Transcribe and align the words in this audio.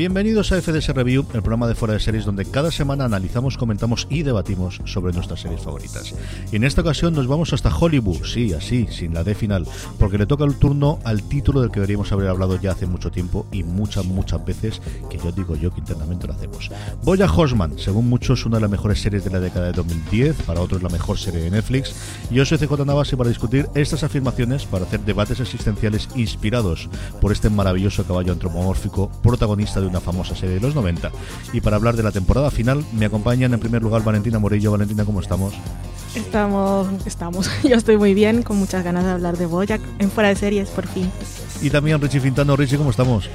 Bienvenidos 0.00 0.50
a 0.50 0.62
FDS 0.62 0.94
Review, 0.94 1.26
el 1.34 1.42
programa 1.42 1.68
de 1.68 1.74
fuera 1.74 1.92
de 1.92 2.00
series 2.00 2.24
donde 2.24 2.46
cada 2.46 2.70
semana 2.70 3.04
analizamos, 3.04 3.58
comentamos 3.58 4.06
y 4.08 4.22
debatimos 4.22 4.80
sobre 4.86 5.12
nuestras 5.12 5.40
series 5.40 5.60
favoritas. 5.60 6.14
Y 6.50 6.56
en 6.56 6.64
esta 6.64 6.80
ocasión 6.80 7.12
nos 7.12 7.26
vamos 7.26 7.52
hasta 7.52 7.68
Hollywood, 7.68 8.24
sí, 8.24 8.54
así, 8.54 8.86
sin 8.90 9.12
la 9.12 9.24
D 9.24 9.34
final, 9.34 9.66
porque 9.98 10.16
le 10.16 10.24
toca 10.24 10.44
el 10.44 10.54
turno 10.54 11.00
al 11.04 11.22
título 11.24 11.60
del 11.60 11.70
que 11.70 11.80
deberíamos 11.80 12.10
haber 12.12 12.28
hablado 12.28 12.58
ya 12.58 12.72
hace 12.72 12.86
mucho 12.86 13.10
tiempo 13.10 13.44
y 13.52 13.62
muchas, 13.62 14.06
muchas 14.06 14.42
veces, 14.42 14.80
que 15.10 15.18
yo 15.18 15.32
digo 15.32 15.54
yo 15.54 15.70
que 15.70 15.80
internamente 15.80 16.26
lo 16.26 16.32
hacemos. 16.32 16.70
Boya 17.02 17.30
Horseman, 17.30 17.78
según 17.78 18.08
muchos, 18.08 18.46
una 18.46 18.56
de 18.56 18.62
las 18.62 18.70
mejores 18.70 19.02
series 19.02 19.24
de 19.24 19.30
la 19.30 19.40
década 19.40 19.66
de 19.66 19.72
2010, 19.72 20.44
para 20.44 20.62
otros 20.62 20.82
la 20.82 20.88
mejor 20.88 21.18
serie 21.18 21.42
de 21.42 21.50
Netflix. 21.50 21.94
Yo 22.30 22.46
soy 22.46 22.56
CJ 22.56 22.86
Navas 22.86 23.12
y 23.12 23.16
para 23.16 23.28
discutir 23.28 23.68
estas 23.74 24.02
afirmaciones, 24.02 24.64
para 24.64 24.86
hacer 24.86 25.00
debates 25.00 25.40
existenciales 25.40 26.08
inspirados 26.14 26.88
por 27.20 27.32
este 27.32 27.50
maravilloso 27.50 28.02
caballo 28.04 28.32
antropomórfico, 28.32 29.10
protagonista 29.22 29.78
de 29.78 29.89
una 29.90 30.00
famosa 30.00 30.34
serie 30.34 30.54
de 30.54 30.60
los 30.60 30.74
90. 30.74 31.10
Y 31.52 31.60
para 31.60 31.76
hablar 31.76 31.96
de 31.96 32.02
la 32.02 32.12
temporada 32.12 32.50
final, 32.50 32.84
me 32.92 33.06
acompañan 33.06 33.52
en 33.52 33.60
primer 33.60 33.82
lugar 33.82 34.02
Valentina 34.02 34.38
Morillo. 34.38 34.72
Valentina, 34.72 35.04
¿cómo 35.04 35.20
estamos? 35.20 35.54
Estamos, 36.14 36.88
estamos. 37.06 37.50
Yo 37.62 37.76
estoy 37.76 37.96
muy 37.96 38.14
bien, 38.14 38.42
con 38.42 38.56
muchas 38.56 38.82
ganas 38.84 39.04
de 39.04 39.10
hablar 39.10 39.36
de 39.36 39.46
Boyack 39.46 39.80
en 39.98 40.10
fuera 40.10 40.30
de 40.30 40.36
series, 40.36 40.70
por 40.70 40.86
fin. 40.86 41.10
Y 41.60 41.70
también 41.70 42.00
Richie 42.00 42.20
Fintano. 42.20 42.56
Richie, 42.56 42.78
¿cómo 42.78 42.90
estamos? 42.90 43.28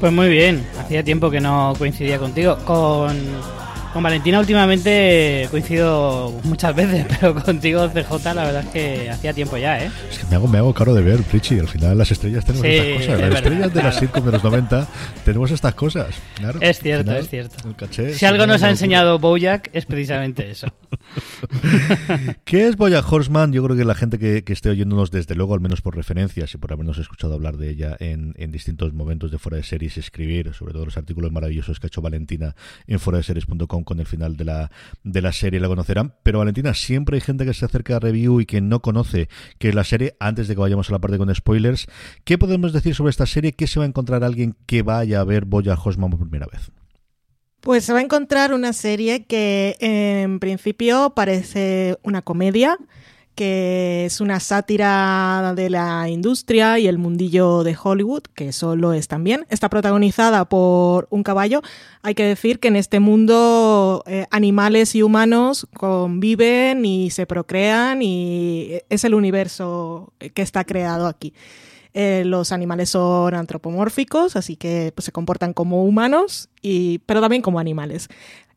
Pues 0.00 0.12
muy 0.12 0.28
bien, 0.28 0.66
hacía 0.80 1.04
tiempo 1.04 1.30
que 1.30 1.40
no 1.40 1.74
coincidía 1.78 2.18
contigo. 2.18 2.58
Con, 2.64 3.16
con 3.92 4.02
Valentina 4.02 4.38
últimamente 4.40 5.46
coincido 5.50 6.32
muchas 6.44 6.74
veces, 6.74 7.06
pero 7.20 7.34
contigo 7.34 7.88
CJ 7.88 8.34
la 8.34 8.44
verdad 8.44 8.64
es 8.64 8.70
que 8.70 9.10
hacía 9.10 9.32
tiempo 9.32 9.56
ya, 9.56 9.82
¿eh? 9.84 9.90
Es 10.10 10.18
que 10.18 10.26
me 10.26 10.36
hago, 10.36 10.48
me 10.48 10.58
hago 10.58 10.72
caro 10.74 10.94
de 10.94 11.02
ver, 11.02 11.20
Richie. 11.32 11.60
Al 11.60 11.68
final 11.68 11.98
las 11.98 12.10
estrellas 12.10 12.44
tenemos 12.44 12.66
Sí, 12.66 12.72
estas 12.74 12.92
cosas. 12.92 13.02
es 13.02 13.08
Las 13.08 13.18
verdad, 13.20 13.38
estrellas 13.38 13.74
de 13.74 13.82
las 13.82 13.94
claro. 13.94 14.00
sitcom 14.00 14.24
de 14.26 14.32
los 14.32 14.44
90 14.44 14.86
tenemos 15.24 15.50
estas 15.50 15.74
cosas. 15.74 16.06
Claro. 16.36 16.58
Es 16.62 16.78
cierto, 16.80 17.04
final, 17.04 17.18
es 17.24 17.28
cierto. 17.30 17.68
el 17.68 17.76
caché 17.76 18.14
Si 18.14 18.24
algo 18.24 18.46
nos 18.46 18.62
ha 18.62 18.70
enseñado 18.70 19.18
Bojack 19.18 19.70
es 19.72 19.84
precisamente 19.86 20.50
eso. 20.50 20.66
¿Qué 22.44 22.68
es 22.68 22.76
Boya 22.76 23.00
Horseman? 23.00 23.52
Yo 23.52 23.62
creo 23.64 23.76
que 23.76 23.84
la 23.84 23.94
gente 23.94 24.18
que, 24.18 24.44
que 24.44 24.52
esté 24.52 24.70
oyéndonos, 24.70 25.10
desde 25.10 25.34
luego, 25.34 25.54
al 25.54 25.60
menos 25.60 25.82
por 25.82 25.96
referencias 25.96 26.54
y 26.54 26.58
por 26.58 26.72
habernos 26.72 26.98
escuchado 26.98 27.34
hablar 27.34 27.56
de 27.56 27.70
ella 27.70 27.96
en, 27.98 28.32
distintos 28.52 28.92
momentos 28.92 29.30
de 29.30 29.38
fuera 29.38 29.56
de 29.56 29.62
series, 29.62 29.96
escribir, 29.96 30.52
sobre 30.54 30.72
todo 30.72 30.84
los 30.84 30.96
artículos 30.96 31.32
maravillosos 31.32 31.80
que 31.80 31.86
ha 31.86 31.88
hecho 31.88 32.02
Valentina 32.02 32.54
en 32.86 33.00
fuera 33.00 33.18
de 33.18 33.22
series.com 33.24 33.84
con 33.84 34.00
el 34.00 34.06
final 34.06 34.36
de 34.36 34.44
la, 34.44 34.70
de 35.02 35.22
la 35.22 35.32
serie, 35.32 35.60
la 35.60 35.68
conocerán. 35.68 36.14
Pero 36.22 36.38
Valentina, 36.38 36.74
siempre 36.74 37.16
hay 37.16 37.20
gente 37.20 37.44
que 37.44 37.54
se 37.54 37.64
acerca 37.64 37.96
a 37.96 38.00
review 38.00 38.40
y 38.40 38.46
que 38.46 38.60
no 38.60 38.80
conoce 38.80 39.28
qué 39.58 39.70
es 39.70 39.74
la 39.74 39.84
serie. 39.84 40.16
Antes 40.20 40.48
de 40.48 40.54
que 40.54 40.60
vayamos 40.60 40.88
a 40.90 40.92
la 40.92 40.98
parte 40.98 41.18
con 41.18 41.34
spoilers, 41.34 41.86
¿qué 42.24 42.38
podemos 42.38 42.72
decir 42.72 42.94
sobre 42.94 43.10
esta 43.10 43.26
serie? 43.26 43.52
¿Qué 43.52 43.66
se 43.66 43.78
va 43.78 43.84
a 43.84 43.88
encontrar 43.88 44.24
alguien 44.24 44.56
que 44.66 44.82
vaya 44.82 45.20
a 45.20 45.24
ver 45.24 45.44
Boya 45.44 45.74
Horseman 45.74 46.10
por 46.10 46.20
primera 46.20 46.46
vez? 46.46 46.70
Pues 47.62 47.84
se 47.84 47.92
va 47.92 48.00
a 48.00 48.02
encontrar 48.02 48.52
una 48.52 48.72
serie 48.72 49.24
que 49.24 49.76
en 49.78 50.40
principio 50.40 51.10
parece 51.14 51.96
una 52.02 52.20
comedia, 52.20 52.76
que 53.36 54.04
es 54.04 54.20
una 54.20 54.40
sátira 54.40 55.52
de 55.54 55.70
la 55.70 56.08
industria 56.08 56.80
y 56.80 56.88
el 56.88 56.98
mundillo 56.98 57.62
de 57.62 57.76
Hollywood, 57.80 58.24
que 58.34 58.48
eso 58.48 58.74
lo 58.74 58.92
es 58.92 59.06
también. 59.06 59.46
Está 59.48 59.68
protagonizada 59.68 60.44
por 60.44 61.06
un 61.10 61.22
caballo. 61.22 61.62
Hay 62.02 62.16
que 62.16 62.24
decir 62.24 62.58
que 62.58 62.66
en 62.66 62.74
este 62.74 62.98
mundo 62.98 64.02
eh, 64.08 64.26
animales 64.32 64.96
y 64.96 65.04
humanos 65.04 65.68
conviven 65.72 66.84
y 66.84 67.10
se 67.10 67.26
procrean 67.26 68.02
y 68.02 68.80
es 68.88 69.04
el 69.04 69.14
universo 69.14 70.12
que 70.34 70.42
está 70.42 70.64
creado 70.64 71.06
aquí. 71.06 71.32
Eh, 71.94 72.22
los 72.24 72.52
animales 72.52 72.90
son 72.90 73.34
antropomórficos, 73.34 74.34
así 74.36 74.56
que 74.56 74.92
pues, 74.94 75.04
se 75.04 75.12
comportan 75.12 75.52
como 75.52 75.84
humanos, 75.84 76.48
y, 76.62 76.98
pero 77.00 77.20
también 77.20 77.42
como 77.42 77.58
animales. 77.58 78.08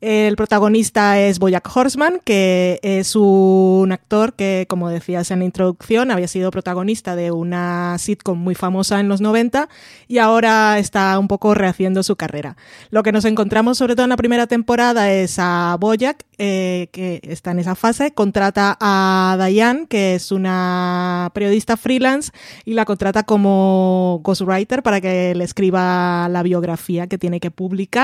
El 0.02 0.36
protagonista 0.36 1.20
es 1.20 1.40
Boyack 1.40 1.68
Horseman, 1.76 2.22
que 2.24 2.80
es 2.84 3.16
un 3.16 3.92
actor 3.92 4.34
que, 4.34 4.66
como 4.70 4.90
decías 4.90 5.32
en 5.32 5.40
la 5.40 5.46
introducción, 5.46 6.12
había 6.12 6.28
sido 6.28 6.52
protagonista 6.52 7.16
de 7.16 7.32
una 7.32 7.98
sitcom 7.98 8.38
muy 8.38 8.54
famosa 8.54 9.00
en 9.00 9.08
los 9.08 9.22
90 9.22 9.68
y 10.08 10.20
ahora 10.20 10.78
está 10.78 11.18
un 11.18 11.28
poco 11.28 11.56
rehaciendo 11.56 12.04
su 12.04 12.18
carrera. 12.18 12.56
Lo 12.92 13.02
que 13.02 13.12
nos 13.12 13.26
encontramos 13.26 13.80
sobre 13.80 13.96
todo 13.96 14.04
en 14.04 14.12
la 14.12 14.18
primera 14.18 14.48
temporada 14.48 15.12
es 15.12 15.38
a 15.40 15.76
Boyack, 15.80 16.24
eh, 16.38 16.90
que 16.92 17.22
está 17.24 17.52
en 17.52 17.60
esa 17.60 17.74
fase, 17.74 18.12
contrata 18.12 18.78
a 18.80 19.38
Diane, 19.48 19.88
que 19.88 20.14
es 20.14 20.32
una 20.32 21.32
periodista 21.34 21.78
freelance, 21.78 22.32
y 22.66 22.74
la 22.74 22.86
contrata 22.86 23.24
como 23.24 24.20
ghostwriter 24.24 24.84
para 24.84 25.00
que 25.00 25.34
le 25.34 25.44
escriba 25.46 26.28
la 26.30 26.44
biografía 26.44 27.08
que 27.08 27.18
tiene 27.18 27.40
que 27.40 27.50
publicar. 27.50 27.95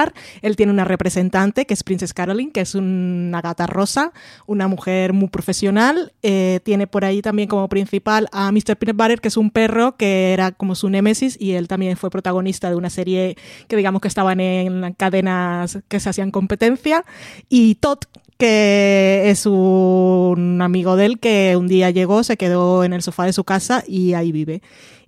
Él 0.42 0.56
tiene 0.56 0.72
una 0.72 0.86
representante, 0.86 1.66
que 1.66 1.74
es 1.74 1.84
Princess 1.84 2.14
Caroline, 2.14 2.52
que 2.52 2.62
es 2.62 2.76
una 2.76 3.42
gata 3.42 3.68
rosa, 3.68 4.14
una 4.48 4.68
mujer 4.68 5.14
muy 5.14 5.30
profesional. 5.30 6.14
Eh, 6.24 6.60
tiene 6.64 6.88
por 6.88 7.06
ahí 7.06 7.22
también 7.22 7.48
como 7.50 7.68
principal 7.68 8.28
a 8.32 8.52
Mr. 8.52 8.78
Peanut 8.78 8.98
Butter, 8.98 9.22
que 9.22 9.28
es 9.28 9.38
un 9.38 9.52
perro 9.52 9.98
que 9.98 10.34
era 10.34 10.52
como 10.52 10.76
su 10.76 10.90
némesis, 10.90 11.38
y 11.40 11.52
él 11.54 11.68
también 11.68 11.98
fue 11.98 12.10
protagonista 12.10 12.70
de 12.70 12.76
una 12.76 12.90
serie 12.90 13.36
que 13.68 13.76
digamos 13.76 14.02
que 14.02 14.08
estaban 14.08 14.40
en 14.40 14.94
cadenas 14.94 15.80
que 15.88 16.00
se 16.00 16.10
hacían 16.10 16.32
competencia. 16.32 17.04
Y 17.50 17.76
Todd, 17.76 18.00
que 18.38 19.30
es 19.30 19.46
un 19.46 20.60
amigo 20.62 20.96
de 20.96 21.06
él 21.06 21.20
que 21.20 21.56
un 21.58 21.68
día 21.68 21.92
llegó, 21.92 22.24
se 22.24 22.38
quedó 22.38 22.84
en 22.84 22.94
el 22.94 23.02
sofá 23.02 23.26
de 23.26 23.34
su 23.34 23.44
casa 23.44 23.84
y 23.88 24.14
ahí 24.14 24.32
vive. 24.32 24.62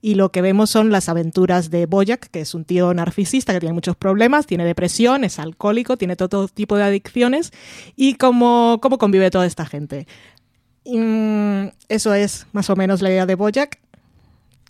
Y 0.05 0.15
lo 0.15 0.33
que 0.33 0.41
vemos 0.41 0.69
son 0.69 0.91
las 0.91 1.07
aventuras 1.07 1.69
de 1.69 1.85
Boyack, 1.85 2.29
que 2.29 2.41
es 2.41 2.53
un 2.53 2.65
tío 2.65 2.93
narcisista 2.93 3.53
que 3.53 3.61
tiene 3.61 3.71
muchos 3.71 3.95
problemas, 3.95 4.45
tiene 4.45 4.65
depresión, 4.65 5.23
es 5.23 5.39
alcohólico, 5.39 5.95
tiene 5.95 6.17
todo 6.17 6.49
tipo 6.49 6.75
de 6.75 6.83
adicciones 6.83 7.53
y 7.95 8.15
cómo, 8.15 8.79
cómo 8.81 8.97
convive 8.97 9.31
toda 9.31 9.45
esta 9.45 9.65
gente. 9.65 10.05
Y, 10.83 10.97
mm, 10.97 11.71
eso 11.87 12.13
es 12.13 12.47
más 12.51 12.69
o 12.69 12.75
menos 12.75 13.01
la 13.01 13.11
idea 13.11 13.25
de 13.25 13.35
Boyack, 13.35 13.79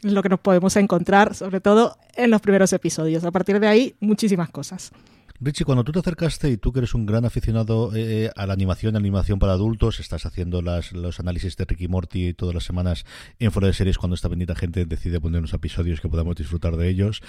lo 0.04 0.22
que 0.22 0.30
nos 0.30 0.40
podemos 0.40 0.76
encontrar, 0.76 1.34
sobre 1.34 1.62
todo 1.62 1.98
en 2.16 2.30
los 2.30 2.40
primeros 2.40 2.72
episodios. 2.72 3.24
A 3.24 3.32
partir 3.32 3.60
de 3.60 3.68
ahí, 3.68 3.96
muchísimas 4.00 4.52
cosas. 4.52 4.92
Richie, 5.40 5.66
cuando 5.66 5.84
tú 5.84 5.92
te 5.92 6.00
acercaste 6.00 6.50
y 6.50 6.58
tú 6.58 6.72
que 6.72 6.80
eres 6.80 6.94
un 6.94 7.06
gran 7.06 7.26
aficionado 7.26 7.92
eh, 7.96 8.30
a 8.36 8.46
la 8.46 8.54
animación, 8.54 8.96
animación 8.96 9.40
para 9.40 9.54
adultos, 9.54 10.00
estás 10.00 10.26
haciendo 10.26 10.62
las, 10.62 10.94
los 10.94 11.20
análisis 11.20 11.58
de 11.58 11.66
Ricky 11.66 11.88
Morty 11.88 12.34
todas 12.34 12.54
las 12.56 12.64
semanas 12.64 13.06
en 13.40 13.52
fuera 13.52 13.68
de 13.68 13.74
series 13.74 13.98
cuando 13.98 14.16
esta 14.16 14.28
bendita 14.28 14.56
gente 14.56 14.86
decide 14.86 15.20
poner 15.20 15.40
unos 15.40 15.54
episodios 15.54 16.02
que 16.02 16.10
podamos 16.10 16.36
disfrutar 16.36 16.78
de 16.78 16.90
ellos. 16.90 17.22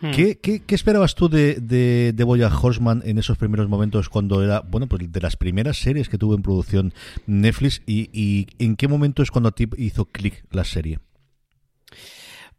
Hmm. 0.00 0.10
¿Qué, 0.12 0.38
qué, 0.38 0.60
qué 0.64 0.74
esperabas 0.74 1.14
tú 1.14 1.28
de, 1.28 1.56
de, 1.60 2.12
de 2.14 2.24
Boya 2.24 2.48
Horseman 2.48 3.02
en 3.04 3.18
esos 3.18 3.38
primeros 3.38 3.68
momentos 3.68 4.08
cuando 4.08 4.42
era, 4.42 4.60
bueno, 4.60 4.88
pues 4.88 5.12
de 5.12 5.20
las 5.20 5.36
primeras 5.36 5.76
series 5.78 6.08
que 6.08 6.18
tuvo 6.18 6.34
en 6.34 6.42
producción 6.42 6.94
Netflix 7.26 7.82
y, 7.86 8.10
y 8.12 8.46
en 8.58 8.76
qué 8.76 8.88
momento 8.88 9.22
es 9.22 9.30
cuando 9.30 9.50
a 9.50 9.52
ti 9.52 9.68
hizo 9.76 10.06
clic 10.06 10.44
la 10.50 10.64
serie? 10.64 10.98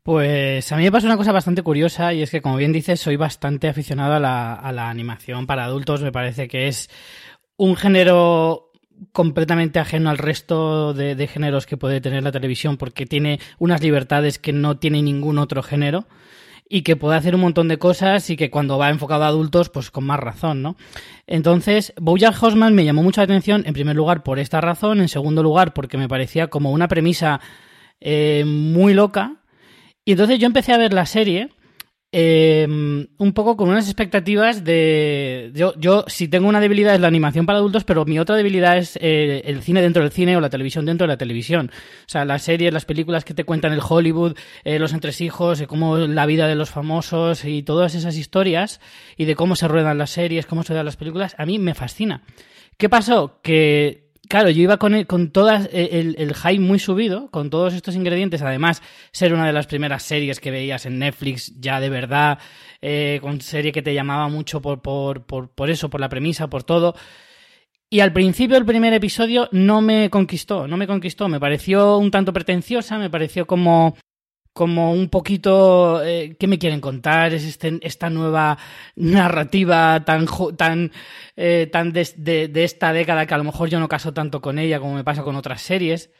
Pues 0.04 0.72
a 0.72 0.78
mí 0.78 0.84
me 0.84 0.92
pasa 0.92 1.06
una 1.06 1.18
cosa 1.18 1.32
bastante 1.32 1.62
curiosa 1.62 2.12
y 2.14 2.24
es 2.24 2.32
que, 2.32 2.42
como 2.42 2.58
bien 2.58 2.72
dices, 2.72 3.00
soy 3.00 3.18
bastante 3.18 3.68
aficionado 3.68 4.16
a 4.16 4.20
la, 4.20 4.90
animación 4.90 5.46
para 5.46 5.66
adultos. 5.66 6.02
Me 6.02 6.12
parece 6.12 6.48
que 6.48 6.68
es 6.68 6.90
un 7.56 7.76
género 7.76 8.72
completamente 9.12 9.80
ajeno 9.80 10.10
al 10.10 10.18
resto 10.18 10.94
de, 10.96 11.28
géneros 11.28 11.68
que 11.68 11.78
puede 11.78 12.02
tener 12.02 12.24
la 12.24 12.32
televisión 12.32 12.78
porque 12.78 13.06
tiene 13.06 13.40
unas 13.60 13.82
libertades 13.82 14.40
que 14.40 14.54
no 14.54 14.78
tiene 14.78 15.02
ningún 15.04 15.38
otro 15.38 15.62
género. 15.62 16.08
y 16.74 16.84
que 16.84 16.96
puede 16.96 17.18
hacer 17.18 17.36
un 17.36 17.42
montón 17.42 17.68
de 17.68 17.78
cosas 17.78 18.30
y 18.30 18.38
que 18.38 18.50
cuando 18.50 18.78
va 18.78 18.90
enfocado 18.90 19.26
a 19.26 19.28
adultos, 19.28 19.70
pues 19.70 19.92
con 19.92 20.06
más 20.06 20.22
razón, 20.22 20.62
¿no? 20.62 20.78
Entonces, 21.28 21.94
Bojack 22.00 22.42
Horseman 22.42 22.74
me 22.74 22.86
llamó 22.86 23.04
mucho 23.04 23.20
la 23.20 23.26
atención, 23.26 23.64
en 23.66 23.74
primer 23.74 23.98
lugar, 23.98 24.24
por 24.24 24.40
esta 24.40 24.62
razón, 24.62 25.02
en 25.02 25.10
segundo 25.10 25.44
lugar, 25.44 25.74
porque 25.74 25.98
me 25.98 26.08
parecía 26.08 26.48
como 26.48 26.72
una 26.72 26.88
premisa 26.88 27.42
eh, 28.00 28.44
muy 28.46 28.94
loca. 28.94 29.41
Y 30.12 30.14
entonces 30.14 30.40
yo 30.40 30.46
empecé 30.46 30.74
a 30.74 30.78
ver 30.78 30.92
la 30.92 31.06
serie 31.06 31.52
Em, 32.14 33.08
un 33.20 33.32
poco 33.32 33.56
con 33.56 33.70
unas 33.70 33.88
expectativas 33.88 34.66
de... 34.66 35.50
Yo, 35.56 35.74
yo, 35.78 36.04
si 36.08 36.28
tengo 36.28 36.50
una 36.50 36.60
debilidad 36.60 36.94
es 36.94 37.00
la 37.00 37.08
animación 37.08 37.46
para 37.46 37.60
adultos, 37.60 37.86
pero 37.86 38.04
mi 38.04 38.20
otra 38.20 38.36
debilidad 38.36 38.78
es 38.78 38.98
eh, 39.02 39.44
el 39.46 39.62
cine 39.62 39.82
dentro 39.82 40.04
del 40.04 40.12
cine 40.12 40.36
o 40.36 40.42
la 40.42 40.50
televisión 40.50 40.86
dentro 40.86 41.08
de 41.08 41.14
la 41.14 41.18
televisión. 41.18 41.72
O 41.74 42.10
sea, 42.10 42.26
las 42.26 42.42
series, 42.42 42.74
las 42.74 42.84
películas 42.84 43.24
que 43.24 43.34
te 43.34 43.46
cuentan 43.46 43.72
el 43.72 43.80
Hollywood, 43.88 44.36
eh, 44.66 44.78
los 44.78 44.92
entresijos, 44.92 45.64
cómo 45.70 46.00
la 46.00 46.26
vida 46.26 46.48
de 46.48 46.56
los 46.56 46.70
famosos 46.70 47.46
y 47.46 47.64
todas 47.64 47.96
esas 47.96 48.18
historias 48.18 48.82
y 49.16 49.24
de 49.24 49.36
cómo 49.36 49.56
se 49.56 49.70
ruedan 49.70 49.98
las 49.98 50.10
series, 50.10 50.46
cómo 50.46 50.64
se 50.64 50.74
ruedan 50.74 50.88
las 50.88 50.98
películas, 50.98 51.34
a 51.38 51.46
mí 51.46 51.60
me 51.60 51.76
fascina. 51.76 52.24
¿Qué 52.76 52.90
pasó? 52.90 53.40
Que 53.42 54.11
Claro, 54.30 54.50
yo 54.50 54.62
iba 54.62 54.78
con, 54.78 54.94
el, 54.94 55.08
con 55.08 55.32
todas 55.32 55.66
eh, 55.74 55.90
el, 55.94 56.16
el, 56.18 56.36
hype 56.36 56.60
muy 56.60 56.80
subido, 56.80 57.30
con 57.32 57.50
todos 57.50 57.74
estos 57.74 57.96
ingredientes. 57.96 58.42
Además, 58.42 58.82
ser 59.12 59.34
una 59.34 59.46
de 59.46 59.54
las 59.54 59.68
primeras 59.68 60.04
series 60.04 60.40
que 60.40 60.52
veías 60.52 60.86
en 60.86 61.00
Netflix 61.00 61.54
ya 61.60 61.80
de 61.80 61.90
verdad, 61.90 62.40
eh, 62.82 63.20
con 63.22 63.42
serie 63.42 63.72
que 63.72 63.82
te 63.82 63.94
llamaba 63.94 64.30
mucho 64.30 64.62
por, 64.62 64.82
por, 64.82 65.26
por, 65.26 65.50
por 65.50 65.70
eso, 65.70 65.90
por 65.90 66.00
la 66.00 66.08
premisa, 66.08 66.50
por 66.50 66.64
todo. 66.64 66.96
Y 67.90 68.00
al 68.00 68.14
principio 68.14 68.56
el 68.56 68.66
primer 68.66 68.94
episodio 68.94 69.50
no 69.52 69.82
me 69.82 70.10
conquistó, 70.10 70.66
no 70.66 70.78
me 70.78 70.88
conquistó. 70.88 71.28
Me 71.28 71.42
pareció 71.42 71.98
un 71.98 72.10
tanto 72.10 72.32
pretenciosa, 72.32 72.98
me 72.98 73.10
pareció 73.10 73.46
como 73.46 73.98
como 74.54 74.92
un 74.92 75.10
poquito 75.10 76.04
eh, 76.04 76.36
qué 76.40 76.48
me 76.48 76.60
quieren 76.60 76.82
contar 76.82 77.34
es 77.34 77.46
este, 77.46 77.80
esta 77.82 78.10
nueva 78.10 78.58
narrativa 78.96 80.04
tan 80.06 80.26
tan 80.58 80.92
eh, 81.36 81.70
tan 81.72 81.94
de, 81.94 82.10
de, 82.18 82.48
de, 82.48 82.64
esta 82.64 82.92
década 82.92 83.26
que 83.26 83.34
a 83.34 83.38
lo 83.38 83.46
mejor 83.46 83.70
yo 83.70 83.80
no 83.80 83.88
caso 83.88 84.14
tanto 84.14 84.42
con 84.42 84.60
ella 84.60 84.80
como 84.80 84.96
me 84.96 85.04
pasa 85.04 85.24
con 85.24 85.36
otras 85.36 85.62
series. 85.62 86.12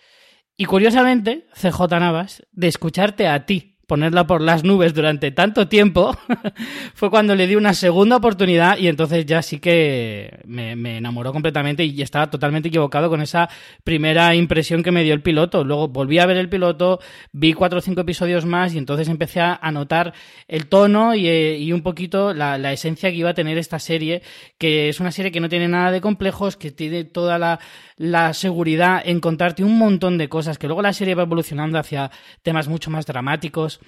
Y 0.58 0.66
curiosamente 0.66 1.48
CJ 1.56 2.00
Navas 2.00 2.46
de 2.52 2.68
escucharte 2.68 3.28
a 3.28 3.46
ti 3.46 3.80
ponerla 3.92 4.26
por 4.26 4.40
las 4.40 4.64
nubes 4.64 4.94
durante 4.94 5.32
tanto 5.32 5.68
tiempo, 5.68 6.18
fue 6.96 7.10
cuando 7.10 7.36
le 7.36 7.46
di 7.46 7.58
una 7.58 7.74
segunda 7.74 8.16
oportunidad 8.16 8.78
y 8.78 8.88
entonces 8.88 9.26
ya 9.26 9.42
sí 9.42 9.60
que 9.60 10.40
me, 10.46 10.72
enamoró 10.96 11.34
completamente 11.34 11.84
y 11.84 12.02
estaba 12.02 12.30
totalmente 12.30 12.70
equivocado 12.70 13.10
con 13.10 13.20
esa 13.20 13.50
primera 13.84 14.34
impresión 14.34 14.82
que 14.82 14.94
me 14.94 15.04
dio 15.04 15.14
el 15.14 15.22
piloto. 15.22 15.66
Luego 15.66 15.90
volví 15.90 16.20
a 16.20 16.26
ver 16.26 16.38
el 16.38 16.48
piloto, 16.48 17.02
vi 17.34 17.52
cuatro 17.52 17.80
o 17.80 17.82
cinco 17.82 18.00
episodios 18.00 18.46
más 18.46 18.74
y 18.74 18.78
entonces 18.78 19.10
empecé 19.10 19.42
a 19.42 19.72
notar 19.74 20.14
el 20.48 20.68
tono 20.68 21.14
y, 21.14 21.28
y 21.28 21.74
un 21.74 21.82
poquito 21.82 22.34
la, 22.34 22.72
esencia 22.72 23.10
que 23.10 23.18
iba 23.18 23.32
a 23.32 23.34
tener 23.34 23.58
esta 23.58 23.78
serie, 23.78 24.22
que 24.58 24.88
es 24.88 25.02
una 25.02 25.12
serie 25.12 25.34
que 25.34 25.42
no 25.42 25.50
tiene 25.50 25.68
nada 25.68 25.92
de 25.92 26.00
complejos, 26.00 26.56
que 26.56 26.72
tiene 26.72 27.04
toda 27.04 27.60
la 27.98 28.34
seguridad 28.34 29.02
en 29.04 29.20
contarte 29.20 29.66
un 29.66 29.78
montón 29.78 30.18
de 30.18 30.30
cosas, 30.30 30.58
que 30.58 30.68
luego 30.68 30.82
la 30.82 30.94
serie 30.94 31.14
va 31.14 31.24
evolucionando 31.24 31.78
hacia 31.78 32.10
temas 32.42 32.70
mucho 32.70 32.90
más 32.90 33.06
dramáticos 33.06 33.81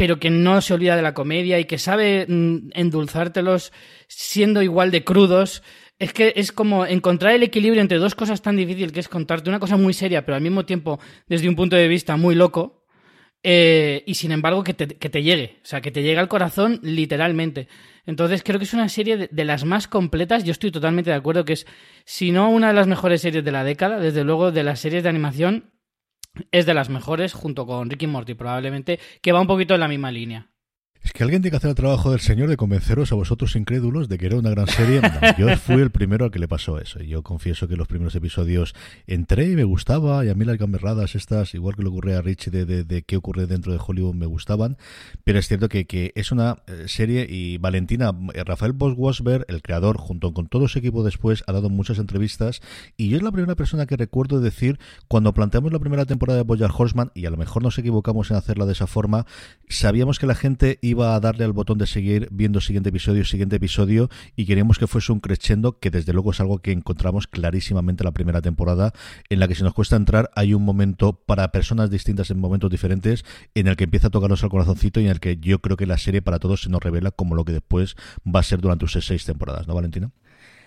pero 0.00 0.18
que 0.18 0.30
no 0.30 0.62
se 0.62 0.72
olvida 0.72 0.96
de 0.96 1.02
la 1.02 1.12
comedia 1.12 1.58
y 1.58 1.66
que 1.66 1.76
sabe 1.76 2.24
mm, 2.26 2.70
endulzártelos 2.72 3.70
siendo 4.08 4.62
igual 4.62 4.90
de 4.90 5.04
crudos. 5.04 5.62
Es 5.98 6.14
que 6.14 6.32
es 6.36 6.52
como 6.52 6.86
encontrar 6.86 7.34
el 7.34 7.42
equilibrio 7.42 7.82
entre 7.82 7.98
dos 7.98 8.14
cosas 8.14 8.40
tan 8.40 8.56
difíciles, 8.56 8.92
que 8.92 9.00
es 9.00 9.08
contarte 9.08 9.50
una 9.50 9.60
cosa 9.60 9.76
muy 9.76 9.92
seria, 9.92 10.24
pero 10.24 10.36
al 10.36 10.40
mismo 10.40 10.64
tiempo 10.64 10.98
desde 11.28 11.50
un 11.50 11.54
punto 11.54 11.76
de 11.76 11.86
vista 11.86 12.16
muy 12.16 12.34
loco, 12.34 12.86
eh, 13.42 14.02
y 14.06 14.14
sin 14.14 14.32
embargo 14.32 14.64
que 14.64 14.72
te, 14.72 14.86
que 14.86 15.10
te, 15.10 15.22
llegue, 15.22 15.60
o 15.62 15.66
sea, 15.66 15.82
que 15.82 15.90
te 15.90 16.02
llegue 16.02 16.18
al 16.18 16.28
corazón 16.28 16.80
literalmente. 16.82 17.68
Entonces 18.06 18.42
creo 18.42 18.58
que 18.58 18.64
es 18.64 18.72
una 18.72 18.88
serie 18.88 19.18
de, 19.18 19.28
de, 19.30 19.44
las 19.44 19.66
más 19.66 19.86
completas, 19.86 20.44
yo 20.44 20.52
estoy 20.52 20.70
totalmente 20.70 21.10
de 21.10 21.16
acuerdo 21.16 21.44
que 21.44 21.52
es, 21.52 21.66
si 22.06 22.32
no 22.32 22.48
una 22.48 22.68
de 22.68 22.74
las 22.74 22.86
mejores 22.86 23.20
series 23.20 23.44
de 23.44 23.52
la 23.52 23.64
década, 23.64 23.98
desde 23.98 24.24
luego 24.24 24.50
de 24.50 24.62
las 24.62 24.80
series 24.80 25.02
de 25.02 25.10
animación 25.10 25.70
es 26.50 26.66
de 26.66 26.74
las 26.74 26.88
mejores 26.88 27.32
junto 27.32 27.66
con 27.66 27.90
Ricky 27.90 28.06
Morty 28.06 28.34
probablemente, 28.34 28.98
que 29.22 29.32
va 29.32 29.40
un 29.40 29.46
poquito 29.46 29.74
en 29.74 29.80
la 29.80 29.88
misma 29.88 30.10
línea. 30.10 30.50
Es 31.02 31.12
que 31.12 31.22
alguien 31.22 31.40
tiene 31.40 31.52
que 31.52 31.56
hacer 31.56 31.70
el 31.70 31.76
trabajo 31.76 32.10
del 32.10 32.20
señor 32.20 32.50
de 32.50 32.58
convenceros 32.58 33.10
a 33.10 33.14
vosotros 33.14 33.56
incrédulos 33.56 34.08
de 34.10 34.18
que 34.18 34.26
era 34.26 34.36
una 34.36 34.50
gran 34.50 34.66
serie. 34.66 35.00
yo 35.38 35.56
fui 35.56 35.76
el 35.76 35.90
primero 35.90 36.26
al 36.26 36.30
que 36.30 36.38
le 36.38 36.46
pasó 36.46 36.78
eso. 36.78 37.00
Yo 37.00 37.22
confieso 37.22 37.68
que 37.68 37.76
los 37.76 37.88
primeros 37.88 38.14
episodios 38.14 38.74
entré 39.06 39.46
y 39.46 39.56
me 39.56 39.64
gustaba. 39.64 40.22
Y 40.26 40.28
a 40.28 40.34
mí 40.34 40.44
las 40.44 40.58
gamberradas 40.58 41.14
estas, 41.14 41.54
igual 41.54 41.74
que 41.74 41.82
le 41.82 41.88
ocurre 41.88 42.16
a 42.16 42.20
Rich 42.20 42.50
de, 42.50 42.84
de, 42.84 43.02
qué 43.02 43.16
ocurre 43.16 43.46
dentro 43.46 43.72
de 43.72 43.80
Hollywood, 43.84 44.14
me 44.14 44.26
gustaban. 44.26 44.76
Pero 45.24 45.38
es 45.38 45.48
cierto 45.48 45.70
que, 45.70 45.86
que 45.86 46.12
es 46.16 46.32
una 46.32 46.58
eh, 46.66 46.84
serie 46.86 47.26
y 47.28 47.56
Valentina, 47.56 48.12
eh, 48.34 48.44
Rafael 48.44 48.74
Bosch-Wasberg, 48.74 49.46
el 49.48 49.62
creador, 49.62 49.96
junto 49.96 50.34
con 50.34 50.48
todo 50.48 50.68
su 50.68 50.78
equipo 50.78 51.02
después, 51.02 51.44
ha 51.46 51.52
dado 51.52 51.70
muchas 51.70 51.98
entrevistas. 51.98 52.60
Y 52.98 53.08
yo 53.08 53.16
es 53.16 53.22
la 53.22 53.32
primera 53.32 53.54
persona 53.54 53.86
que 53.86 53.96
recuerdo 53.96 54.40
decir, 54.40 54.78
cuando 55.08 55.32
planteamos 55.32 55.72
la 55.72 55.78
primera 55.78 56.04
temporada 56.04 56.36
de 56.36 56.44
Boyar 56.44 56.70
Horseman, 56.76 57.10
y 57.14 57.24
a 57.24 57.30
lo 57.30 57.38
mejor 57.38 57.62
nos 57.62 57.78
equivocamos 57.78 58.30
en 58.30 58.36
hacerla 58.36 58.66
de 58.66 58.72
esa 58.72 58.86
forma, 58.86 59.24
sabíamos 59.66 60.18
que 60.18 60.26
la 60.26 60.34
gente 60.34 60.78
iba 60.90 61.14
a 61.14 61.20
darle 61.20 61.44
al 61.44 61.52
botón 61.52 61.78
de 61.78 61.86
seguir 61.86 62.28
viendo 62.30 62.60
siguiente 62.60 62.90
episodio, 62.90 63.24
siguiente 63.24 63.56
episodio 63.56 64.08
y 64.36 64.46
queríamos 64.46 64.78
que 64.78 64.86
fuese 64.86 65.12
un 65.12 65.20
crescendo 65.20 65.78
que 65.78 65.90
desde 65.90 66.12
luego 66.12 66.32
es 66.32 66.40
algo 66.40 66.58
que 66.58 66.72
encontramos 66.72 67.26
clarísimamente 67.26 68.02
en 68.02 68.06
la 68.06 68.12
primera 68.12 68.42
temporada 68.42 68.92
en 69.28 69.40
la 69.40 69.48
que 69.48 69.54
si 69.54 69.62
nos 69.62 69.74
cuesta 69.74 69.96
entrar 69.96 70.30
hay 70.34 70.54
un 70.54 70.64
momento 70.64 71.12
para 71.12 71.52
personas 71.52 71.90
distintas 71.90 72.30
en 72.30 72.38
momentos 72.38 72.70
diferentes 72.70 73.24
en 73.54 73.68
el 73.68 73.76
que 73.76 73.84
empieza 73.84 74.08
a 74.08 74.10
tocarnos 74.10 74.42
al 74.42 74.50
corazoncito 74.50 75.00
y 75.00 75.04
en 75.04 75.10
el 75.10 75.20
que 75.20 75.36
yo 75.38 75.60
creo 75.60 75.76
que 75.76 75.86
la 75.86 75.98
serie 75.98 76.22
para 76.22 76.38
todos 76.38 76.62
se 76.62 76.68
nos 76.68 76.82
revela 76.82 77.10
como 77.10 77.34
lo 77.34 77.44
que 77.44 77.52
después 77.52 77.96
va 78.26 78.40
a 78.40 78.44
ser 78.44 78.60
durante 78.60 78.86
sus 78.86 79.06
seis 79.06 79.24
temporadas, 79.24 79.66
¿no, 79.66 79.74
Valentina? 79.74 80.10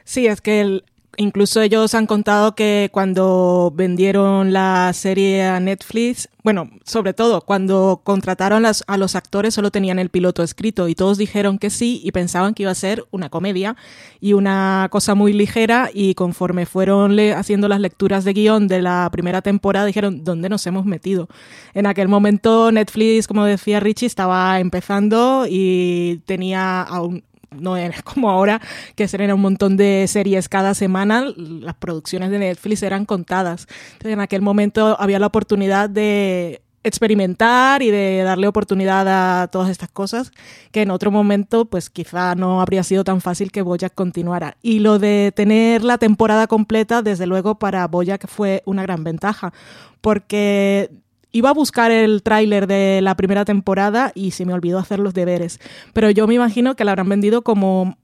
Sí, 0.05 0.27
es 0.27 0.41
que 0.41 0.61
el, 0.61 0.83
incluso 1.17 1.61
ellos 1.61 1.93
han 1.93 2.07
contado 2.07 2.55
que 2.55 2.89
cuando 2.91 3.71
vendieron 3.75 4.53
la 4.53 4.91
serie 4.93 5.43
a 5.43 5.59
Netflix, 5.59 6.29
bueno, 6.43 6.69
sobre 6.83 7.13
todo 7.13 7.41
cuando 7.41 8.01
contrataron 8.03 8.65
a 8.65 8.97
los 8.97 9.15
actores 9.15 9.53
solo 9.53 9.71
tenían 9.71 9.99
el 9.99 10.09
piloto 10.09 10.43
escrito 10.43 10.87
y 10.87 10.95
todos 10.95 11.17
dijeron 11.17 11.57
que 11.57 11.69
sí 11.69 12.01
y 12.03 12.11
pensaban 12.11 12.53
que 12.53 12.63
iba 12.63 12.71
a 12.71 12.75
ser 12.75 13.05
una 13.11 13.29
comedia 13.29 13.75
y 14.19 14.33
una 14.33 14.87
cosa 14.91 15.15
muy 15.15 15.33
ligera 15.33 15.89
y 15.93 16.15
conforme 16.15 16.65
fueron 16.65 17.17
haciendo 17.35 17.67
las 17.67 17.79
lecturas 17.79 18.25
de 18.25 18.33
guion 18.33 18.67
de 18.67 18.81
la 18.81 19.09
primera 19.11 19.41
temporada 19.41 19.85
dijeron, 19.85 20.23
¿dónde 20.23 20.49
nos 20.49 20.67
hemos 20.67 20.85
metido? 20.85 21.29
En 21.73 21.85
aquel 21.85 22.07
momento 22.07 22.71
Netflix, 22.71 23.27
como 23.27 23.45
decía 23.45 23.79
Richie, 23.79 24.07
estaba 24.07 24.59
empezando 24.59 25.45
y 25.49 26.21
tenía 26.25 26.81
aún 26.81 27.23
no 27.53 27.77
era 27.77 28.01
como 28.03 28.29
ahora 28.29 28.61
que 28.95 29.07
se 29.07 29.23
un 29.33 29.41
montón 29.41 29.77
de 29.77 30.05
series 30.07 30.49
cada 30.49 30.73
semana, 30.73 31.25
las 31.37 31.75
producciones 31.75 32.29
de 32.29 32.39
Netflix 32.39 32.83
eran 32.83 33.05
contadas. 33.05 33.67
Entonces 33.93 34.13
en 34.13 34.19
aquel 34.19 34.41
momento 34.41 34.99
había 34.99 35.19
la 35.19 35.27
oportunidad 35.27 35.89
de 35.89 36.61
experimentar 36.83 37.81
y 37.81 37.91
de 37.91 38.23
darle 38.23 38.47
oportunidad 38.47 39.07
a 39.07 39.47
todas 39.47 39.69
estas 39.69 39.89
cosas 39.89 40.31
que 40.71 40.81
en 40.81 40.91
otro 40.91 41.11
momento 41.11 41.65
pues 41.65 41.89
quizá 41.89 42.35
no 42.35 42.61
habría 42.61 42.83
sido 42.83 43.03
tan 43.03 43.21
fácil 43.21 43.51
que 43.51 43.61
Boyack 43.61 43.93
continuara. 43.93 44.57
Y 44.61 44.79
lo 44.79 44.99
de 44.99 45.31
tener 45.35 45.83
la 45.83 45.97
temporada 45.97 46.47
completa, 46.47 47.01
desde 47.01 47.25
luego 47.25 47.57
para 47.57 47.87
Boyack 47.87 48.27
fue 48.27 48.61
una 48.65 48.83
gran 48.83 49.03
ventaja 49.03 49.53
porque 50.01 50.91
iba 51.33 51.49
a 51.49 51.53
buscar 51.53 51.91
el 51.91 52.23
tráiler 52.23 52.67
de 52.67 53.01
la 53.01 53.15
primera 53.15 53.43
temporada 53.43 54.13
y 54.15 54.31
se 54.31 54.45
me 54.45 54.53
olvidó 54.53 54.79
hacer 54.79 54.99
los 54.99 55.13
deberes. 55.13 55.59
Pero 55.91 56.09
yo 56.11 56.27
me 56.27 56.35
imagino 56.35 56.75
que 56.75 56.85
la 56.85 56.91
habrán 56.91 57.09
vendido 57.09 57.41
como 57.41 57.97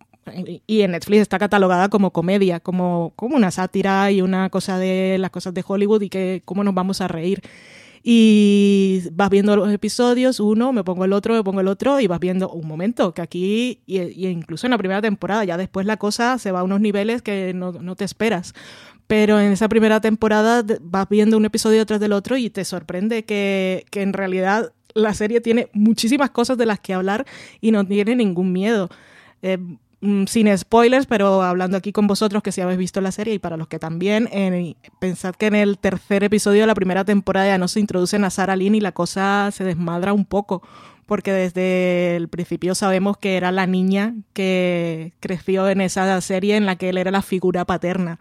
y 0.67 0.81
en 0.81 0.91
Netflix 0.91 1.21
está 1.21 1.39
catalogada 1.39 1.89
como 1.89 2.11
comedia, 2.11 2.59
como, 2.59 3.13
como 3.15 3.35
una 3.35 3.49
sátira 3.51 4.11
y 4.11 4.21
una 4.21 4.49
cosa 4.49 4.77
de 4.77 5.17
las 5.17 5.31
cosas 5.31 5.53
de 5.53 5.63
Hollywood 5.65 6.01
y 6.01 6.09
que 6.09 6.41
cómo 6.45 6.63
nos 6.63 6.73
vamos 6.73 7.01
a 7.01 7.07
reír. 7.07 7.41
Y 8.01 9.01
vas 9.11 9.29
viendo 9.29 9.55
los 9.55 9.71
episodios, 9.71 10.39
uno, 10.39 10.71
me 10.71 10.83
pongo 10.83 11.03
el 11.03 11.13
otro, 11.13 11.33
me 11.33 11.43
pongo 11.43 11.59
el 11.59 11.67
otro, 11.67 11.99
y 11.99 12.07
vas 12.07 12.19
viendo 12.19 12.49
un 12.49 12.65
momento, 12.65 13.13
que 13.13 13.21
aquí, 13.21 13.81
y, 13.85 13.99
y 13.99 14.27
incluso 14.27 14.67
en 14.67 14.71
la 14.71 14.77
primera 14.77 15.01
temporada, 15.01 15.43
ya 15.43 15.57
después 15.57 15.85
la 15.85 15.97
cosa 15.97 16.37
se 16.37 16.53
va 16.53 16.61
a 16.61 16.63
unos 16.63 16.79
niveles 16.79 17.21
que 17.21 17.53
no, 17.53 17.73
no 17.73 17.95
te 17.97 18.05
esperas 18.05 18.53
pero 19.09 19.39
en 19.39 19.51
esa 19.51 19.67
primera 19.67 19.99
temporada 20.01 20.63
vas 20.81 21.09
viendo 21.09 21.35
un 21.35 21.43
episodio 21.43 21.83
tras 21.87 21.99
del 21.99 22.13
otro 22.13 22.37
y 22.37 22.51
te 22.51 22.63
sorprende 22.63 23.25
que, 23.25 23.83
que, 23.89 24.03
en 24.03 24.13
realidad 24.13 24.71
la 24.93 25.15
serie 25.15 25.41
tiene 25.41 25.67
muchísimas 25.73 26.29
cosas 26.29 26.59
de 26.59 26.67
las 26.67 26.79
que 26.79 26.93
hablar 26.93 27.25
y 27.59 27.71
no 27.71 27.83
tiene 27.83 28.15
ningún 28.15 28.53
miedo. 28.53 28.87
Eh, 29.41 29.57
mm, 30.01 30.25
sin 30.27 30.55
spoilers, 30.55 31.07
pero 31.07 31.41
hablando 31.41 31.75
aquí 31.75 31.91
con 31.91 32.05
vosotros 32.05 32.43
que 32.43 32.51
si 32.51 32.61
habéis 32.61 32.77
visto 32.77 33.01
la 33.01 33.11
serie 33.11 33.33
y 33.33 33.39
para 33.39 33.57
los 33.57 33.67
que 33.67 33.79
también, 33.79 34.29
eh, 34.31 34.75
pensad 34.99 35.33
que 35.33 35.47
en 35.47 35.55
el 35.55 35.79
tercer 35.79 36.23
episodio 36.23 36.61
de 36.61 36.67
la 36.67 36.75
primera 36.75 37.03
temporada 37.03 37.47
ya 37.47 37.57
no 37.57 37.67
se 37.67 37.79
introducen 37.79 38.23
a 38.25 38.29
Sarah 38.29 38.57
Lynn 38.57 38.75
y 38.75 38.79
la 38.79 38.91
cosa 38.91 39.49
se 39.51 39.63
desmadra 39.63 40.13
un 40.13 40.25
poco, 40.25 40.61
porque 41.07 41.33
desde 41.33 42.15
el 42.15 42.27
principio 42.27 42.75
sabemos 42.75 43.17
que 43.17 43.37
era 43.37 43.51
la 43.51 43.65
niña 43.65 44.13
que 44.33 45.13
creció 45.19 45.67
en 45.67 45.81
esa 45.81 46.21
serie 46.21 46.57
en 46.57 46.67
la 46.67 46.75
que 46.75 46.89
él 46.89 46.99
era 46.99 47.09
la 47.09 47.23
figura 47.23 47.65
paterna 47.65 48.19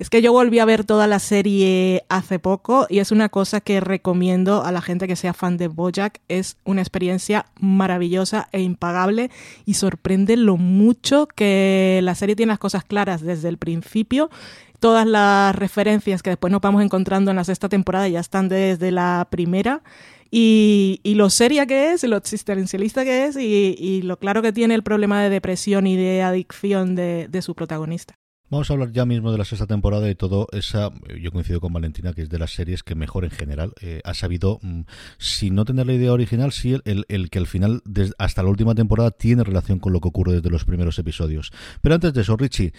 Es 0.00 0.08
que 0.08 0.22
yo 0.22 0.32
volví 0.32 0.58
a 0.60 0.64
ver 0.64 0.84
toda 0.84 1.06
la 1.06 1.18
serie 1.18 2.06
hace 2.08 2.38
poco 2.38 2.86
y 2.88 3.00
es 3.00 3.12
una 3.12 3.28
cosa 3.28 3.60
que 3.60 3.80
recomiendo 3.80 4.64
a 4.64 4.72
la 4.72 4.80
gente 4.80 5.06
que 5.06 5.14
sea 5.14 5.34
fan 5.34 5.58
de 5.58 5.68
Bojack. 5.68 6.22
Es 6.28 6.56
una 6.64 6.80
experiencia 6.80 7.44
maravillosa 7.60 8.48
e 8.52 8.62
impagable 8.62 9.30
y 9.66 9.74
sorprende 9.74 10.38
lo 10.38 10.56
mucho 10.56 11.26
que 11.26 12.00
la 12.02 12.14
serie 12.14 12.34
tiene 12.34 12.52
las 12.52 12.58
cosas 12.58 12.82
claras 12.82 13.20
desde 13.20 13.50
el 13.50 13.58
principio 13.58 14.30
todas 14.78 15.06
las 15.06 15.54
referencias 15.54 16.22
que 16.22 16.30
después 16.30 16.50
nos 16.50 16.62
vamos 16.62 16.82
encontrando 16.82 17.30
en 17.30 17.36
la 17.36 17.44
sexta 17.44 17.68
temporada 17.68 18.08
ya 18.08 18.20
están 18.20 18.48
desde 18.48 18.90
la 18.90 19.28
primera. 19.30 19.82
Y, 20.30 21.00
lo 21.04 21.28
seria 21.28 21.66
que 21.66 21.92
es, 21.92 22.04
lo 22.04 22.16
existencialista 22.16 23.04
que 23.04 23.26
es 23.26 23.36
y, 23.36 24.00
lo 24.00 24.18
claro 24.18 24.40
que 24.40 24.52
tiene 24.54 24.74
el 24.74 24.82
problema 24.82 25.22
de 25.22 25.28
depresión 25.28 25.86
y 25.86 25.96
de 25.96 26.22
adicción 26.22 26.94
de, 26.94 27.42
su 27.42 27.54
protagonista. 27.54 28.14
Vamos 28.50 28.68
a 28.68 28.72
hablar 28.72 28.90
ya 28.90 29.06
mismo 29.06 29.30
de 29.30 29.38
la 29.38 29.44
sexta 29.44 29.68
temporada 29.68 30.10
y 30.10 30.16
todo 30.16 30.48
esa, 30.50 30.90
yo 31.22 31.30
coincido 31.30 31.60
con 31.60 31.72
Valentina, 31.72 32.12
que 32.12 32.22
es 32.22 32.28
de 32.28 32.38
las 32.40 32.52
series 32.52 32.82
que 32.82 32.96
mejor 32.96 33.24
en 33.24 33.30
general 33.30 33.72
eh, 33.80 34.00
ha 34.02 34.12
sabido, 34.12 34.58
mm, 34.62 34.80
si 35.18 35.52
no 35.52 35.64
tener 35.64 35.86
la 35.86 35.92
idea 35.92 36.12
original, 36.12 36.50
sí 36.50 36.76
el, 36.84 37.04
el, 37.08 37.30
que 37.30 37.38
al 37.38 37.46
final, 37.46 37.80
hasta 38.18 38.42
la 38.42 38.48
última 38.48 38.74
temporada, 38.74 39.12
tiene 39.12 39.44
relación 39.44 39.78
con 39.78 39.92
lo 39.92 40.00
que 40.00 40.08
ocurre 40.08 40.32
desde 40.32 40.50
los 40.50 40.64
primeros 40.64 40.98
episodios. 40.98 41.52
Pero 41.80 41.94
antes 41.94 42.12
de 42.12 42.22
eso, 42.22 42.36
Richie, 42.36 42.72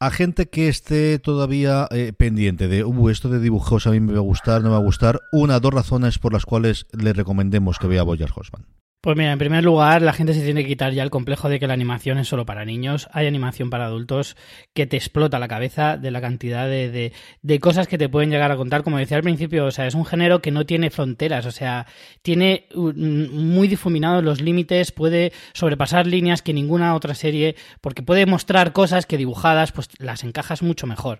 a 0.00 0.10
gente 0.10 0.48
que 0.48 0.66
esté 0.66 1.20
todavía 1.20 1.86
eh, 1.92 2.12
pendiente 2.12 2.66
de, 2.66 2.82
uh, 2.82 3.08
esto 3.08 3.28
de 3.28 3.38
dibujos 3.38 3.86
a 3.86 3.92
mí 3.92 4.00
me 4.00 4.14
va 4.14 4.18
a 4.18 4.22
gustar, 4.22 4.60
no 4.62 4.70
me 4.70 4.72
va 4.72 4.80
a 4.80 4.84
gustar, 4.84 5.20
una, 5.30 5.60
dos 5.60 5.72
razones 5.72 6.18
por 6.18 6.32
las 6.32 6.44
cuales 6.44 6.86
le 6.90 7.12
recomendemos 7.12 7.78
que 7.78 7.86
vea 7.86 8.02
Boyar 8.02 8.30
Horseman. 8.34 8.66
Pues 9.02 9.16
mira, 9.16 9.32
en 9.32 9.38
primer 9.40 9.64
lugar, 9.64 10.00
la 10.00 10.12
gente 10.12 10.32
se 10.32 10.42
tiene 10.44 10.62
que 10.62 10.68
quitar 10.68 10.92
ya 10.92 11.02
el 11.02 11.10
complejo 11.10 11.48
de 11.48 11.58
que 11.58 11.66
la 11.66 11.74
animación 11.74 12.18
es 12.18 12.28
solo 12.28 12.46
para 12.46 12.64
niños. 12.64 13.08
Hay 13.10 13.26
animación 13.26 13.68
para 13.68 13.86
adultos 13.86 14.36
que 14.74 14.86
te 14.86 14.96
explota 14.96 15.40
la 15.40 15.48
cabeza 15.48 15.96
de 15.96 16.12
la 16.12 16.20
cantidad 16.20 16.68
de, 16.68 17.12
de, 17.42 17.58
cosas 17.58 17.88
que 17.88 17.98
te 17.98 18.08
pueden 18.08 18.30
llegar 18.30 18.52
a 18.52 18.56
contar. 18.56 18.84
Como 18.84 18.98
decía 18.98 19.16
al 19.16 19.24
principio, 19.24 19.64
o 19.66 19.72
sea, 19.72 19.88
es 19.88 19.96
un 19.96 20.06
género 20.06 20.40
que 20.40 20.52
no 20.52 20.66
tiene 20.66 20.90
fronteras, 20.90 21.46
o 21.46 21.50
sea, 21.50 21.88
tiene 22.22 22.68
muy 22.76 23.66
difuminados 23.66 24.22
los 24.22 24.40
límites, 24.40 24.92
puede 24.92 25.32
sobrepasar 25.52 26.06
líneas 26.06 26.40
que 26.40 26.52
ninguna 26.52 26.94
otra 26.94 27.16
serie, 27.16 27.56
porque 27.80 28.04
puede 28.04 28.24
mostrar 28.26 28.72
cosas 28.72 29.06
que 29.06 29.16
dibujadas, 29.16 29.72
pues 29.72 29.88
las 29.98 30.22
encajas 30.22 30.62
mucho 30.62 30.86
mejor. 30.86 31.18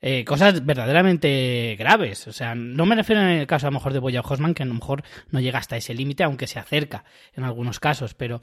Eh, 0.00 0.24
cosas 0.24 0.64
verdaderamente 0.64 1.76
graves. 1.78 2.26
O 2.26 2.32
sea, 2.32 2.54
no 2.54 2.86
me 2.86 2.94
refiero 2.96 3.22
en 3.22 3.28
el 3.28 3.46
caso 3.46 3.66
a 3.66 3.70
lo 3.70 3.74
mejor 3.74 3.92
de 3.92 3.98
Boya 3.98 4.20
Hosman, 4.20 4.54
que 4.54 4.62
a 4.62 4.66
lo 4.66 4.74
mejor 4.74 5.02
no 5.30 5.40
llega 5.40 5.58
hasta 5.58 5.76
ese 5.76 5.94
límite, 5.94 6.24
aunque 6.24 6.46
se 6.46 6.58
acerca 6.58 7.04
en 7.34 7.44
algunos 7.44 7.80
casos, 7.80 8.14
pero 8.14 8.40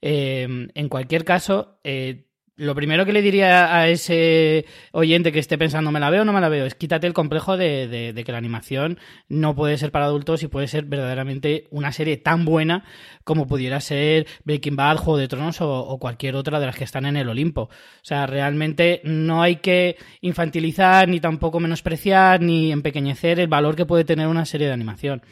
eh, 0.00 0.68
en 0.74 0.88
cualquier 0.88 1.24
caso, 1.24 1.78
eh, 1.82 2.27
lo 2.58 2.74
primero 2.74 3.06
que 3.06 3.12
le 3.12 3.22
diría 3.22 3.74
a 3.74 3.88
ese 3.88 4.66
oyente 4.90 5.30
que 5.30 5.38
esté 5.38 5.56
pensando, 5.56 5.92
¿me 5.92 6.00
la 6.00 6.10
veo 6.10 6.22
o 6.22 6.24
no 6.24 6.32
me 6.32 6.40
la 6.40 6.48
veo? 6.48 6.66
Es 6.66 6.74
quítate 6.74 7.06
el 7.06 7.12
complejo 7.12 7.56
de, 7.56 8.12
que 8.26 8.32
la 8.32 8.38
animación 8.38 8.98
no 9.28 9.54
puede 9.54 9.78
ser 9.78 9.92
para 9.92 10.06
adultos 10.06 10.42
y 10.42 10.48
puede 10.48 10.66
ser 10.66 10.84
verdaderamente 10.84 11.68
una 11.70 11.92
serie 11.92 12.16
tan 12.16 12.44
buena 12.44 12.84
como 13.22 13.46
pudiera 13.46 13.80
ser 13.80 14.26
Breaking 14.44 14.74
Bad, 14.74 14.96
Juego 14.96 15.18
de 15.18 15.28
Tronos 15.28 15.60
o, 15.60 15.98
cualquier 16.00 16.34
otra 16.34 16.58
de 16.58 16.66
las 16.66 16.76
que 16.76 16.84
están 16.84 17.06
en 17.06 17.16
el 17.16 17.28
Olimpo. 17.28 17.62
O 17.62 17.70
sea, 18.02 18.26
realmente 18.26 19.02
no 19.04 19.40
hay 19.40 19.56
que 19.56 19.96
infantilizar, 20.20 21.08
ni 21.08 21.20
tampoco 21.20 21.60
menospreciar, 21.60 22.40
ni 22.40 22.72
empequeñecer 22.72 23.38
el 23.38 23.46
valor 23.46 23.76
que 23.76 23.86
puede 23.86 24.04
tener 24.04 24.26
una 24.26 24.44
serie 24.44 24.66
de 24.66 24.72
animación. 24.72 25.22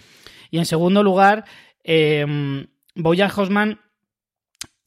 Y 0.52 0.59
en 0.59 0.64
segundo 0.64 1.02
lugar, 1.02 1.45
eh, 1.83 2.25
Bojack 2.95 3.37
Horseman 3.37 3.80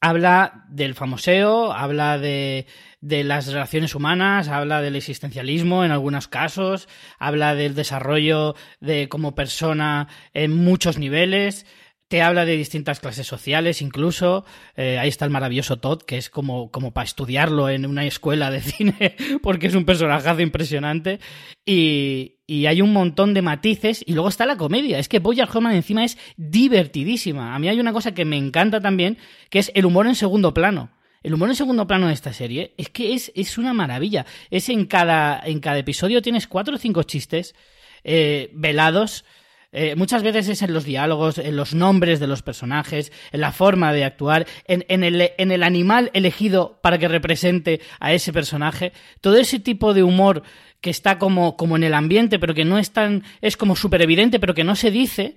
habla 0.00 0.64
del 0.68 0.94
famoseo, 0.94 1.72
habla 1.72 2.18
de, 2.18 2.66
de, 3.00 3.24
las 3.24 3.46
relaciones 3.46 3.94
humanas, 3.94 4.48
habla 4.48 4.80
del 4.80 4.96
existencialismo 4.96 5.84
en 5.84 5.90
algunos 5.90 6.28
casos, 6.28 6.88
habla 7.18 7.54
del 7.54 7.74
desarrollo 7.74 8.54
de 8.80 9.08
como 9.08 9.34
persona 9.34 10.08
en 10.32 10.52
muchos 10.52 10.98
niveles, 10.98 11.66
te 12.10 12.22
habla 12.22 12.44
de 12.44 12.56
distintas 12.56 12.98
clases 12.98 13.28
sociales 13.28 13.80
incluso. 13.80 14.44
Eh, 14.74 14.98
ahí 14.98 15.08
está 15.08 15.26
el 15.26 15.30
maravilloso 15.30 15.78
Todd, 15.78 16.02
que 16.02 16.16
es 16.16 16.28
como, 16.28 16.72
como 16.72 16.92
para 16.92 17.04
estudiarlo 17.04 17.68
en 17.68 17.86
una 17.86 18.04
escuela 18.04 18.50
de 18.50 18.60
cine, 18.60 19.14
porque 19.44 19.68
es 19.68 19.76
un 19.76 19.84
personaje 19.84 20.42
impresionante. 20.42 21.20
Y, 21.64 22.39
y, 22.50 22.66
hay 22.66 22.82
un 22.82 22.92
montón 22.92 23.32
de 23.32 23.42
matices. 23.42 24.02
Y 24.06 24.12
luego 24.12 24.28
está 24.28 24.44
la 24.44 24.56
comedia. 24.56 24.98
Es 24.98 25.08
que 25.08 25.20
Bojack 25.20 25.48
Horseman 25.48 25.74
encima 25.74 26.04
es 26.04 26.18
divertidísima. 26.36 27.54
A 27.54 27.58
mí 27.58 27.68
hay 27.68 27.78
una 27.78 27.92
cosa 27.92 28.12
que 28.12 28.24
me 28.24 28.36
encanta 28.36 28.80
también, 28.80 29.18
que 29.50 29.60
es 29.60 29.70
el 29.74 29.86
humor 29.86 30.06
en 30.06 30.14
segundo 30.14 30.52
plano. 30.52 30.90
El 31.22 31.34
humor 31.34 31.50
en 31.50 31.54
segundo 31.54 31.86
plano 31.86 32.08
de 32.08 32.14
esta 32.14 32.32
serie 32.32 32.74
es 32.76 32.88
que 32.88 33.14
es, 33.14 33.30
es 33.34 33.56
una 33.58 33.72
maravilla. 33.72 34.26
Es 34.50 34.68
en 34.68 34.86
cada, 34.86 35.40
en 35.44 35.60
cada 35.60 35.78
episodio 35.78 36.22
tienes 36.22 36.46
cuatro 36.48 36.74
o 36.74 36.78
cinco 36.78 37.04
chistes 37.04 37.54
eh, 38.02 38.50
velados 38.52 39.24
eh, 39.72 39.94
muchas 39.94 40.24
veces 40.24 40.48
es 40.48 40.62
en 40.62 40.72
los 40.72 40.84
diálogos, 40.84 41.38
en 41.38 41.54
los 41.54 41.74
nombres 41.74 42.18
de 42.18 42.26
los 42.26 42.42
personajes, 42.42 43.12
en 43.30 43.40
la 43.40 43.52
forma 43.52 43.92
de 43.92 44.04
actuar, 44.04 44.46
en, 44.66 45.04
el, 45.04 45.30
en 45.38 45.52
el 45.52 45.62
animal 45.62 46.10
elegido 46.12 46.80
para 46.82 46.98
que 46.98 47.06
represente 47.06 47.80
a 48.00 48.12
ese 48.12 48.32
personaje. 48.32 48.92
Todo 49.20 49.36
ese 49.36 49.60
tipo 49.60 49.94
de 49.94 50.02
humor 50.02 50.42
que 50.80 50.90
está 50.90 51.18
como, 51.18 51.56
como 51.56 51.76
en 51.76 51.84
el 51.84 51.94
ambiente, 51.94 52.38
pero 52.38 52.54
que 52.54 52.64
no 52.64 52.78
es 52.78 52.92
tan. 52.92 53.22
es 53.40 53.56
como 53.56 53.76
súper 53.76 54.02
evidente, 54.02 54.40
pero 54.40 54.54
que 54.54 54.64
no 54.64 54.76
se 54.76 54.90
dice, 54.90 55.36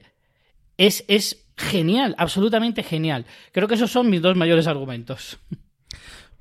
es, 0.77 1.03
es 1.07 1.45
genial, 1.57 2.15
absolutamente 2.17 2.83
genial. 2.83 3.25
Creo 3.51 3.67
que 3.67 3.75
esos 3.75 3.91
son 3.91 4.09
mis 4.09 4.21
dos 4.21 4.35
mayores 4.35 4.67
argumentos. 4.67 5.39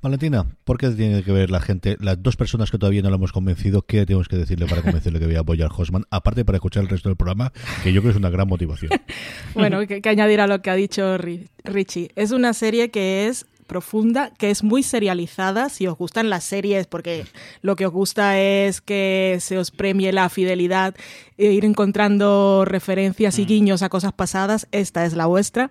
Valentina, 0.01 0.45
¿por 0.65 0.77
qué 0.77 0.89
tiene 0.89 1.23
que 1.23 1.31
ver 1.31 1.49
la 1.49 1.61
gente, 1.61 1.95
las 2.01 2.21
dos 2.21 2.35
personas 2.35 2.69
que 2.69 2.77
todavía 2.77 3.01
no 3.01 3.09
lo 3.09 3.15
hemos 3.15 3.31
convencido, 3.31 3.83
qué 3.83 4.05
tenemos 4.05 4.27
que 4.27 4.35
decirle 4.35 4.65
para 4.65 4.81
convencerle 4.81 5.17
que 5.17 5.27
vea 5.27 5.37
a 5.37 5.41
apoyar 5.43 5.69
Hosman? 5.73 6.03
Aparte 6.09 6.43
para 6.43 6.57
escuchar 6.57 6.83
el 6.83 6.89
resto 6.89 7.07
del 7.07 7.15
programa, 7.15 7.53
que 7.83 7.93
yo 7.93 8.01
creo 8.01 8.11
que 8.11 8.17
es 8.17 8.19
una 8.19 8.29
gran 8.29 8.49
motivación. 8.49 8.91
bueno, 9.53 9.87
que, 9.87 10.01
que 10.01 10.09
añadir 10.09 10.41
a 10.41 10.47
lo 10.47 10.61
que 10.61 10.69
ha 10.71 10.75
dicho 10.75 11.17
Richie. 11.17 12.11
Es 12.17 12.31
una 12.31 12.51
serie 12.51 12.91
que 12.91 13.27
es 13.27 13.45
profunda, 13.63 14.31
que 14.37 14.49
es 14.49 14.63
muy 14.63 14.83
serializada, 14.83 15.69
si 15.69 15.87
os 15.87 15.97
gustan 15.97 16.29
las 16.29 16.43
series, 16.43 16.87
porque 16.87 17.25
lo 17.61 17.75
que 17.75 17.85
os 17.85 17.91
gusta 17.91 18.39
es 18.39 18.81
que 18.81 19.37
se 19.39 19.57
os 19.57 19.71
premie 19.71 20.11
la 20.11 20.29
fidelidad 20.29 20.95
e 21.37 21.51
ir 21.51 21.65
encontrando 21.65 22.65
referencias 22.65 23.39
y 23.39 23.43
mm. 23.43 23.47
guiños 23.47 23.81
a 23.81 23.89
cosas 23.89 24.13
pasadas, 24.13 24.67
esta 24.71 25.05
es 25.05 25.13
la 25.13 25.25
vuestra. 25.25 25.69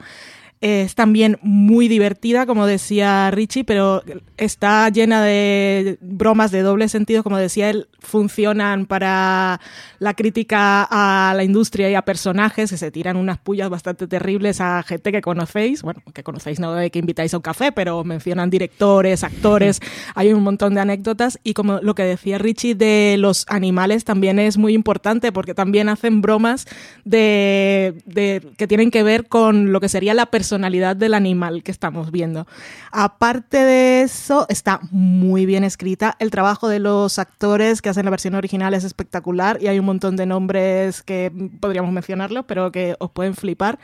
Es 0.62 0.94
también 0.94 1.40
muy 1.42 1.88
divertida, 1.88 2.46
como 2.46 2.66
decía 2.66 3.32
Richie, 3.32 3.64
pero 3.64 4.04
está 4.36 4.88
llena 4.90 5.20
de 5.20 5.98
bromas 6.00 6.52
de 6.52 6.62
doble 6.62 6.88
sentido, 6.88 7.24
como 7.24 7.36
decía 7.36 7.68
él, 7.68 7.88
funcionan 7.98 8.86
para 8.86 9.60
la 9.98 10.14
crítica 10.14 10.86
a 10.88 11.34
la 11.34 11.42
industria 11.42 11.90
y 11.90 11.96
a 11.96 12.02
personajes 12.02 12.70
que 12.70 12.76
se 12.76 12.92
tiran 12.92 13.16
unas 13.16 13.38
pullas 13.38 13.70
bastante 13.70 14.06
terribles 14.06 14.60
a 14.60 14.84
gente 14.84 15.10
que 15.10 15.20
conocéis, 15.20 15.82
bueno, 15.82 16.00
que 16.14 16.22
conocéis 16.22 16.60
no 16.60 16.72
de 16.74 16.92
que 16.92 17.00
invitáis 17.00 17.34
a 17.34 17.38
un 17.38 17.42
café, 17.42 17.72
pero 17.72 18.04
mencionan 18.04 18.48
directores, 18.48 19.24
actores, 19.24 19.80
hay 20.14 20.32
un 20.32 20.44
montón 20.44 20.74
de 20.74 20.80
anécdotas. 20.80 21.40
Y 21.42 21.54
como 21.54 21.80
lo 21.80 21.96
que 21.96 22.04
decía 22.04 22.38
Richie 22.38 22.76
de 22.76 23.16
los 23.18 23.46
animales 23.48 24.04
también 24.04 24.38
es 24.38 24.58
muy 24.58 24.74
importante 24.74 25.32
porque 25.32 25.54
también 25.54 25.88
hacen 25.88 26.22
bromas 26.22 26.66
de, 27.04 27.94
de 28.06 28.42
que 28.56 28.68
tienen 28.68 28.92
que 28.92 29.02
ver 29.02 29.26
con 29.26 29.72
lo 29.72 29.80
que 29.80 29.88
sería 29.88 30.14
la 30.14 30.26
personalidad 30.26 30.51
personalidad 30.52 30.96
del 30.96 31.14
animal 31.14 31.62
que 31.62 31.70
estamos 31.70 32.10
viendo. 32.10 32.46
Aparte 32.90 33.56
de 33.56 34.02
eso, 34.02 34.44
está 34.50 34.80
muy 34.90 35.46
bien 35.46 35.64
escrita. 35.64 36.14
El 36.18 36.30
trabajo 36.30 36.68
de 36.68 36.78
los 36.78 37.18
actores 37.18 37.80
que 37.80 37.88
hacen 37.88 38.04
la 38.04 38.10
versión 38.10 38.34
original 38.34 38.74
es 38.74 38.84
espectacular 38.84 39.56
y 39.62 39.68
hay 39.68 39.78
un 39.78 39.86
montón 39.86 40.14
de 40.16 40.26
nombres 40.26 41.00
que 41.00 41.32
podríamos 41.58 41.90
mencionarlo, 41.90 42.46
pero 42.46 42.70
que 42.70 42.96
os 42.98 43.10
pueden 43.10 43.34
flipar. 43.34 43.78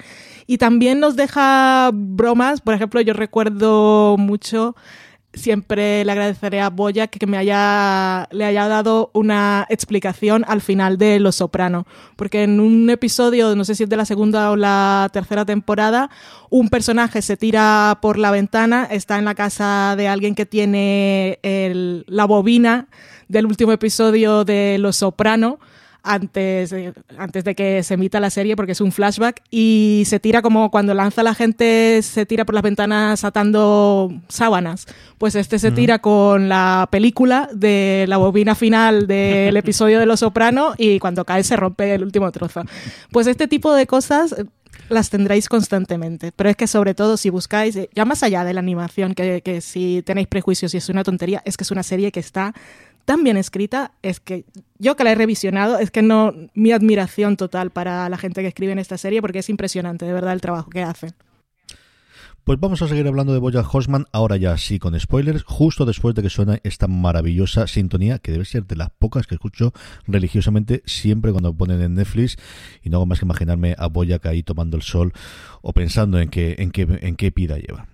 Y 0.46 0.58
también 0.58 1.00
nos 1.00 1.16
deja 1.16 1.90
bromas. 1.94 2.60
Por 2.60 2.74
ejemplo, 2.74 3.00
yo 3.00 3.14
recuerdo 3.14 4.16
mucho 4.18 4.76
siempre 5.38 6.04
le 6.04 6.12
agradeceré 6.12 6.60
a 6.60 6.70
Boya 6.70 7.06
que 7.06 7.26
me 7.26 7.38
haya, 7.38 8.28
le 8.30 8.44
haya 8.44 8.68
dado 8.68 9.10
una 9.14 9.66
explicación 9.70 10.44
al 10.46 10.60
final 10.60 10.98
de 10.98 11.20
Los 11.20 11.36
Soprano. 11.36 11.86
Porque 12.16 12.42
en 12.42 12.60
un 12.60 12.90
episodio, 12.90 13.54
no 13.56 13.64
sé 13.64 13.74
si 13.74 13.84
es 13.84 13.88
de 13.88 13.96
la 13.96 14.04
segunda 14.04 14.50
o 14.50 14.56
la 14.56 15.08
tercera 15.12 15.44
temporada, 15.44 16.10
un 16.50 16.68
personaje 16.68 17.22
se 17.22 17.36
tira 17.36 17.98
por 18.02 18.18
la 18.18 18.30
ventana, 18.30 18.86
está 18.90 19.18
en 19.18 19.24
la 19.24 19.34
casa 19.34 19.94
de 19.96 20.08
alguien 20.08 20.34
que 20.34 20.46
tiene 20.46 21.38
la 22.06 22.24
bobina 22.26 22.88
del 23.28 23.46
último 23.46 23.72
episodio 23.72 24.44
de 24.44 24.76
Los 24.78 24.96
Soprano 24.96 25.58
antes, 26.08 26.74
antes 27.18 27.44
de 27.44 27.54
que 27.54 27.82
se 27.82 27.94
emita 27.94 28.18
la 28.18 28.30
serie 28.30 28.56
porque 28.56 28.72
es 28.72 28.80
un 28.80 28.92
flashback 28.92 29.42
y 29.50 30.04
se 30.06 30.18
tira 30.18 30.42
como 30.42 30.70
cuando 30.70 30.94
lanza 30.94 31.22
la 31.22 31.34
gente 31.34 32.00
se 32.02 32.24
tira 32.24 32.44
por 32.44 32.54
las 32.54 32.62
ventanas 32.62 33.24
atando 33.24 34.12
sábanas 34.28 34.86
pues 35.18 35.34
este 35.34 35.58
se 35.58 35.70
tira 35.70 35.98
con 35.98 36.48
la 36.48 36.88
película 36.90 37.48
de 37.52 38.06
la 38.08 38.16
bobina 38.16 38.54
final 38.54 39.06
del 39.06 39.56
episodio 39.58 39.98
de 39.98 40.06
Los 40.06 40.20
Soprano 40.20 40.74
y 40.78 40.98
cuando 40.98 41.24
cae 41.24 41.44
se 41.44 41.56
rompe 41.56 41.94
el 41.94 42.02
último 42.02 42.32
trozo 42.32 42.62
pues 43.10 43.26
este 43.26 43.46
tipo 43.46 43.74
de 43.74 43.86
cosas 43.86 44.34
las 44.88 45.10
tendréis 45.10 45.48
constantemente. 45.48 46.32
Pero 46.34 46.50
es 46.50 46.56
que 46.56 46.66
sobre 46.66 46.94
todo 46.94 47.16
si 47.16 47.30
buscáis, 47.30 47.78
ya 47.94 48.04
más 48.04 48.22
allá 48.22 48.44
de 48.44 48.54
la 48.54 48.60
animación, 48.60 49.14
que, 49.14 49.42
que 49.42 49.60
si 49.60 50.02
tenéis 50.02 50.28
prejuicios 50.28 50.74
y 50.74 50.78
es 50.78 50.88
una 50.88 51.04
tontería, 51.04 51.42
es 51.44 51.56
que 51.56 51.64
es 51.64 51.70
una 51.70 51.82
serie 51.82 52.12
que 52.12 52.20
está 52.20 52.54
tan 53.08 53.24
bien 53.24 53.38
escrita, 53.38 53.92
es 54.02 54.20
que 54.20 54.44
yo 54.78 54.94
que 54.94 55.02
la 55.02 55.12
he 55.12 55.14
revisionado, 55.14 55.78
es 55.78 55.90
que 55.90 56.02
no, 56.02 56.34
mi 56.52 56.72
admiración 56.72 57.38
total 57.38 57.70
para 57.70 58.06
la 58.10 58.18
gente 58.18 58.42
que 58.42 58.48
escribe 58.48 58.72
en 58.72 58.78
esta 58.78 58.98
serie, 58.98 59.22
porque 59.22 59.38
es 59.38 59.48
impresionante, 59.48 60.04
de 60.04 60.12
verdad, 60.12 60.34
el 60.34 60.42
trabajo 60.42 60.68
que 60.68 60.82
hacen. 60.82 61.14
Pues 62.44 62.60
vamos 62.60 62.82
a 62.82 62.88
seguir 62.88 63.06
hablando 63.08 63.32
de 63.32 63.38
Boya 63.38 63.62
Horseman, 63.62 64.04
ahora 64.12 64.36
ya 64.36 64.58
sí 64.58 64.78
con 64.78 64.98
spoilers, 65.00 65.42
justo 65.44 65.86
después 65.86 66.14
de 66.16 66.20
que 66.22 66.28
suena 66.28 66.58
esta 66.64 66.86
maravillosa 66.86 67.66
sintonía, 67.66 68.18
que 68.18 68.30
debe 68.30 68.44
ser 68.44 68.66
de 68.66 68.76
las 68.76 68.90
pocas 68.90 69.26
que 69.26 69.36
escucho 69.36 69.72
religiosamente 70.06 70.82
siempre 70.84 71.32
cuando 71.32 71.54
ponen 71.54 71.80
en 71.80 71.94
Netflix, 71.94 72.36
y 72.82 72.90
no 72.90 72.98
hago 72.98 73.06
más 73.06 73.20
que 73.20 73.24
imaginarme 73.24 73.74
a 73.78 73.86
Boyack 73.86 74.26
ahí 74.26 74.42
tomando 74.42 74.76
el 74.76 74.82
sol 74.82 75.14
o 75.62 75.72
pensando 75.72 76.20
en 76.20 76.28
qué, 76.28 76.56
en 76.58 76.72
qué, 76.72 76.86
en 77.00 77.16
qué 77.16 77.32
pida 77.32 77.56
lleva. 77.56 77.88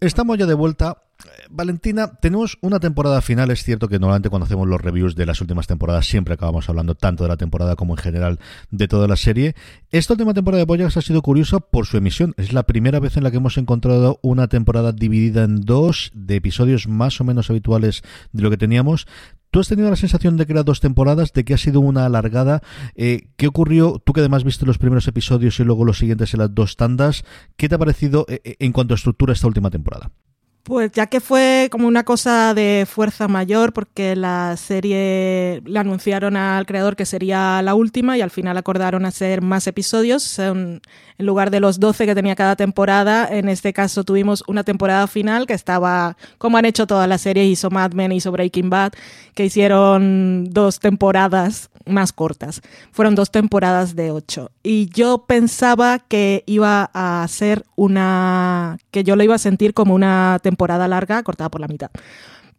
Estamos 0.00 0.38
ya 0.38 0.46
de 0.46 0.54
vuelta. 0.54 0.96
Eh, 1.26 1.28
Valentina, 1.50 2.12
tenemos 2.22 2.56
una 2.62 2.80
temporada 2.80 3.20
final. 3.20 3.50
Es 3.50 3.62
cierto 3.62 3.86
que 3.86 3.98
normalmente 3.98 4.30
cuando 4.30 4.46
hacemos 4.46 4.66
los 4.66 4.80
reviews 4.80 5.14
de 5.14 5.26
las 5.26 5.42
últimas 5.42 5.66
temporadas 5.66 6.06
siempre 6.06 6.32
acabamos 6.32 6.70
hablando 6.70 6.94
tanto 6.94 7.24
de 7.24 7.28
la 7.28 7.36
temporada 7.36 7.76
como 7.76 7.92
en 7.92 7.98
general 7.98 8.38
de 8.70 8.88
toda 8.88 9.06
la 9.06 9.16
serie. 9.16 9.54
Esta 9.90 10.14
última 10.14 10.32
temporada 10.32 10.60
de 10.60 10.64
Boyax 10.64 10.96
ha 10.96 11.02
sido 11.02 11.20
curiosa 11.20 11.60
por 11.60 11.84
su 11.84 11.98
emisión. 11.98 12.32
Es 12.38 12.54
la 12.54 12.62
primera 12.62 12.98
vez 12.98 13.18
en 13.18 13.24
la 13.24 13.30
que 13.30 13.36
hemos 13.36 13.58
encontrado 13.58 14.18
una 14.22 14.48
temporada 14.48 14.92
dividida 14.92 15.44
en 15.44 15.60
dos, 15.60 16.12
de 16.14 16.36
episodios 16.36 16.88
más 16.88 17.20
o 17.20 17.24
menos 17.24 17.50
habituales 17.50 18.02
de 18.32 18.42
lo 18.42 18.48
que 18.48 18.56
teníamos. 18.56 19.06
¿Tú 19.50 19.58
has 19.58 19.68
tenido 19.68 19.90
la 19.90 19.96
sensación 19.96 20.36
de 20.36 20.46
que 20.46 20.52
era 20.52 20.62
dos 20.62 20.80
temporadas, 20.80 21.32
de 21.32 21.44
que 21.44 21.54
ha 21.54 21.58
sido 21.58 21.80
una 21.80 22.06
alargada? 22.06 22.62
Eh, 22.94 23.30
¿Qué 23.36 23.48
ocurrió? 23.48 24.00
Tú 24.04 24.12
que 24.12 24.20
además 24.20 24.44
viste 24.44 24.64
los 24.64 24.78
primeros 24.78 25.08
episodios 25.08 25.58
y 25.58 25.64
luego 25.64 25.84
los 25.84 25.98
siguientes 25.98 26.32
en 26.34 26.40
las 26.40 26.54
dos 26.54 26.76
tandas, 26.76 27.24
¿qué 27.56 27.68
te 27.68 27.74
ha 27.74 27.78
parecido 27.78 28.26
eh, 28.28 28.40
eh, 28.44 28.56
en 28.60 28.72
cuanto 28.72 28.94
a 28.94 28.96
estructura 28.96 29.32
esta 29.32 29.48
última 29.48 29.70
temporada? 29.70 30.12
Pues 30.62 30.92
ya 30.92 31.06
que 31.06 31.20
fue 31.20 31.68
como 31.72 31.88
una 31.88 32.04
cosa 32.04 32.52
de 32.52 32.86
fuerza 32.88 33.28
mayor, 33.28 33.72
porque 33.72 34.14
la 34.14 34.56
serie 34.58 35.62
le 35.64 35.78
anunciaron 35.78 36.36
al 36.36 36.66
creador 36.66 36.96
que 36.96 37.06
sería 37.06 37.62
la 37.62 37.74
última 37.74 38.18
y 38.18 38.20
al 38.20 38.30
final 38.30 38.56
acordaron 38.58 39.06
hacer 39.06 39.40
más 39.40 39.66
episodios. 39.66 40.38
En 40.38 40.80
lugar 41.18 41.50
de 41.50 41.60
los 41.60 41.80
12 41.80 42.04
que 42.04 42.14
tenía 42.14 42.36
cada 42.36 42.56
temporada, 42.56 43.26
en 43.30 43.48
este 43.48 43.72
caso 43.72 44.04
tuvimos 44.04 44.44
una 44.48 44.62
temporada 44.62 45.06
final 45.06 45.46
que 45.46 45.54
estaba, 45.54 46.16
como 46.36 46.58
han 46.58 46.66
hecho 46.66 46.86
todas 46.86 47.08
las 47.08 47.22
series, 47.22 47.46
hizo 47.48 47.70
Mad 47.70 47.92
Men, 47.92 48.12
hizo 48.12 48.30
Breaking 48.30 48.68
Bad, 48.68 48.92
que 49.34 49.46
hicieron 49.46 50.44
dos 50.50 50.78
temporadas 50.78 51.69
más 51.86 52.12
cortas. 52.12 52.60
Fueron 52.92 53.14
dos 53.14 53.30
temporadas 53.30 53.96
de 53.96 54.10
ocho. 54.10 54.50
Y 54.62 54.88
yo 54.90 55.24
pensaba 55.26 55.98
que 55.98 56.44
iba 56.46 56.90
a 56.92 57.26
ser 57.28 57.64
una, 57.76 58.78
que 58.90 59.04
yo 59.04 59.16
lo 59.16 59.22
iba 59.22 59.34
a 59.34 59.38
sentir 59.38 59.74
como 59.74 59.94
una 59.94 60.38
temporada 60.42 60.88
larga 60.88 61.22
cortada 61.22 61.50
por 61.50 61.60
la 61.60 61.68
mitad. 61.68 61.90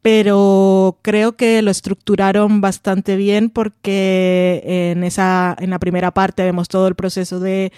Pero 0.01 0.98
creo 1.04 1.34
que 1.34 1.62
lo 1.62 1.70
estructuraron 1.70 2.60
bastante 2.60 3.16
bien 3.16 3.51
porque 3.51 4.64
en 4.66 5.03
esa, 5.03 5.55
en 5.60 5.70
la 5.70 5.77
primera 5.77 6.12
parte 6.12 6.44
vemos 6.44 6.70
todo 6.70 6.88
el 6.88 6.96
proceso 6.96 7.40
de, 7.40 7.72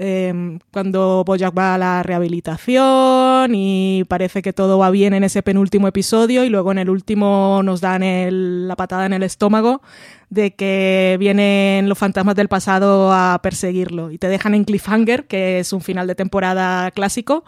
eh, 0.00 0.58
cuando 0.72 1.24
Bojack 1.26 1.56
va 1.56 1.74
a 1.74 1.78
la 1.78 2.02
rehabilitación 2.04 3.52
y 3.54 4.04
parece 4.08 4.42
que 4.42 4.52
todo 4.52 4.78
va 4.78 4.90
bien 4.90 5.12
en 5.12 5.24
ese 5.24 5.42
penúltimo 5.42 5.88
episodio 5.88 6.44
y 6.44 6.48
luego 6.48 6.70
en 6.70 6.78
el 6.78 6.88
último 6.88 7.62
nos 7.64 7.80
dan 7.80 8.04
el, 8.04 8.68
la 8.68 8.76
patada 8.76 9.06
en 9.06 9.12
el 9.12 9.24
estómago 9.24 9.82
de 10.30 10.54
que 10.54 11.16
vienen 11.18 11.88
los 11.88 11.98
fantasmas 11.98 12.36
del 12.36 12.48
pasado 12.48 13.12
a 13.12 13.40
perseguirlo 13.42 14.10
y 14.12 14.18
te 14.18 14.28
dejan 14.28 14.54
en 14.54 14.64
cliffhanger, 14.64 15.26
que 15.26 15.58
es 15.58 15.72
un 15.72 15.80
final 15.80 16.06
de 16.06 16.14
temporada 16.14 16.90
clásico. 16.92 17.44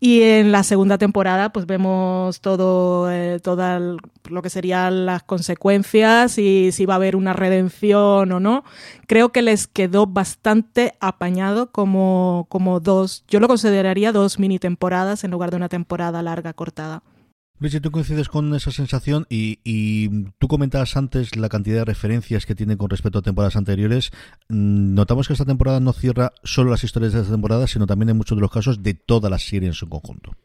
Y 0.00 0.22
en 0.22 0.52
la 0.52 0.62
segunda 0.62 0.96
temporada, 0.96 1.52
pues 1.52 1.66
vemos 1.66 2.40
todo, 2.40 3.10
eh, 3.10 3.40
toda 3.42 3.80
lo 3.80 4.42
que 4.42 4.50
serían 4.50 5.06
las 5.06 5.24
consecuencias 5.24 6.38
y 6.38 6.70
si 6.70 6.86
va 6.86 6.94
a 6.94 6.96
haber 6.96 7.16
una 7.16 7.32
redención 7.32 8.30
o 8.30 8.38
no. 8.38 8.62
Creo 9.08 9.30
que 9.30 9.42
les 9.42 9.66
quedó 9.66 10.06
bastante 10.06 10.94
apañado 11.00 11.72
como, 11.72 12.46
como 12.48 12.78
dos, 12.78 13.24
yo 13.26 13.40
lo 13.40 13.48
consideraría 13.48 14.12
dos 14.12 14.38
mini 14.38 14.60
temporadas 14.60 15.24
en 15.24 15.32
lugar 15.32 15.50
de 15.50 15.56
una 15.56 15.68
temporada 15.68 16.22
larga 16.22 16.52
cortada. 16.52 17.02
Luis, 17.60 17.80
¿tú 17.82 17.90
coincides 17.90 18.28
con 18.28 18.54
esa 18.54 18.70
sensación? 18.70 19.26
Y, 19.28 20.08
tú 20.38 20.46
comentabas 20.46 20.96
antes 20.96 21.34
la 21.36 21.48
cantidad 21.48 21.78
de 21.78 21.84
referencias 21.86 22.46
que 22.46 22.54
tiene 22.54 22.76
con 22.76 22.88
respecto 22.88 23.18
a 23.18 23.22
temporadas 23.22 23.56
anteriores. 23.56 24.12
Mm, 24.48 24.94
Notamos 24.94 25.26
que 25.26 25.32
esta 25.32 25.44
temporada 25.44 25.80
no 25.80 25.92
cierra 25.92 26.32
solo 26.44 26.70
las 26.70 26.84
historias 26.84 27.12
de 27.12 27.20
esta 27.20 27.32
temporada, 27.32 27.66
sino 27.66 27.86
también 27.86 28.10
en 28.10 28.16
muchos 28.16 28.36
de 28.36 28.42
los 28.42 28.52
casos 28.52 28.82
de 28.82 28.94
toda 28.94 29.28
la 29.28 29.38
serie 29.38 29.68
en 29.68 29.74
su 29.74 29.88
conjunto. 29.88 30.36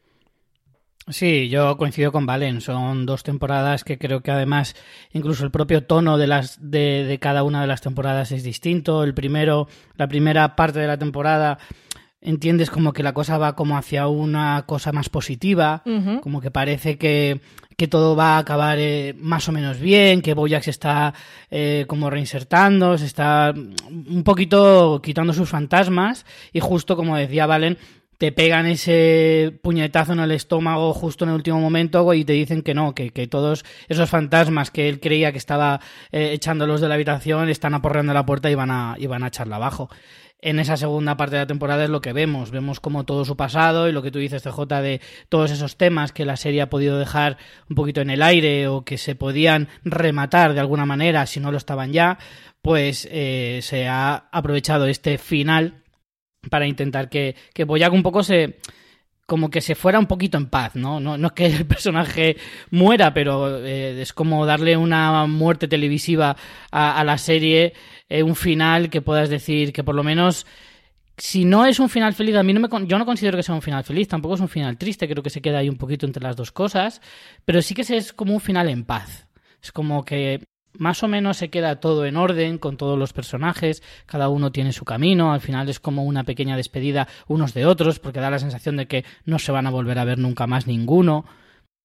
Sí, 1.08 1.50
yo 1.50 1.78
coincido 1.78 2.12
con 2.12 2.26
Valen. 2.26 2.62
Son 2.62 3.06
dos 3.06 3.24
temporadas 3.24 3.84
que 3.84 4.00
creo 4.00 4.22
que 4.22 4.32
además 4.32 4.76
incluso 5.12 5.44
el 5.44 5.52
propio 5.52 5.84
tono 5.84 6.18
de 6.18 6.28
las 6.28 6.58
de, 6.62 7.04
de 7.04 7.20
cada 7.20 7.44
una 7.44 7.62
de 7.62 7.68
las 7.68 7.82
temporadas 7.82 8.32
es 8.32 8.44
distinto. 8.44 9.04
El 9.04 9.14
primero, 9.14 9.68
la 9.98 10.08
primera 10.08 10.56
parte 10.56 10.80
de 10.80 10.88
la 10.88 10.98
temporada 10.98 11.60
entiendes 12.24 12.70
como 12.70 12.94
que 12.94 13.04
la 13.04 13.14
cosa 13.14 13.38
va 13.38 13.56
como 13.56 13.78
hacia 13.78 14.08
una 14.08 14.64
cosa 14.66 14.92
más 14.92 15.10
positiva, 15.10 15.82
uh 15.86 15.90
-huh. 15.90 16.20
como 16.22 16.42
que 16.42 16.52
parece 16.52 16.98
que, 16.98 17.42
que, 17.78 17.88
todo 17.88 18.16
va 18.16 18.36
a 18.36 18.40
acabar 18.40 18.78
eh, 18.80 19.14
más 19.20 19.48
o 19.50 19.52
menos 19.52 19.80
bien, 19.80 20.22
que 20.22 20.34
Boyack 20.34 20.64
se 20.64 20.72
está 20.72 21.14
eh, 21.52 21.86
como 21.88 22.10
reinsertando, 22.10 22.98
se 22.98 23.06
está 23.06 23.54
un 23.56 24.24
poquito 24.24 25.02
quitando 25.04 25.34
sus 25.34 25.50
fantasmas 25.50 26.26
y 26.52 26.60
justo 26.60 26.96
como 26.96 27.18
decía 27.18 27.46
Valen, 27.46 27.78
te 28.18 28.32
pegan 28.32 28.68
ese 28.68 29.54
puñetazo 29.62 30.14
en 30.14 30.20
el 30.20 30.32
estómago 30.32 30.94
justo 30.94 31.26
en 31.26 31.32
el 31.32 31.36
último 31.36 31.60
momento 31.60 32.14
y 32.14 32.24
te 32.24 32.34
dicen 32.34 32.62
que 32.62 32.74
no, 32.74 32.96
que, 32.96 33.10
que 33.10 33.28
todos 33.28 33.66
esos 33.90 34.10
fantasmas 34.10 34.72
que 34.72 34.88
él 34.88 35.02
creía 35.02 35.34
que 35.34 35.38
estaba 35.38 35.82
eh, 36.12 36.32
echándolos 36.32 36.80
de 36.80 36.88
la 36.88 36.94
habitación 36.94 37.50
están 37.50 37.74
aporreando 37.74 38.14
la 38.14 38.26
puerta 38.26 38.50
y 38.50 38.56
van 38.56 38.72
a, 38.72 38.96
y 38.98 39.08
van 39.08 39.24
a 39.24 39.28
echarla 39.28 39.58
abajo 39.58 39.90
en 40.44 40.60
esa 40.60 40.78
segunda 40.78 41.16
parte 41.18 41.36
de 41.36 41.42
la 41.42 41.48
temporada 41.48 41.86
es 41.86 41.90
lo 41.90 42.02
que 42.02 42.14
vemos. 42.14 42.52
Vemos 42.52 42.80
como 42.80 43.06
todo 43.06 43.24
su 43.26 43.38
pasado 43.38 43.88
y 43.88 43.94
lo 43.94 44.02
que 44.02 44.12
tú 44.12 44.20
dices, 44.20 44.44
TJ, 44.44 44.82
de 44.82 45.02
todos 45.30 45.52
esos 45.52 45.78
temas 45.78 46.12
que 46.12 46.26
la 46.26 46.36
serie 46.36 46.62
ha 46.62 46.70
podido 46.70 47.00
dejar 47.00 47.38
un 47.70 47.76
poquito 47.76 48.02
en 48.02 48.10
el 48.10 48.22
aire 48.22 48.68
o 48.68 48.84
que 48.84 48.98
se 48.98 49.16
podían 49.16 49.70
rematar 49.84 50.54
de 50.54 50.60
alguna 50.60 50.86
manera 50.86 51.26
si 51.26 51.40
no 51.40 51.52
lo 51.52 51.58
estaban 51.58 51.94
ya, 51.94 52.20
pues 52.62 53.08
eh, 53.10 53.60
se 53.62 53.88
ha 53.88 54.28
aprovechado 54.32 54.86
este 54.88 55.18
final 55.18 55.84
para 56.50 56.68
intentar 56.68 57.10
que, 57.10 57.36
que 57.54 57.64
Boyac 57.64 57.94
un 57.94 58.04
poco 58.04 58.22
se 58.22 58.60
como 59.26 59.50
que 59.50 59.62
se 59.62 59.74
fuera 59.74 60.00
un 60.00 60.06
poquito 60.06 60.38
en 60.38 60.48
paz, 60.48 60.76
¿no? 60.76 61.00
No, 61.00 61.18
no 61.18 61.28
es 61.28 61.34
que 61.34 61.46
el 61.46 61.66
personaje 61.66 62.36
muera, 62.70 63.14
pero 63.14 63.66
eh, 63.66 64.02
es 64.02 64.12
como 64.12 64.46
darle 64.46 64.76
una 64.76 65.26
muerte 65.26 65.70
televisiva 65.70 66.36
a 66.72 67.04
la 67.06 67.18
serie, 67.18 67.74
eh, 68.10 68.24
un 68.24 68.36
final 68.36 68.90
que 68.90 69.02
puedas 69.02 69.30
decir 69.30 69.74
que 69.74 69.84
por 69.84 69.96
lo 69.96 70.04
menos 70.04 70.46
si 71.18 71.46
no 71.46 71.66
es 71.66 71.80
un 71.80 71.90
final 71.90 72.14
feliz, 72.14 72.36
a 72.36 72.44
mí 72.44 72.54
no 72.54 72.60
me, 72.60 72.88
yo 72.88 72.98
no 72.98 73.06
considero 73.06 73.38
que 73.38 73.44
sea 73.44 73.56
un 73.56 73.62
final 73.62 73.84
feliz, 73.84 74.08
tampoco 74.08 74.36
es 74.36 74.42
un 74.42 74.50
final 74.50 74.78
triste, 74.78 75.08
creo 75.08 75.22
que 75.22 75.30
se 75.30 75.42
queda 75.42 75.60
ahí 75.60 75.70
un 75.70 75.78
poquito 75.78 76.06
entre 76.06 76.24
las 76.24 76.36
dos 76.36 76.52
cosas, 76.52 77.02
pero 77.46 77.62
sí 77.62 77.76
que 77.76 77.82
es 77.82 78.14
como 78.14 78.34
un 78.34 78.42
final 78.42 78.70
en 78.70 78.84
paz. 78.84 79.28
Es 79.62 79.72
como 79.72 80.04
que 80.04 80.44
más 80.78 81.04
o 81.04 81.08
menos 81.08 81.38
se 81.38 81.50
queda 81.50 81.80
todo 81.80 82.06
en 82.06 82.18
orden 82.18 82.58
con 82.58 82.78
todos 82.78 82.98
los 82.98 83.14
personajes, 83.14 83.84
cada 84.08 84.30
uno 84.30 84.52
tiene 84.52 84.74
su 84.74 84.86
camino, 84.86 85.34
al 85.34 85.42
final 85.42 85.70
es 85.70 85.80
como 85.80 86.04
una 86.04 86.24
pequeña 86.24 86.58
despedida 86.58 87.08
unos 87.28 87.54
de 87.54 87.66
otros, 87.66 88.00
porque 88.00 88.20
da 88.20 88.32
la 88.32 88.40
sensación 88.40 88.78
de 88.78 88.88
que 88.88 89.06
no 89.26 89.38
se 89.38 89.52
van 89.52 89.68
a 89.68 89.72
volver 89.72 90.00
a 90.00 90.06
ver 90.06 90.18
nunca 90.18 90.48
más 90.48 90.66
ninguno. 90.66 91.26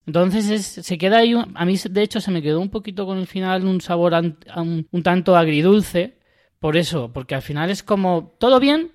Entonces 0.09 0.49
es, 0.49 0.65
se 0.65 0.97
queda 0.97 1.19
ahí, 1.19 1.35
a 1.35 1.65
mí 1.65 1.75
de 1.87 2.01
hecho 2.01 2.19
se 2.19 2.31
me 2.31 2.41
quedó 2.41 2.59
un 2.61 2.71
poquito 2.71 3.05
con 3.05 3.19
el 3.19 3.27
final 3.27 3.63
un 3.63 3.79
sabor 3.79 4.15
un, 4.15 4.87
un 4.89 5.03
tanto 5.03 5.35
agridulce, 5.35 6.17
por 6.57 6.77
eso, 6.77 7.13
porque 7.13 7.35
al 7.35 7.43
final 7.43 7.69
es 7.69 7.83
como 7.83 8.35
todo 8.39 8.59
bien, 8.59 8.91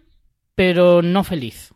pero 0.56 1.02
no 1.02 1.22
feliz. 1.22 1.72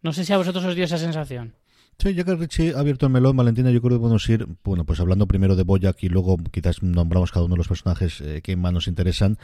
No 0.00 0.14
sé 0.14 0.24
si 0.24 0.32
a 0.32 0.38
vosotros 0.38 0.64
os 0.64 0.74
dio 0.74 0.86
esa 0.86 0.96
sensación. 0.96 1.54
Sí, 1.98 2.14
ya 2.14 2.24
que 2.24 2.34
Richie 2.34 2.72
ha 2.74 2.80
abierto 2.80 3.04
el 3.04 3.12
melón, 3.12 3.36
Valentina, 3.36 3.70
yo 3.70 3.82
creo 3.82 3.98
que 3.98 4.00
podemos 4.00 4.26
ir, 4.30 4.46
bueno, 4.64 4.86
pues 4.86 5.00
hablando 5.00 5.26
primero 5.26 5.54
de 5.54 5.64
Boyack 5.64 6.02
y 6.04 6.08
luego 6.08 6.38
quizás 6.50 6.82
nombramos 6.82 7.30
cada 7.30 7.44
uno 7.44 7.56
de 7.56 7.58
los 7.58 7.68
personajes 7.68 8.22
eh, 8.22 8.40
que 8.42 8.56
más 8.56 8.72
nos 8.72 8.88
interesan. 8.88 9.36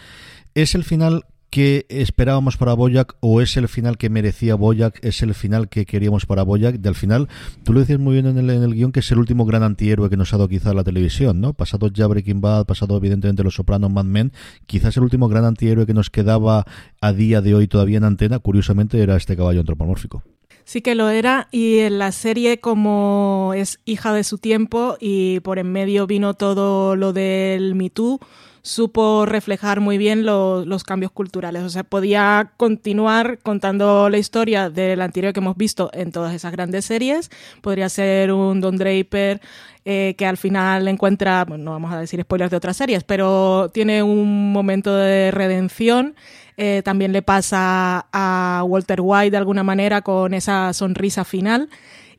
¿Es 0.54 0.74
el 0.74 0.84
final 0.84 1.26
que 1.50 1.86
esperábamos 1.88 2.56
para 2.56 2.74
Boyack 2.74 3.16
o 3.20 3.40
es 3.40 3.56
el 3.56 3.68
final 3.68 3.96
que 3.96 4.10
merecía 4.10 4.54
Boyack, 4.54 4.98
es 5.02 5.22
el 5.22 5.34
final 5.34 5.68
que 5.68 5.86
queríamos 5.86 6.26
para 6.26 6.42
Boyack. 6.42 6.76
Del 6.76 6.94
final, 6.94 7.28
tú 7.64 7.72
lo 7.72 7.80
decías 7.80 7.98
muy 7.98 8.14
bien 8.14 8.26
en 8.26 8.38
el, 8.38 8.50
en 8.50 8.62
el 8.62 8.74
guion 8.74 8.92
que 8.92 9.00
es 9.00 9.10
el 9.10 9.18
último 9.18 9.44
gran 9.46 9.62
antihéroe 9.62 10.10
que 10.10 10.16
nos 10.16 10.32
ha 10.32 10.36
dado 10.36 10.48
quizá 10.48 10.74
la 10.74 10.84
televisión, 10.84 11.40
¿no? 11.40 11.54
Pasado 11.54 11.88
ya 11.88 12.06
Breaking 12.06 12.40
Bad, 12.40 12.66
pasado 12.66 12.96
evidentemente 12.96 13.42
Los 13.42 13.54
Sopranos, 13.54 13.90
Mad 13.90 14.04
Men, 14.04 14.32
quizás 14.66 14.96
el 14.96 15.02
último 15.02 15.28
gran 15.28 15.44
antihéroe 15.44 15.86
que 15.86 15.94
nos 15.94 16.10
quedaba 16.10 16.64
a 17.00 17.12
día 17.12 17.40
de 17.40 17.54
hoy 17.54 17.66
todavía 17.66 17.98
en 17.98 18.04
antena, 18.04 18.38
curiosamente 18.38 19.02
era 19.02 19.16
este 19.16 19.36
caballo 19.36 19.60
antropomórfico. 19.60 20.22
Sí 20.68 20.82
que 20.82 20.94
lo 20.94 21.08
era 21.08 21.48
y 21.50 21.78
en 21.78 21.98
la 21.98 22.12
serie 22.12 22.60
como 22.60 23.52
es 23.56 23.80
hija 23.86 24.12
de 24.12 24.22
su 24.22 24.36
tiempo 24.36 24.98
y 25.00 25.40
por 25.40 25.58
en 25.58 25.72
medio 25.72 26.06
vino 26.06 26.34
todo 26.34 26.94
lo 26.94 27.14
del 27.14 27.74
Me 27.74 27.88
Too, 27.88 28.20
supo 28.60 29.24
reflejar 29.24 29.80
muy 29.80 29.96
bien 29.96 30.26
lo, 30.26 30.66
los 30.66 30.84
cambios 30.84 31.10
culturales. 31.10 31.62
O 31.62 31.70
sea, 31.70 31.84
podía 31.84 32.52
continuar 32.58 33.38
contando 33.38 34.10
la 34.10 34.18
historia 34.18 34.68
del 34.68 35.00
anterior 35.00 35.32
que 35.32 35.40
hemos 35.40 35.56
visto 35.56 35.88
en 35.94 36.12
todas 36.12 36.34
esas 36.34 36.52
grandes 36.52 36.84
series. 36.84 37.30
Podría 37.62 37.88
ser 37.88 38.30
un 38.30 38.60
Don 38.60 38.76
Draper 38.76 39.40
eh, 39.86 40.16
que 40.18 40.26
al 40.26 40.36
final 40.36 40.86
encuentra, 40.86 41.46
no 41.46 41.70
vamos 41.70 41.94
a 41.94 41.98
decir 41.98 42.20
spoilers 42.20 42.50
de 42.50 42.58
otras 42.58 42.76
series, 42.76 43.04
pero 43.04 43.70
tiene 43.72 44.02
un 44.02 44.52
momento 44.52 44.94
de 44.94 45.30
redención 45.30 46.14
eh, 46.60 46.82
también 46.84 47.12
le 47.12 47.22
pasa 47.22 48.08
a 48.12 48.64
Walter 48.66 49.00
White 49.00 49.30
de 49.30 49.36
alguna 49.36 49.62
manera 49.62 50.02
con 50.02 50.34
esa 50.34 50.72
sonrisa 50.72 51.24
final. 51.24 51.70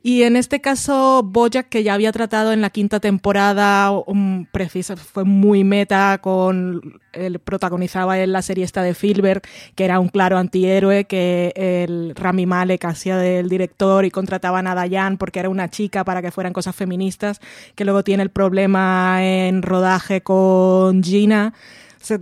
Y 0.02 0.22
en 0.22 0.36
este 0.36 0.62
caso, 0.62 1.22
Bojack, 1.22 1.68
que 1.68 1.82
ya 1.82 1.92
había 1.92 2.10
tratado 2.10 2.54
en 2.54 2.62
la 2.62 2.70
quinta 2.70 3.00
temporada, 3.00 3.90
um, 3.90 4.46
fue 5.12 5.24
muy 5.24 5.62
meta 5.62 6.18
con. 6.22 7.00
Él 7.12 7.38
protagonizaba 7.38 8.18
en 8.18 8.32
la 8.32 8.40
serie 8.40 8.64
esta 8.64 8.82
de 8.82 8.94
Filbert, 8.94 9.46
que 9.74 9.84
era 9.84 10.00
un 10.00 10.08
claro 10.08 10.38
antihéroe, 10.38 11.04
que 11.04 11.52
el 11.56 12.14
Rami 12.14 12.46
Malek 12.46 12.82
hacía 12.86 13.18
del 13.18 13.50
director 13.50 14.06
y 14.06 14.10
contrataban 14.10 14.66
a 14.68 14.74
Dayan 14.74 15.18
porque 15.18 15.40
era 15.40 15.50
una 15.50 15.68
chica 15.68 16.02
para 16.02 16.22
que 16.22 16.30
fueran 16.30 16.54
cosas 16.54 16.74
feministas, 16.74 17.40
que 17.74 17.84
luego 17.84 18.02
tiene 18.02 18.22
el 18.22 18.30
problema 18.30 19.18
en 19.22 19.60
rodaje 19.60 20.22
con 20.22 21.02
Gina 21.02 21.52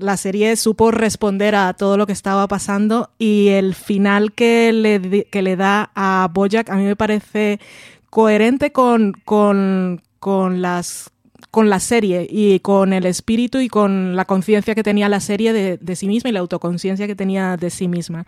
la 0.01 0.17
serie 0.17 0.57
supo 0.57 0.91
responder 0.91 1.55
a 1.55 1.73
todo 1.75 1.97
lo 1.97 2.07
que 2.07 2.13
estaba 2.13 2.47
pasando 2.49 3.11
y 3.19 3.49
el 3.49 3.75
final 3.75 4.33
que 4.33 4.73
le, 4.73 5.25
que 5.25 5.43
le 5.43 5.57
da 5.57 5.91
a 5.95 6.29
Bojack 6.33 6.69
a 6.71 6.77
mí 6.77 6.85
me 6.85 6.97
parece 6.97 7.61
coherente 8.11 8.73
con, 8.73 9.13
con, 9.25 10.03
con 10.19 10.63
las 10.63 11.11
con 11.51 11.71
la 11.71 11.81
serie 11.81 12.27
y 12.31 12.61
con 12.61 12.93
el 12.93 13.07
espíritu 13.07 13.59
y 13.59 13.69
con 13.69 14.17
la 14.17 14.27
conciencia 14.27 14.75
que 14.75 14.83
tenía 14.83 15.09
la 15.09 15.21
serie 15.21 15.53
de, 15.53 15.79
de, 15.79 15.97
sí 15.97 16.07
misma 16.07 16.29
y 16.29 16.33
la 16.35 16.41
autoconciencia 16.41 17.07
que 17.07 17.17
tenía 17.17 17.57
de 17.57 17.71
sí 17.71 17.89
misma. 17.89 18.27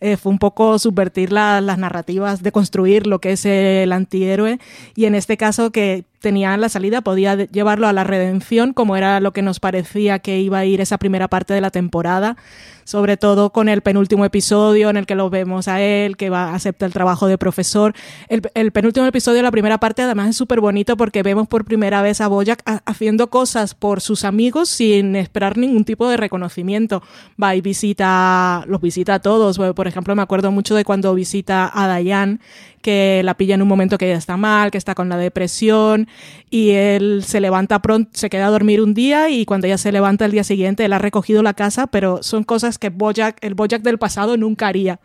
Eh, 0.00 0.16
fue 0.16 0.32
un 0.32 0.38
poco 0.38 0.78
subvertir 0.78 1.32
la, 1.32 1.60
las 1.60 1.76
narrativas, 1.76 2.42
de 2.42 2.50
construir 2.50 3.06
lo 3.06 3.20
que 3.20 3.32
es 3.32 3.44
el 3.44 3.92
antihéroe 3.92 4.58
y 4.94 5.04
en 5.04 5.14
este 5.14 5.36
caso 5.36 5.70
que 5.70 6.04
tenía 6.22 6.56
la 6.56 6.70
salida, 6.70 7.02
podía 7.02 7.36
llevarlo 7.36 7.86
a 7.86 7.92
la 7.92 8.04
redención, 8.04 8.72
como 8.72 8.96
era 8.96 9.20
lo 9.20 9.32
que 9.32 9.42
nos 9.42 9.60
parecía 9.60 10.20
que 10.20 10.40
iba 10.40 10.58
a 10.58 10.64
ir 10.64 10.80
esa 10.80 10.96
primera 10.96 11.28
parte 11.28 11.52
de 11.52 11.60
la 11.60 11.70
temporada, 11.70 12.36
sobre 12.84 13.16
todo 13.16 13.50
con 13.50 13.68
el 13.68 13.82
penúltimo 13.82 14.24
episodio 14.24 14.88
en 14.88 14.96
el 14.96 15.06
que 15.06 15.14
lo 15.14 15.30
vemos 15.30 15.68
a 15.68 15.80
él, 15.80 16.16
que 16.16 16.30
va 16.30 16.50
a 16.50 16.54
aceptar 16.54 16.86
el 16.86 16.92
trabajo 16.92 17.26
de 17.26 17.38
profesor. 17.38 17.94
El, 18.28 18.72
penúltimo 18.72 19.06
episodio 19.06 19.42
la 19.42 19.50
primera 19.50 19.78
parte 19.78 20.02
además 20.02 20.30
es 20.30 20.36
súper 20.36 20.60
bonito 20.60 20.96
porque 20.96 21.22
vemos 21.22 21.48
por 21.48 21.64
primera 21.64 22.02
vez 22.02 22.20
a 22.20 22.28
Boyack 22.28 22.62
haciendo 22.86 23.28
cosas 23.28 23.74
por 23.74 24.00
sus 24.00 24.24
amigos 24.24 24.68
sin 24.68 25.16
esperar 25.16 25.56
ningún 25.56 25.84
tipo 25.84 26.08
de 26.08 26.16
reconocimiento. 26.16 27.02
Va 27.40 27.54
y 27.54 27.60
visita, 27.60 28.64
los 28.66 28.80
visita 28.80 29.14
a 29.14 29.18
todos. 29.20 29.58
Por 29.58 29.86
ejemplo, 29.86 30.14
me 30.14 30.22
acuerdo 30.22 30.50
mucho 30.50 30.74
de 30.74 30.84
cuando 30.84 31.14
visita 31.14 31.70
a 31.72 31.98
Diane 31.98 32.38
que 32.82 33.22
la 33.24 33.34
pilla 33.34 33.54
en 33.54 33.62
un 33.62 33.68
momento 33.68 33.96
que 33.96 34.06
ella 34.06 34.18
está 34.18 34.36
mal, 34.36 34.70
que 34.70 34.78
está 34.78 34.94
con 34.94 35.08
la 35.08 35.16
depresión 35.16 36.08
y 36.50 36.70
él 36.70 37.22
se 37.24 37.40
levanta 37.40 37.80
pronto, 37.80 38.10
se 38.12 38.28
queda 38.28 38.48
a 38.48 38.50
dormir 38.50 38.82
un 38.82 38.92
día 38.92 39.30
y 39.30 39.46
cuando 39.46 39.66
ella 39.66 39.78
se 39.78 39.92
levanta 39.92 40.26
el 40.26 40.32
día 40.32 40.44
siguiente 40.44 40.84
él 40.84 40.92
ha 40.92 40.98
recogido 40.98 41.42
la 41.42 41.54
casa, 41.54 41.86
pero 41.86 42.22
son 42.22 42.44
cosas 42.44 42.78
que 42.78 42.90
Bojack, 42.90 43.38
el 43.42 43.54
Bojack 43.54 43.82
del 43.82 43.98
pasado 43.98 44.36
nunca 44.36 44.66
haría 44.66 45.00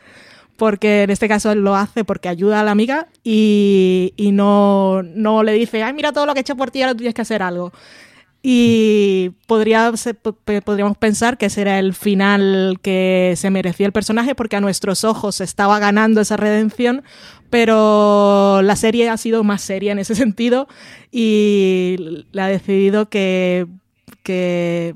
porque 0.57 1.03
en 1.03 1.11
este 1.11 1.27
caso 1.27 1.51
él 1.51 1.59
lo 1.59 1.75
hace 1.75 2.03
porque 2.03 2.27
ayuda 2.27 2.59
a 2.59 2.63
la 2.63 2.71
amiga 2.71 3.07
y, 3.23 4.13
y 4.17 4.31
no, 4.31 5.03
no, 5.03 5.43
le 5.43 5.53
dice, 5.53 5.83
ay, 5.83 5.93
mira 5.93 6.11
todo 6.11 6.25
lo 6.25 6.33
que 6.33 6.39
he 6.39 6.41
hecho 6.41 6.57
por 6.57 6.71
ti, 6.71 6.81
ahora 6.81 6.95
tienes 6.95 7.13
que 7.13 7.21
hacer 7.21 7.43
algo. 7.43 7.71
Y 8.43 9.31
podría 9.47 9.91
podríamos 10.43 10.97
pensar 10.97 11.37
que 11.37 11.49
será 11.49 11.79
el 11.79 11.93
final 11.93 12.79
que 12.81 13.33
se 13.35 13.49
merecía 13.49 13.87
el 13.87 13.91
personaje 13.91 14.35
porque 14.35 14.55
a 14.55 14.61
nuestros 14.61 15.03
ojos 15.03 15.41
estaba 15.41 15.79
ganando 15.79 16.21
esa 16.21 16.37
redención, 16.37 17.03
pero 17.49 18.61
la 18.61 18.75
serie 18.75 19.09
ha 19.09 19.17
sido 19.17 19.43
más 19.43 19.61
seria 19.61 19.91
en 19.91 19.99
ese 19.99 20.15
sentido 20.15 20.67
y 21.11 22.25
le 22.31 22.41
ha 22.41 22.47
decidido 22.47 23.09
que 23.09 23.67
que 24.27 24.93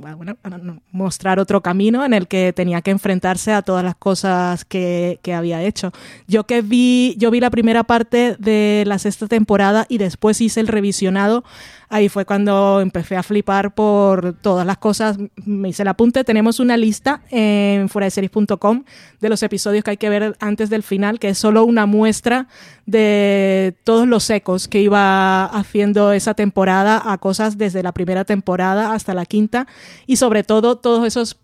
mostrar 0.91 1.39
otro 1.39 1.61
camino 1.61 2.03
en 2.03 2.13
el 2.13 2.27
que 2.27 2.51
tenía 2.51 2.81
que 2.81 2.91
enfrentarse 2.91 3.53
a 3.53 3.61
todas 3.61 3.81
las 3.81 3.95
cosas 3.95 4.65
que, 4.65 5.21
que, 5.23 5.33
había 5.33 5.63
hecho. 5.63 5.93
Yo 6.27 6.43
que 6.45 6.61
vi, 6.61 7.15
yo 7.17 7.31
vi 7.31 7.39
la 7.39 7.49
primera 7.49 7.85
parte 7.85 8.35
de 8.39 8.83
la 8.85 8.99
sexta 8.99 9.27
temporada 9.27 9.85
y 9.87 9.99
después 9.99 10.41
hice 10.41 10.59
el 10.59 10.67
revisionado 10.67 11.45
ahí 11.91 12.09
fue 12.09 12.25
cuando 12.25 12.79
empecé 12.81 13.15
a 13.17 13.23
flipar 13.23 13.75
por 13.75 14.33
todas 14.41 14.65
las 14.65 14.77
cosas. 14.77 15.17
Me 15.45 15.69
hice 15.69 15.83
el 15.83 15.89
apunte. 15.89 16.23
Tenemos 16.23 16.59
una 16.59 16.77
lista 16.77 17.21
en 17.29 17.89
fueradeseries.com 17.89 18.83
de 19.19 19.29
los 19.29 19.43
episodios 19.43 19.83
que 19.83 19.91
hay 19.91 19.97
que 19.97 20.09
ver 20.09 20.35
antes 20.39 20.69
del 20.69 20.83
final, 20.83 21.19
que 21.19 21.29
es 21.29 21.37
solo 21.37 21.65
una 21.65 21.85
muestra 21.85 22.47
de 22.85 23.75
todos 23.83 24.07
los 24.07 24.29
ecos 24.29 24.67
que 24.67 24.81
iba 24.81 25.45
haciendo 25.45 26.13
esa 26.13 26.33
temporada 26.33 27.01
a 27.05 27.17
cosas 27.17 27.57
desde 27.57 27.83
la 27.83 27.91
primera 27.91 28.23
temporada 28.25 28.93
hasta 28.93 29.13
la 29.13 29.25
quinta 29.25 29.67
y 30.07 30.15
sobre 30.15 30.43
todo 30.43 30.77
todos 30.77 31.05
esos 31.05 31.37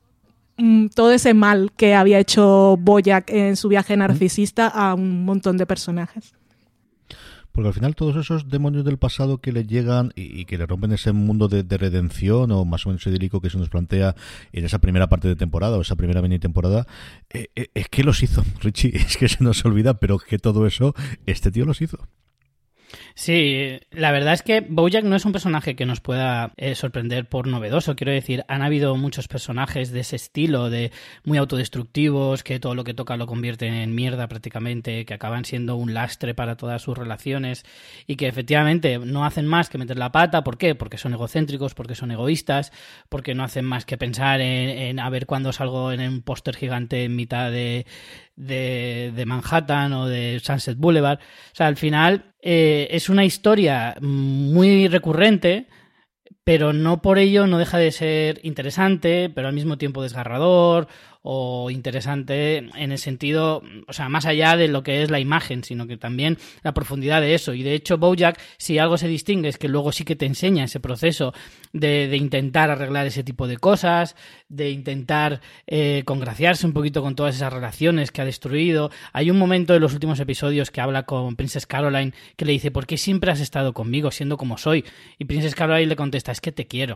mm, 0.58 0.88
todo 0.88 1.12
ese 1.12 1.34
mal 1.34 1.72
que 1.76 1.94
había 1.94 2.20
hecho 2.20 2.78
Boyack 2.80 3.30
en 3.30 3.58
su 3.58 3.68
viaje 3.68 3.98
narcisista 3.98 4.68
a 4.68 4.94
un 4.96 5.26
montón 5.26 5.58
de 5.58 5.66
personajes. 5.66 6.37
Porque 7.58 7.70
al 7.70 7.74
final 7.74 7.96
todos 7.96 8.16
esos 8.18 8.50
demonios 8.50 8.86
del 8.86 9.00
pasado 9.00 9.40
que 9.40 9.52
le 9.52 9.66
llegan 9.66 10.14
y, 10.14 10.46
que 10.46 10.60
le 10.60 10.68
rompen 10.68 10.92
ese 10.92 11.12
mundo 11.12 11.48
de, 11.48 11.64
redención 11.76 12.52
o 12.52 12.66
más 12.66 12.86
o 12.86 12.90
menos 12.90 13.08
idílico 13.08 13.42
que 13.42 13.50
se 13.50 13.58
nos 13.58 13.68
plantea 13.68 14.14
en 14.52 14.64
esa 14.64 14.78
primera 14.78 15.10
parte 15.10 15.28
de 15.28 15.36
temporada 15.36 15.76
o 15.76 15.82
esa 15.82 15.96
primera 15.96 16.22
mini 16.22 16.38
temporada, 16.38 16.86
eh, 17.32 17.48
eh, 17.56 17.70
es 17.74 17.90
que 17.90 18.04
los 18.04 18.22
hizo, 18.22 18.44
Richie, 18.62 18.96
es 18.96 19.18
que 19.18 19.28
se 19.28 19.44
nos 19.44 19.66
olvida, 19.66 19.96
pero 19.96 20.20
que 20.20 20.38
todo 20.38 20.68
eso, 20.68 20.94
este 21.26 21.50
tío 21.50 21.66
los 21.66 21.82
hizo. 21.82 21.98
Sí, 23.16 23.80
la 23.92 24.12
verdad 24.12 24.34
es 24.34 24.42
que 24.42 24.62
Bojack 24.62 25.04
no 25.04 25.16
es 25.16 25.26
un 25.26 25.32
personaje 25.32 25.76
que 25.76 25.86
nos 25.86 26.00
pueda 26.00 26.54
eh, 26.58 26.76
sorprender 26.76 27.28
por 27.28 27.48
novedoso. 27.48 27.96
Quiero 27.96 28.12
decir, 28.12 28.46
han 28.48 28.62
habido 28.62 28.96
muchos 28.96 29.28
personajes 29.28 29.92
de 29.92 30.02
ese 30.02 30.16
estilo, 30.16 30.70
de 30.70 30.92
muy 31.24 31.38
autodestructivos, 31.38 32.44
que 32.44 32.60
todo 32.60 32.76
lo 32.76 32.84
que 32.84 32.94
toca 32.94 33.18
lo 33.18 33.28
convierten 33.28 33.74
en 33.74 33.96
mierda 33.96 34.28
prácticamente, 34.28 35.06
que 35.06 35.14
acaban 35.14 35.46
siendo 35.46 35.76
un 35.76 35.94
lastre 35.94 36.34
para 36.34 36.56
todas 36.56 36.82
sus 36.82 36.98
relaciones 36.98 37.66
y 38.06 38.16
que 38.16 38.28
efectivamente 38.28 39.00
no 39.00 39.26
hacen 39.26 39.48
más 39.48 39.70
que 39.70 39.78
meter 39.78 39.98
la 39.98 40.12
pata. 40.12 40.44
¿Por 40.44 40.58
qué? 40.58 40.76
Porque 40.76 40.98
son 40.98 41.14
egocéntricos, 41.14 41.74
porque 41.74 41.96
son 41.96 42.12
egoístas, 42.12 42.72
porque 43.10 43.36
no 43.36 43.44
hacen 43.44 43.66
más 43.66 43.86
que 43.86 43.98
pensar 43.98 44.42
en, 44.42 44.70
en 44.70 45.00
a 45.00 45.10
ver 45.10 45.26
cuándo 45.26 45.52
salgo 45.52 45.92
en 45.92 46.02
un 46.02 46.22
póster 46.22 46.56
gigante 46.56 47.04
en 47.04 47.16
mitad 47.16 47.52
de, 47.52 47.86
de, 48.38 49.12
de, 49.14 49.26
Manhattan 49.26 49.92
o 49.94 50.08
de 50.08 50.40
Sunset 50.42 50.78
Boulevard. 50.78 51.20
O 51.20 51.56
sea, 51.56 51.68
al 51.68 51.76
final 51.76 52.34
eh, 52.42 52.88
es 52.92 53.10
una 53.10 53.26
historia 53.26 53.96
muy 54.00 54.88
recurrente, 54.88 55.68
pero 56.46 56.72
no 56.72 57.02
por 57.02 57.20
ello 57.20 57.46
no 57.46 57.58
deja 57.58 57.78
de 57.78 57.92
ser 57.92 58.40
interesante, 58.44 59.30
pero 59.30 59.50
al 59.50 59.54
mismo 59.54 59.78
tiempo 59.78 60.02
desgarrador 60.02 60.88
o 61.30 61.70
interesante 61.70 62.56
en 62.58 62.92
el 62.94 62.98
sentido, 62.98 63.62
o 63.86 63.92
sea, 63.92 64.08
más 64.08 64.26
allá 64.26 64.56
de 64.56 64.70
lo 64.70 64.82
que 64.82 65.04
es 65.04 65.12
la 65.12 65.20
imagen, 65.20 65.62
sino 65.66 65.86
que 65.86 65.98
también 65.98 66.38
la 66.64 66.74
profundidad 66.74 67.20
de 67.20 67.36
eso. 67.36 67.54
Y 67.54 67.64
de 67.64 67.74
hecho, 67.74 67.98
Bojack, 67.98 68.40
si 68.58 68.80
algo 68.80 68.98
se 68.98 69.10
distingue, 69.10 69.50
es 69.50 69.58
que 69.58 69.68
luego 69.68 69.92
sí 69.92 70.06
que 70.06 70.16
te 70.16 70.26
enseña 70.26 70.64
ese 70.64 70.80
proceso 70.80 71.34
de, 71.74 72.08
de 72.08 72.16
intentar 72.16 72.70
arreglar 72.70 73.08
ese 73.08 73.26
tipo 73.26 73.46
de 73.46 73.58
cosas, 73.58 74.16
de 74.48 74.72
intentar 74.72 75.42
eh, 75.66 76.04
congraciarse 76.06 76.66
un 76.66 76.72
poquito 76.72 77.02
con 77.02 77.16
todas 77.16 77.36
esas 77.36 77.52
relaciones 77.52 78.14
que 78.14 78.22
ha 78.22 78.26
destruido. 78.26 78.90
Hay 79.12 79.30
un 79.30 79.38
momento 79.38 79.76
en 79.76 79.82
los 79.82 79.92
últimos 79.94 80.22
episodios 80.22 80.72
que 80.72 80.80
habla 80.80 81.04
con 81.04 81.36
Princess 81.36 81.68
Caroline 81.68 82.14
que 82.38 82.46
le 82.46 82.54
dice, 82.54 82.72
¿por 82.72 82.88
qué 82.88 82.96
siempre 82.96 83.32
has 83.32 83.42
estado 83.42 83.74
conmigo 83.74 84.12
siendo 84.12 84.38
como 84.38 84.58
soy? 84.58 84.86
Y 85.20 85.26
Princess 85.26 85.56
Caroline 85.56 85.88
le 85.88 85.98
contesta, 85.98 86.32
es 86.32 86.40
que 86.40 86.54
te 86.54 86.68
quiero. 86.68 86.96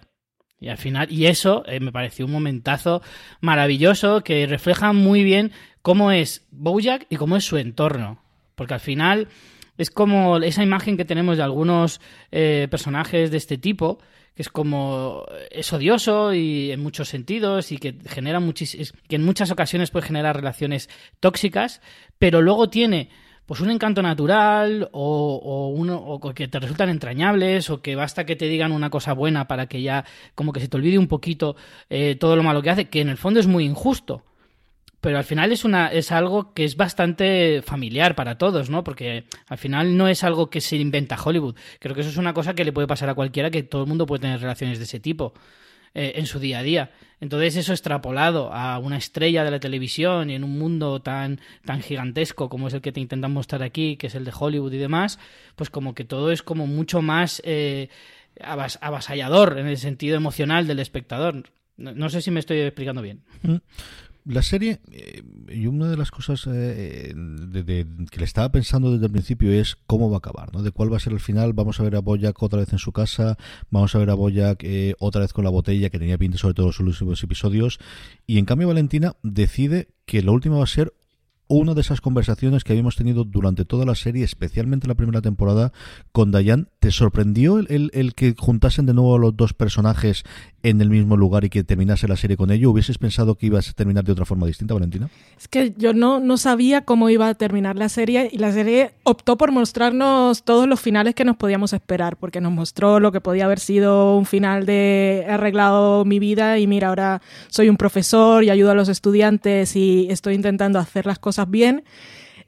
Y 0.61 0.69
al 0.69 0.77
final, 0.77 1.11
y 1.11 1.25
eso 1.25 1.63
eh, 1.65 1.79
me 1.79 1.91
pareció 1.91 2.27
un 2.27 2.31
momentazo 2.31 3.01
maravilloso 3.41 4.23
que 4.23 4.45
refleja 4.45 4.93
muy 4.93 5.23
bien 5.23 5.51
cómo 5.81 6.11
es 6.11 6.47
Bojack 6.51 7.07
y 7.09 7.15
cómo 7.15 7.35
es 7.35 7.43
su 7.43 7.57
entorno. 7.57 8.21
Porque 8.53 8.75
al 8.75 8.79
final 8.79 9.27
es 9.79 9.89
como 9.89 10.37
esa 10.37 10.61
imagen 10.61 10.97
que 10.97 11.05
tenemos 11.05 11.37
de 11.37 11.43
algunos 11.43 11.99
eh, 12.31 12.67
personajes 12.69 13.31
de 13.31 13.37
este 13.37 13.57
tipo, 13.57 13.97
que 14.35 14.43
es 14.43 14.49
como 14.49 15.25
es 15.49 15.73
odioso 15.73 16.31
y 16.31 16.71
en 16.71 16.83
muchos 16.83 17.09
sentidos 17.09 17.71
y 17.71 17.79
que 17.79 17.95
genera 18.07 18.39
muchis 18.39 18.93
que 19.09 19.15
en 19.15 19.25
muchas 19.25 19.49
ocasiones 19.49 19.89
puede 19.89 20.05
generar 20.05 20.35
relaciones 20.35 20.89
tóxicas, 21.19 21.81
pero 22.19 22.43
luego 22.43 22.69
tiene 22.69 23.09
pues 23.51 23.59
un 23.59 23.69
encanto 23.69 24.01
natural 24.01 24.87
o, 24.93 25.73
uno, 25.75 25.97
o 25.97 26.33
que 26.33 26.47
te 26.47 26.57
resultan 26.57 26.87
entrañables 26.87 27.69
o 27.69 27.81
que 27.81 27.97
basta 27.97 28.25
que 28.25 28.37
te 28.37 28.45
digan 28.45 28.71
una 28.71 28.89
cosa 28.89 29.11
buena 29.11 29.45
para 29.45 29.65
que 29.65 29.81
ya 29.81 30.05
como 30.35 30.53
que 30.53 30.61
se 30.61 30.69
te 30.69 30.77
olvide 30.77 30.97
un 30.97 31.09
poquito 31.09 31.57
eh, 31.89 32.15
todo 32.15 32.37
lo 32.37 32.43
malo 32.43 32.61
que 32.61 32.69
hace, 32.69 32.85
que 32.87 33.01
en 33.01 33.09
el 33.09 33.17
fondo 33.17 33.41
es 33.41 33.47
muy 33.47 33.65
injusto. 33.65 34.23
Pero 35.01 35.17
al 35.17 35.25
final 35.25 35.51
es, 35.51 35.65
una, 35.65 35.89
es 35.89 36.13
algo 36.13 36.53
que 36.53 36.63
es 36.63 36.77
bastante 36.77 37.61
familiar 37.61 38.15
para 38.15 38.37
todos, 38.37 38.69
¿no? 38.69 38.85
Porque 38.85 39.25
al 39.49 39.57
final 39.57 39.97
no 39.97 40.07
es 40.07 40.23
algo 40.23 40.49
que 40.49 40.61
se 40.61 40.77
inventa 40.77 41.21
Hollywood. 41.21 41.57
Creo 41.81 41.93
que 41.93 41.99
eso 41.99 42.09
es 42.09 42.15
una 42.15 42.33
cosa 42.33 42.53
que 42.53 42.63
le 42.63 42.71
puede 42.71 42.87
pasar 42.87 43.09
a 43.09 43.15
cualquiera, 43.15 43.51
que 43.51 43.63
todo 43.63 43.81
el 43.81 43.89
mundo 43.89 44.05
puede 44.05 44.21
tener 44.21 44.39
relaciones 44.39 44.77
de 44.77 44.85
ese 44.85 45.01
tipo. 45.01 45.33
Eh, 45.93 46.13
en 46.15 46.25
su 46.25 46.39
día 46.39 46.59
a 46.59 46.63
día. 46.63 46.91
Entonces 47.19 47.57
eso 47.57 47.73
extrapolado 47.73 48.53
a 48.53 48.79
una 48.79 48.95
estrella 48.95 49.43
de 49.43 49.51
la 49.51 49.59
televisión 49.59 50.29
y 50.29 50.35
en 50.35 50.45
un 50.45 50.57
mundo 50.57 51.01
tan, 51.01 51.41
tan 51.65 51.81
gigantesco 51.81 52.47
como 52.47 52.69
es 52.69 52.73
el 52.73 52.79
que 52.79 52.93
te 52.93 53.01
intentan 53.01 53.33
mostrar 53.33 53.61
aquí, 53.61 53.97
que 53.97 54.07
es 54.07 54.15
el 54.15 54.23
de 54.23 54.31
Hollywood 54.33 54.71
y 54.71 54.77
demás, 54.77 55.19
pues 55.57 55.69
como 55.69 55.93
que 55.93 56.05
todo 56.05 56.31
es 56.31 56.43
como 56.43 56.65
mucho 56.65 57.01
más 57.01 57.41
eh, 57.43 57.89
avasallador 58.39 59.59
en 59.59 59.67
el 59.67 59.77
sentido 59.77 60.15
emocional 60.15 60.65
del 60.65 60.79
espectador. 60.79 61.43
No, 61.75 62.09
sé 62.09 62.21
si 62.21 62.31
me 62.31 62.39
estoy 62.39 62.59
explicando 62.59 63.01
bien. 63.01 63.23
La 64.23 64.43
serie, 64.43 64.81
eh, 64.91 65.23
y 65.49 65.65
una 65.65 65.89
de 65.89 65.97
las 65.97 66.11
cosas 66.11 66.47
eh, 66.47 67.11
que 67.13 68.19
le 68.19 68.23
estaba 68.23 68.51
pensando 68.51 68.91
desde 68.91 69.07
el 69.07 69.11
principio 69.11 69.51
es 69.51 69.77
cómo 69.87 70.11
va 70.11 70.17
a 70.17 70.19
acabar, 70.19 70.53
¿no? 70.53 70.61
De 70.61 70.71
cuál 70.71 70.93
va 70.93 70.97
a 70.97 70.99
ser 70.99 71.13
el 71.13 71.19
final. 71.19 71.53
Vamos 71.53 71.79
a 71.79 71.83
ver 71.83 71.95
a 71.95 72.01
Boyack 72.01 72.41
otra 72.43 72.59
vez 72.59 72.71
en 72.71 72.77
su 72.79 72.91
casa, 72.91 73.37
vamos 73.71 73.95
a 73.95 73.97
ver 73.97 74.11
a 74.11 74.13
Boyack 74.13 74.63
eh, 74.63 74.93
otra 74.99 75.21
vez 75.21 75.33
con 75.33 75.43
la 75.43 75.49
botella 75.49 75.89
que 75.89 75.97
tenía 75.97 76.19
pinta 76.19 76.37
sobre 76.37 76.53
todo 76.53 76.67
los 76.67 76.79
últimos 76.79 77.23
episodios. 77.23 77.79
Y 78.27 78.37
en 78.37 78.45
cambio 78.45 78.67
Valentina 78.67 79.15
decide 79.23 79.89
que 80.05 80.21
la 80.21 80.31
última 80.31 80.57
va 80.57 80.65
a 80.65 80.67
ser 80.67 80.93
una 81.47 81.73
de 81.73 81.81
esas 81.81 81.99
conversaciones 81.99 82.63
que 82.63 82.71
habíamos 82.71 82.95
tenido 82.95 83.25
durante 83.25 83.65
toda 83.65 83.85
la 83.85 83.95
serie, 83.95 84.23
especialmente 84.23 84.87
la 84.87 84.95
primera 84.95 85.21
temporada, 85.21 85.73
con 86.13 86.31
Dayan. 86.31 86.69
¿Te 86.79 86.91
sorprendió 86.91 87.59
el, 87.59 87.89
el, 87.93 88.13
que 88.15 88.33
juntasen 88.37 88.85
de 88.85 88.93
nuevo 88.93 89.15
a 89.15 89.19
los 89.19 89.35
dos 89.35 89.53
personajes 89.53 90.23
en 90.63 90.81
el 90.81 90.89
mismo 90.89 91.17
lugar 91.17 91.43
y 91.43 91.49
que 91.49 91.63
terminase 91.63 92.07
la 92.07 92.17
serie 92.17 92.37
con 92.37 92.51
ello? 92.51 92.71
¿Hubieses 92.71 92.97
pensado 92.97 93.35
que 93.35 93.47
ibas 93.47 93.69
a 93.69 93.73
terminar 93.73 94.03
de 94.03 94.11
otra 94.11 94.25
forma 94.25 94.47
distinta, 94.47 94.73
Valentina? 94.73 95.09
Es 95.37 95.47
que 95.47 95.73
yo 95.77 95.93
no, 95.93 96.19
no 96.19 96.37
sabía 96.37 96.81
cómo 96.81 97.09
iba 97.09 97.27
a 97.27 97.33
terminar 97.33 97.75
la 97.75 97.89
serie 97.89 98.29
y 98.31 98.37
la 98.37 98.51
serie 98.51 98.91
optó 99.03 99.37
por 99.37 99.51
mostrarnos 99.51 100.43
todos 100.43 100.67
los 100.67 100.79
finales 100.79 101.15
que 101.15 101.25
nos 101.25 101.37
podíamos 101.37 101.73
esperar, 101.73 102.17
porque 102.17 102.41
nos 102.41 102.51
mostró 102.51 102.99
lo 102.99 103.11
que 103.11 103.21
podía 103.21 103.45
haber 103.45 103.59
sido 103.59 104.17
un 104.17 104.25
final 104.25 104.65
de 104.65 104.91
he 105.27 105.31
arreglado 105.31 106.05
mi 106.05 106.19
vida 106.19 106.59
y 106.59 106.67
mira, 106.67 106.89
ahora 106.89 107.21
soy 107.49 107.69
un 107.69 107.77
profesor 107.77 108.43
y 108.43 108.49
ayudo 108.49 108.71
a 108.71 108.75
los 108.75 108.89
estudiantes 108.89 109.75
y 109.75 110.07
estoy 110.09 110.35
intentando 110.35 110.79
hacer 110.79 111.05
las 111.05 111.19
cosas 111.19 111.49
bien. 111.49 111.83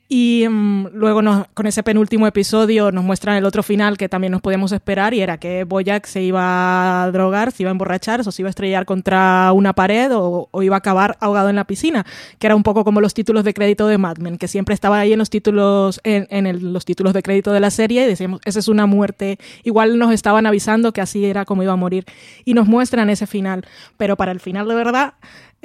Y 0.10 0.46
mm, 0.48 0.88
luego 0.94 1.22
con 1.54 1.66
ese 1.66 1.82
penúltimo 1.82 2.28
episodio 2.28 2.92
nos 2.92 3.04
muestran 3.04 3.38
el 3.38 3.46
otro 3.46 3.64
final 3.64 3.98
que 3.98 4.10
también 4.10 4.32
nos 4.32 4.42
podíamos 4.42 4.72
esperar 4.72 5.14
y 5.14 5.22
era 5.22 5.38
que 5.38 5.64
Boyack 5.64 6.06
se 6.06 6.22
iba 6.22 7.04
a 7.04 7.12
drogar, 7.12 7.52
se 7.52 7.64
iba 7.64 7.72
a 7.72 7.72
emborrachar, 7.72 8.20
o 8.20 8.32
se 8.32 8.42
iba 8.42 8.50
a 8.50 8.52
estrellar 8.52 8.86
contra 8.86 9.52
una 9.54 9.74
pared 9.74 10.12
o, 10.14 10.50
iba 10.62 10.76
a 10.76 10.80
acabar 10.80 11.18
ahogado 11.20 11.50
en 11.50 11.56
la 11.56 11.64
piscina, 11.64 12.06
que 12.38 12.48
era 12.48 12.56
un 12.56 12.64
poco 12.64 12.84
como 12.84 13.02
los 13.02 13.14
títulos 13.14 13.44
de 13.44 13.54
crédito 13.54 13.88
de 13.88 13.98
Mad 13.98 14.18
Men, 14.18 14.38
que 14.38 14.48
siempre 14.48 14.76
estaba 14.76 15.00
ahí 15.00 15.14
en 15.14 15.20
los 15.20 15.30
títulos, 15.30 16.02
en, 16.04 16.74
los 16.74 16.86
títulos 16.86 17.14
de 17.14 17.24
crédito 17.24 17.54
de 17.54 17.60
la 17.60 17.72
serie 17.72 18.04
y 18.04 18.08
decíamos, 18.08 18.42
esa 18.46 18.60
es 18.60 18.68
una 18.68 18.86
muerte. 18.86 19.40
Igual 19.64 19.98
nos 19.98 20.14
estaban 20.14 20.46
avisando 20.46 20.92
que 20.92 21.02
así 21.02 21.26
era 21.26 21.46
como 21.46 21.64
iba 21.64 21.74
a 21.74 21.78
morir 21.78 22.06
y 22.46 22.54
nos 22.54 22.68
muestran 22.68 23.10
ese 23.10 23.26
final. 23.26 23.66
Pero 23.98 24.18
para 24.18 24.32
el 24.32 24.40
final 24.40 24.68
de 24.68 24.76
verdad 24.76 25.14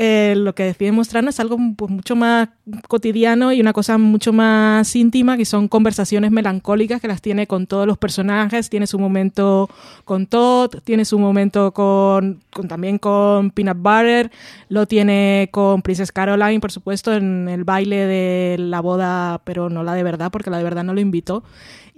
eh, 0.01 0.35
lo 0.37 0.55
que 0.55 0.63
decide 0.63 0.93
mostrarnos 0.93 1.35
es 1.35 1.41
algo 1.41 1.59
pues, 1.77 1.91
mucho 1.91 2.15
más 2.15 2.51
cotidiano 2.87 3.53
y 3.53 3.61
una 3.61 3.73
cosa 3.73 3.99
mucho 3.99 4.33
más 4.33 4.95
íntima, 4.95 5.37
que 5.37 5.45
son 5.45 5.67
conversaciones 5.67 6.31
melancólicas 6.31 7.01
que 7.01 7.09
las 7.09 7.21
tiene 7.21 7.49
con 7.49 7.67
todos 7.67 7.85
los 7.85 7.99
personajes. 7.99 8.71
Tiene 8.71 8.87
su 8.87 9.01
momento 9.01 9.69
con 10.05 10.29
Todd, 10.29 10.77
tiene 10.85 11.05
su 11.05 11.19
momento 11.19 11.73
con, 11.73 12.41
también 12.69 12.99
con 12.99 13.51
Peanut 13.51 13.79
Butter, 13.79 14.31
lo 14.69 14.87
tiene 14.87 15.49
con 15.51 15.83
Princess 15.83 16.13
Caroline, 16.13 16.61
por 16.61 16.71
supuesto, 16.71 17.13
en 17.13 17.49
el 17.49 17.65
baile 17.65 18.07
de 18.07 18.57
la 18.57 18.81
boda, 18.81 19.41
pero 19.43 19.69
no 19.69 19.83
la 19.83 19.95
de 19.95 20.05
verdad, 20.05 20.31
porque 20.31 20.49
la 20.49 20.59
de 20.59 20.65
verdad 20.65 20.85
no 20.85 20.95
lo 20.95 21.01
invitó. 21.01 21.43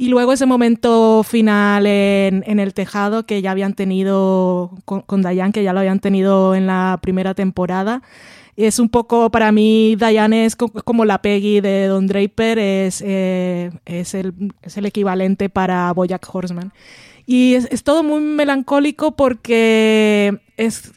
Y 0.01 0.09
luego 0.09 0.33
ese 0.33 0.47
momento 0.47 1.23
final 1.25 1.87
en, 1.87 2.59
el 2.59 2.73
tejado 2.73 3.27
que 3.27 3.43
ya 3.43 3.51
habían 3.51 3.75
tenido 3.75 4.71
con, 4.87 5.03
con 5.03 5.21
Dayan, 5.21 5.53
que 5.53 5.63
ya 5.63 5.75
lo 5.75 5.81
habían 5.81 6.01
tenido 6.01 6.55
en 6.55 6.67
la 6.67 6.99
primera 7.03 7.35
temporada. 7.35 8.01
Es 8.57 8.79
un 8.79 8.89
poco, 8.89 9.31
para 9.31 9.53
mí, 9.53 9.97
Diane 9.97 10.47
es 10.47 10.57
como 10.57 11.05
la 11.05 11.21
Peggy 11.21 11.61
de 11.61 11.87
Don 11.89 12.07
Draper, 12.07 12.59
es, 12.59 13.03
eh, 13.07 13.73
es, 13.85 14.15
el, 14.15 14.33
es 14.63 14.79
el 14.79 14.87
equivalente 14.87 15.51
para 15.51 15.93
Bojack 15.93 16.27
Horseman. 16.35 16.73
Y 17.27 17.57
es, 17.57 17.85
todo 17.85 18.03
muy 18.03 18.23
melancólico 18.23 19.17
porque 19.17 20.41
es, 20.57 20.93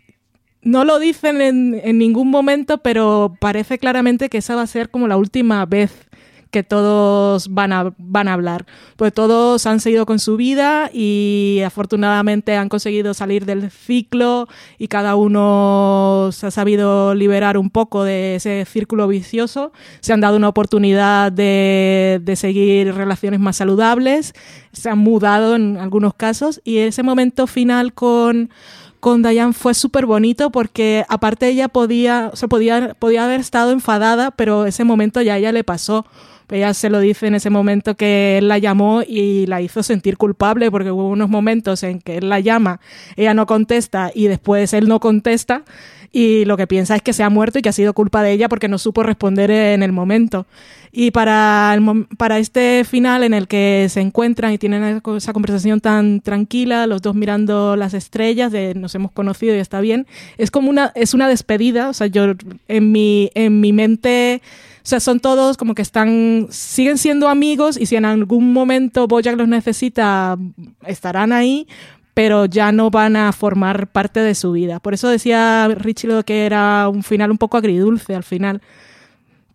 no 0.61 0.85
lo 0.85 0.97
dicen 0.97 1.41
en, 1.41 1.81
en, 1.83 1.97
ningún 1.97 2.29
momento, 2.29 2.77
pero 2.77 3.35
parece 3.41 3.79
claramente 3.79 4.29
que 4.29 4.37
esa 4.37 4.55
va 4.55 4.61
a 4.61 4.67
ser 4.67 4.89
como 4.89 5.09
la 5.09 5.17
última 5.17 5.65
vez 5.65 6.07
que 6.53 6.63
todos 6.63 7.49
van 7.49 7.73
a, 7.73 7.93
van 7.97 8.27
a 8.27 8.33
hablar. 8.33 8.67
Pues 8.95 9.11
todos 9.11 9.65
han 9.65 9.79
seguido 9.79 10.05
con 10.05 10.19
su 10.19 10.37
vida 10.37 10.91
y 10.93 11.61
afortunadamente 11.65 12.55
han 12.55 12.69
conseguido 12.69 13.15
salir 13.15 13.45
del 13.45 13.71
ciclo 13.71 14.47
y 14.77 14.87
cada 14.87 15.15
uno 15.15 16.29
se 16.31 16.45
ha 16.45 16.51
sabido 16.51 17.15
liberar 17.15 17.57
un 17.57 17.71
poco 17.71 18.03
de 18.03 18.35
ese 18.35 18.65
círculo 18.65 19.07
vicioso. 19.07 19.73
Se 19.99 20.13
han 20.13 20.21
dado 20.21 20.37
una 20.37 20.47
oportunidad 20.47 21.31
de, 21.31 22.21
de 22.23 22.35
seguir 22.35 22.93
relaciones 22.93 23.39
más 23.39 23.57
saludables, 23.57 24.33
se 24.73 24.89
han 24.89 24.99
mudado 24.99 25.55
en 25.55 25.77
algunos 25.77 26.13
casos 26.13 26.61
y 26.63 26.77
ese 26.77 27.01
momento 27.01 27.47
final 27.47 27.93
con 27.93 28.51
con 28.99 29.21
Diane 29.21 29.51
fue 29.51 29.73
súper 29.73 30.05
bonito 30.05 30.49
porque 30.49 31.03
aparte 31.09 31.49
ella 31.49 31.67
podía, 31.67 32.31
o 32.41 32.47
podía, 32.47 32.93
podía 32.93 33.25
haber 33.25 33.41
estado 33.41 33.71
enfadada, 33.71 34.31
pero 34.31 34.65
ese 34.65 34.85
momento 34.85 35.21
ya 35.21 35.33
a 35.33 35.37
ella 35.39 35.51
le 35.51 35.65
pasó 35.65 36.05
ella 36.53 36.73
se 36.73 36.89
lo 36.89 36.99
dice 36.99 37.27
en 37.27 37.35
ese 37.35 37.49
momento 37.49 37.95
que 37.95 38.37
él 38.37 38.47
la 38.47 38.57
llamó 38.57 39.01
y 39.01 39.45
la 39.47 39.61
hizo 39.61 39.83
sentir 39.83 40.17
culpable 40.17 40.69
porque 40.69 40.91
hubo 40.91 41.07
unos 41.09 41.29
momentos 41.29 41.83
en 41.83 41.99
que 41.99 42.17
él 42.17 42.29
la 42.29 42.39
llama, 42.39 42.79
ella 43.15 43.33
no 43.33 43.45
contesta 43.45 44.11
y 44.13 44.27
después 44.27 44.73
él 44.73 44.87
no 44.87 44.99
contesta 44.99 45.63
y 46.15 46.45
lo 46.45 46.58
que 46.58 46.67
piensa 46.67 46.95
es 46.95 47.02
que 47.02 47.12
se 47.12 47.23
ha 47.23 47.30
muerto 47.30 47.58
y 47.58 47.63
que 47.63 47.69
ha 47.69 47.73
sido 47.73 47.93
culpa 47.93 48.21
de 48.21 48.32
ella 48.32 48.47
porque 48.47 48.67
no 48.67 48.78
supo 48.78 49.02
responder 49.02 49.49
en 49.49 49.82
el 49.82 49.91
momento. 49.91 50.45
Y 50.91 51.10
para, 51.10 51.76
para 52.17 52.38
este 52.38 52.84
final 52.84 53.23
en 53.23 53.34
el 53.34 53.47
que 53.47 53.88
se 53.89 53.99
encuentran 53.99 54.54
y 54.54 54.60
tienen 54.60 55.02
esa 55.17 55.34
conversación 55.34 55.82
tan 55.82 56.21
tranquila, 56.21 56.86
los 56.86 57.02
dos 57.02 57.15
mirando 57.15 57.76
las 57.76 57.95
estrellas, 57.95 58.52
de 58.52 58.76
nos 58.76 58.93
hemos 58.93 59.12
conocido 59.12 59.56
y 59.56 59.58
está 59.58 59.82
bien, 59.82 60.06
es 60.38 60.52
como 60.52 60.69
una, 60.69 60.91
es 60.93 61.15
una 61.15 61.28
despedida, 61.28 61.89
o 61.89 61.93
sea, 61.93 62.06
yo 62.06 62.34
en 62.67 62.91
mi, 62.91 63.32
en 63.34 63.60
mi 63.60 63.73
mente 63.73 64.43
o 64.84 64.86
sea, 64.86 64.99
son 64.99 65.19
todos 65.21 65.56
como 65.56 65.73
que 65.76 65.82
están, 65.82 66.47
siguen 66.52 66.97
siendo 66.97 67.30
amigos 67.30 67.78
y 67.80 67.86
si 67.86 67.95
en 67.95 68.04
algún 68.06 68.52
momento 68.54 69.08
Bojack 69.08 69.38
los 69.38 69.47
necesita, 69.47 70.38
estarán 70.86 71.32
ahí, 71.32 71.67
pero 72.13 72.45
ya 72.45 72.71
no 72.71 72.91
van 72.91 73.15
a 73.15 73.32
formar 73.32 73.88
parte 73.88 74.19
de 74.19 74.36
su 74.36 74.52
vida. 74.52 74.80
Por 74.80 74.93
eso 74.93 75.10
decía 75.10 75.67
Richie 75.76 76.08
lo 76.08 76.23
que 76.23 76.45
era 76.45 76.88
un 76.89 77.04
final 77.04 77.32
un 77.32 77.38
poco 77.38 77.58
agridulce 77.58 78.15
al 78.15 78.23
final. 78.23 78.62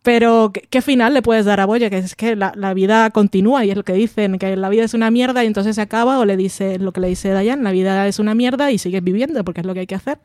Pero, 0.02 0.52
¿qué, 0.70 0.80
final 0.80 1.12
le 1.12 1.22
puedes 1.22 1.44
dar 1.44 1.60
a 1.60 1.66
Boya? 1.66 1.90
Que 1.90 1.98
es 1.98 2.14
que 2.14 2.34
la, 2.34 2.74
vida 2.74 3.10
continúa 3.10 3.64
y 3.64 3.70
es 3.70 3.76
lo 3.76 3.82
que 3.82 3.92
dicen, 3.92 4.38
que 4.38 4.56
la 4.56 4.68
vida 4.70 4.84
es 4.84 4.94
una 4.94 5.10
mierda 5.10 5.44
y 5.44 5.46
entonces 5.46 5.76
se 5.76 5.82
acaba, 5.82 6.18
o 6.18 6.24
le 6.24 6.36
dice 6.36 6.78
lo 6.78 6.92
que 6.92 7.00
le 7.00 7.08
dice 7.08 7.28
Dayan, 7.30 7.62
la 7.62 7.72
vida 7.72 8.06
es 8.08 8.18
una 8.18 8.34
mierda 8.34 8.70
y 8.70 8.78
sigues 8.78 9.02
viviendo 9.04 9.44
porque 9.44 9.60
es 9.60 9.66
lo 9.66 9.74
que 9.74 9.80
hay 9.80 9.86
que 9.86 9.96
hacer. 9.96 10.18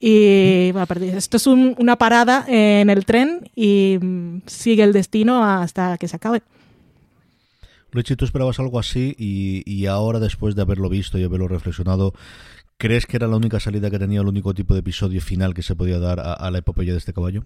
Y 0.00 0.72
esto 1.14 1.36
es 1.36 1.46
una 1.46 1.96
parada 1.96 2.44
en 2.48 2.90
el 2.90 3.04
tren 3.04 3.48
y 3.54 3.98
mm, 4.00 4.42
sigue 4.46 4.82
el 4.82 4.92
destino 4.92 5.44
hasta 5.44 5.96
que 5.98 6.08
se 6.08 6.16
acabe. 6.16 6.42
Richie, 7.92 8.16
tú 8.16 8.24
esperabas 8.24 8.60
algo 8.60 8.78
así 8.78 9.14
y, 9.18 9.86
ahora, 9.86 10.20
después 10.20 10.54
de 10.54 10.62
haberlo 10.62 10.88
visto 10.88 11.18
y 11.18 11.24
haberlo 11.24 11.48
reflexionado, 11.48 12.12
¿crees 12.76 13.06
que 13.06 13.16
era 13.16 13.26
la 13.26 13.36
única 13.36 13.60
salida 13.60 13.90
que 13.90 13.98
tenía, 13.98 14.20
el 14.20 14.28
único 14.28 14.54
tipo 14.54 14.74
de 14.74 14.80
episodio 14.80 15.20
final 15.20 15.54
que 15.54 15.62
se 15.62 15.74
podía 15.74 15.98
dar 15.98 16.20
a, 16.20 16.50
la 16.50 16.58
epopeya 16.58 16.92
de 16.92 16.98
este 16.98 17.12
caballo? 17.12 17.44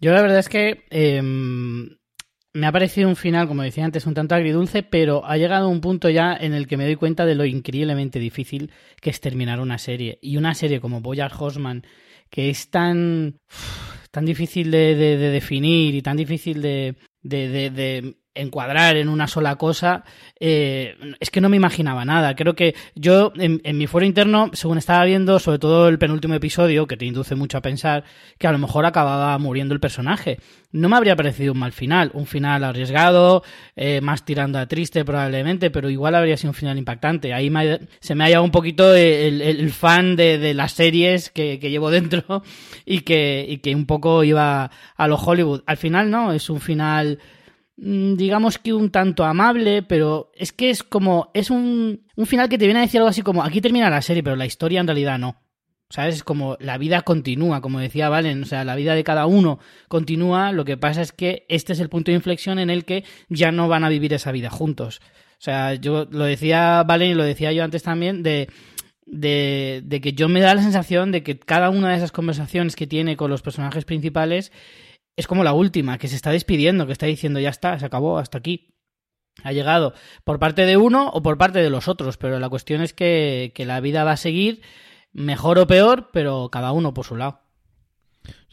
Yo 0.00 0.12
la 0.12 0.22
verdad 0.22 0.40
es 0.40 0.48
que 0.48 0.84
em, 0.90 1.96
me 2.52 2.66
ha 2.66 2.72
parecido 2.72 3.08
un 3.08 3.16
final, 3.16 3.46
como 3.46 3.62
decía 3.62 3.84
antes, 3.84 4.06
un 4.06 4.14
tanto 4.14 4.34
agridulce, 4.34 4.82
pero 4.82 5.24
ha 5.24 5.36
llegado 5.36 5.68
un 5.68 5.80
punto 5.80 6.10
ya 6.10 6.34
en 6.34 6.52
el 6.52 6.66
que 6.66 6.76
me 6.76 6.84
doy 6.84 6.96
cuenta 6.96 7.24
de 7.24 7.36
lo 7.36 7.44
increíblemente 7.44 8.18
difícil 8.18 8.72
que 9.00 9.10
es 9.10 9.20
terminar 9.20 9.60
una 9.60 9.78
serie. 9.78 10.18
Y 10.20 10.36
una 10.36 10.54
serie 10.54 10.80
como 10.80 11.00
Boyar 11.00 11.32
Horseman, 11.38 11.86
que 12.30 12.50
es 12.50 12.70
tan, 12.70 13.38
tan 14.10 14.24
difícil 14.24 14.72
de, 14.72 14.96
definir 14.96 15.94
y 15.94 16.02
tan 16.02 16.16
difícil 16.16 16.60
de, 16.60 16.96
de 17.22 18.16
encuadrar 18.34 18.96
en 18.96 19.08
una 19.08 19.28
sola 19.28 19.56
cosa, 19.56 20.04
eh, 20.40 20.96
es 21.20 21.30
que 21.30 21.40
no 21.40 21.48
me 21.48 21.56
imaginaba 21.56 22.04
nada. 22.04 22.34
Creo 22.34 22.54
que 22.54 22.74
yo, 22.94 23.32
en, 23.36 23.60
mi 23.78 23.86
foro 23.86 24.04
interno, 24.04 24.50
según 24.52 24.78
estaba 24.78 25.04
viendo, 25.04 25.38
sobre 25.38 25.58
todo 25.58 25.88
el 25.88 25.98
penúltimo 25.98 26.34
episodio, 26.34 26.86
que 26.86 26.96
te 26.96 27.04
induce 27.04 27.34
mucho 27.34 27.58
a 27.58 27.62
pensar 27.62 28.04
que 28.38 28.46
a 28.46 28.52
lo 28.52 28.58
mejor 28.58 28.86
acababa 28.86 29.38
muriendo 29.38 29.74
el 29.74 29.80
personaje. 29.80 30.38
No 30.72 30.88
me 30.88 30.96
habría 30.96 31.14
parecido 31.14 31.52
un 31.52 31.60
mal 31.60 31.72
final, 31.72 32.10
un 32.14 32.26
final 32.26 32.64
arriesgado, 32.64 33.44
eh, 33.76 34.00
más 34.00 34.24
tirando 34.24 34.58
a 34.58 34.66
triste 34.66 35.04
probablemente, 35.04 35.70
pero 35.70 35.88
igual 35.88 36.16
habría 36.16 36.36
sido 36.36 36.50
un 36.50 36.54
final 36.54 36.76
impactante. 36.76 37.32
Ahí 37.32 37.52
se 38.00 38.14
me 38.16 38.24
ha 38.24 38.26
llegado 38.26 38.44
un 38.44 38.50
poquito 38.50 38.92
el, 38.94 39.70
fan 39.70 40.16
de, 40.16 40.52
las 40.54 40.72
series 40.72 41.30
que, 41.30 41.58
llevo 41.58 41.90
dentro 41.90 42.42
y 42.84 43.00
que, 43.00 43.46
y 43.48 43.58
que 43.58 43.74
un 43.74 43.86
poco 43.86 44.24
iba 44.24 44.70
a 44.96 45.08
lo 45.08 45.16
Hollywood. 45.16 45.62
Al 45.66 45.76
final 45.76 46.10
no, 46.10 46.32
es 46.32 46.50
un 46.50 46.60
final 46.60 47.20
digamos 47.76 48.58
que 48.58 48.72
un 48.72 48.90
tanto 48.90 49.24
amable, 49.24 49.82
pero 49.82 50.30
es 50.34 50.52
que 50.52 50.70
es 50.70 50.82
como, 50.82 51.30
es 51.34 51.50
un, 51.50 52.06
un 52.16 52.26
final 52.26 52.48
que 52.48 52.58
te 52.58 52.66
viene 52.66 52.80
a 52.80 52.82
decir 52.82 52.98
algo 52.98 53.10
así 53.10 53.22
como, 53.22 53.42
aquí 53.42 53.60
termina 53.60 53.90
la 53.90 54.02
serie, 54.02 54.22
pero 54.22 54.36
la 54.36 54.46
historia 54.46 54.80
en 54.80 54.86
realidad 54.86 55.18
no. 55.18 55.40
¿Sabes? 55.90 56.16
Es 56.16 56.24
como 56.24 56.56
la 56.60 56.78
vida 56.78 57.02
continúa, 57.02 57.60
como 57.60 57.78
decía 57.78 58.08
Valen, 58.08 58.42
o 58.42 58.46
sea, 58.46 58.64
la 58.64 58.74
vida 58.74 58.94
de 58.94 59.04
cada 59.04 59.26
uno 59.26 59.60
continúa, 59.88 60.50
lo 60.50 60.64
que 60.64 60.76
pasa 60.76 61.02
es 61.02 61.12
que 61.12 61.44
este 61.48 61.72
es 61.72 61.78
el 61.78 61.90
punto 61.90 62.10
de 62.10 62.16
inflexión 62.16 62.58
en 62.58 62.70
el 62.70 62.84
que 62.84 63.04
ya 63.28 63.52
no 63.52 63.68
van 63.68 63.84
a 63.84 63.90
vivir 63.90 64.12
esa 64.14 64.32
vida 64.32 64.50
juntos. 64.50 65.00
O 65.32 65.42
sea, 65.44 65.74
yo 65.74 66.08
lo 66.10 66.24
decía 66.24 66.82
Valen 66.84 67.10
y 67.10 67.14
lo 67.14 67.22
decía 67.22 67.52
yo 67.52 67.62
antes 67.62 67.82
también, 67.82 68.22
de, 68.22 68.48
de, 69.04 69.82
de 69.84 70.00
que 70.00 70.14
yo 70.14 70.28
me 70.28 70.40
da 70.40 70.54
la 70.54 70.62
sensación 70.62 71.12
de 71.12 71.22
que 71.22 71.38
cada 71.38 71.70
una 71.70 71.90
de 71.90 71.96
esas 71.96 72.12
conversaciones 72.12 72.76
que 72.76 72.86
tiene 72.86 73.16
con 73.16 73.30
los 73.30 73.42
personajes 73.42 73.84
principales 73.84 74.52
es 75.16 75.26
como 75.26 75.44
la 75.44 75.52
última, 75.52 75.98
que 75.98 76.08
se 76.08 76.16
está 76.16 76.30
despidiendo, 76.30 76.86
que 76.86 76.92
está 76.92 77.06
diciendo 77.06 77.40
ya 77.40 77.50
está, 77.50 77.78
se 77.78 77.86
acabó, 77.86 78.18
hasta 78.18 78.38
aquí. 78.38 78.74
Ha 79.42 79.52
llegado 79.52 79.94
por 80.22 80.38
parte 80.38 80.64
de 80.64 80.76
uno 80.76 81.10
o 81.10 81.22
por 81.22 81.38
parte 81.38 81.60
de 81.60 81.70
los 81.70 81.88
otros, 81.88 82.16
pero 82.16 82.38
la 82.38 82.48
cuestión 82.48 82.82
es 82.82 82.92
que, 82.92 83.52
la 83.58 83.80
vida 83.80 84.04
va 84.04 84.12
a 84.12 84.16
seguir, 84.16 84.62
mejor 85.12 85.58
o 85.58 85.66
peor, 85.66 86.10
pero 86.12 86.50
cada 86.50 86.72
uno 86.72 86.94
por 86.94 87.04
su 87.04 87.16
lado. 87.16 87.40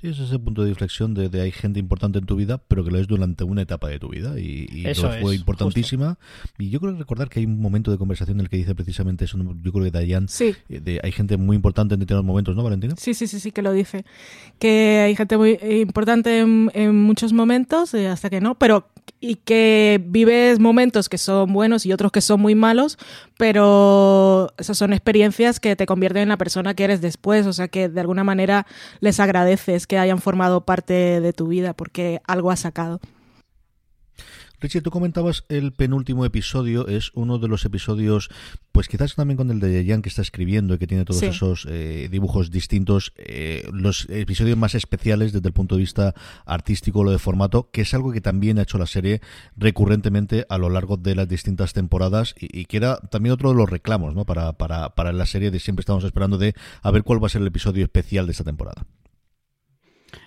Sí, 0.02 0.08
es 0.08 0.20
ese 0.20 0.40
punto 0.40 0.64
de 0.64 0.70
inflexión 0.70 1.14
de, 1.14 1.30
hay 1.42 1.52
gente 1.52 1.80
importante 1.80 2.18
en 2.18 2.26
tu 2.26 2.36
vida, 2.36 2.58
pero 2.58 2.84
que 2.84 2.90
lo 2.90 2.98
es 2.98 3.08
durante 3.08 3.44
una 3.44 3.62
etapa 3.62 3.88
de 3.88 4.00
tu 4.00 4.10
vida 4.10 4.40
y, 4.40 4.84
eso 4.86 5.12
fue 5.22 5.36
importantísima. 5.36 6.18
Y 6.58 6.72
yo 6.72 6.80
creo 6.80 6.96
recordar 6.98 7.30
que 7.30 7.40
hay 7.40 7.46
un 7.46 7.62
momento 7.62 7.92
de 7.92 8.00
conversación 8.00 8.38
en 8.38 8.42
el 8.42 8.50
que 8.50 8.58
dice 8.58 8.74
precisamente 8.74 9.26
eso, 9.26 9.38
yo 9.38 9.72
creo 9.72 9.86
que 9.86 9.92
Dayan, 9.92 10.28
sí. 10.28 10.56
Eh, 10.70 10.80
de, 10.80 11.00
hay 11.04 11.12
gente 11.12 11.38
muy 11.38 11.56
importante 11.56 11.94
en 11.94 12.00
determinados 12.00 12.26
momentos, 12.26 12.56
¿no, 12.56 12.64
Valentina? 12.64 12.96
Sí, 12.98 13.14
sí, 13.14 13.28
sí, 13.28 13.40
sí, 13.40 13.52
que 13.52 13.62
lo 13.62 13.74
dice. 13.74 14.04
Que 14.58 15.04
hay 15.06 15.16
gente 15.16 15.38
muy 15.38 15.60
importante 15.82 16.40
en, 16.40 16.96
muchos 16.96 17.32
momentos, 17.32 17.94
eh, 17.94 18.08
hasta 18.08 18.30
que 18.32 18.42
no, 18.42 18.56
pero 18.56 18.88
y 19.20 19.36
que 19.36 20.02
vives 20.04 20.60
momentos 20.60 21.08
que 21.08 21.20
son 21.20 21.54
buenos 21.54 21.86
y 21.86 21.94
otros 21.94 22.12
que 22.12 22.22
son 22.22 22.42
muy 22.42 22.56
malos, 22.56 22.98
pero 23.38 24.52
esas 24.58 24.78
son 24.78 24.94
experiencias 24.94 25.60
que 25.60 25.76
te 25.76 25.86
convierten 25.86 26.24
en 26.24 26.30
la 26.30 26.38
persona 26.38 26.74
que 26.74 26.84
eres 26.84 27.02
después, 27.02 27.46
o 27.46 27.54
sea 27.54 27.68
que 27.68 27.88
de 27.88 28.02
alguna 28.02 28.24
manera 28.24 28.66
les 29.00 29.20
agradeces 29.20 29.86
que 29.92 29.98
hayan 29.98 30.20
formado 30.20 30.64
parte 30.64 31.20
de 31.20 31.34
tu 31.34 31.50
vida 31.50 31.74
porque 31.74 32.22
algo 32.26 32.50
has 32.50 32.62
sacado. 32.62 33.02
Richie, 34.62 34.80
tú 34.80 34.90
comentabas 34.90 35.44
el 35.50 35.74
penúltimo 35.74 36.24
episodio, 36.24 36.88
es 36.88 37.12
uno 37.14 37.40
de 37.40 37.50
los 37.50 37.66
episodios, 37.66 38.30
pues 38.72 38.88
quizás 38.88 39.16
también 39.16 39.36
con 39.36 39.52
el 39.52 39.60
de 39.60 39.86
Jan 39.86 40.02
que 40.02 40.08
está 40.08 40.22
escribiendo 40.22 40.76
y 40.76 40.78
que 40.78 40.88
tiene 40.88 41.04
todos 41.04 41.24
esos 41.24 41.68
eh, 41.70 42.08
dibujos 42.10 42.52
distintos, 42.52 43.12
eh, 43.18 43.68
los 43.74 44.08
episodios 44.10 44.58
más 44.58 44.76
especiales 44.76 45.34
desde 45.34 45.50
el 45.50 45.54
punto 45.54 45.76
de 45.76 45.82
vista 45.82 46.16
artístico, 46.46 47.04
lo 47.04 47.12
de 47.12 47.20
formato, 47.20 47.70
que 47.70 47.82
es 47.82 47.94
algo 47.94 48.14
que 48.14 48.22
también 48.22 48.60
ha 48.60 48.62
hecho 48.62 48.78
la 48.78 48.88
serie 48.88 49.20
recurrentemente 49.58 50.46
a 50.48 50.58
lo 50.58 50.70
largo 50.70 50.96
de 50.96 51.16
las 51.16 51.28
distintas 51.28 51.74
temporadas 51.74 52.34
y, 52.40 52.64
que 52.64 52.78
era 52.78 52.96
también 52.96 53.34
otro 53.34 53.50
de 53.50 53.56
los 53.56 53.70
reclamos 53.70 54.16
¿no? 54.16 54.24
para, 54.24 54.54
para, 54.54 54.96
para 54.96 55.12
la 55.12 55.26
serie 55.26 55.52
de 55.52 55.60
siempre 55.60 55.82
estamos 55.82 56.06
esperando 56.06 56.38
de 56.38 56.56
a 56.82 56.92
ver 56.92 57.04
cuál 57.04 57.22
va 57.22 57.28
a 57.28 57.30
ser 57.30 57.42
el 57.42 57.48
episodio 57.48 57.84
especial 57.84 58.26
de 58.26 58.32
esta 58.32 58.46
temporada. 58.46 58.86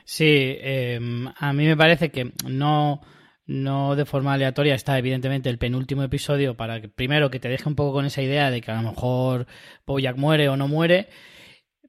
Sí, 0.04 0.56
em, 0.60 1.28
a 1.38 1.52
mí 1.52 1.66
me 1.66 1.76
parece 1.76 2.10
que 2.10 2.32
no 2.48 3.00
no 3.46 3.94
de 3.94 4.06
forma 4.06 4.32
aleatoria 4.32 4.74
está 4.74 4.98
evidentemente 4.98 5.50
el 5.50 5.58
penúltimo 5.58 6.02
episodio 6.02 6.56
para 6.56 6.80
que 6.80 6.88
primero 6.88 7.30
que 7.30 7.40
te 7.40 7.48
deje 7.48 7.68
un 7.68 7.74
poco 7.74 7.92
con 7.92 8.06
esa 8.06 8.22
idea 8.22 8.50
de 8.50 8.60
que 8.60 8.70
a 8.70 8.80
lo 8.80 8.90
mejor 8.90 9.46
Bojack 9.86 10.16
muere 10.16 10.48
o 10.48 10.56
no 10.56 10.66
muere. 10.68 11.08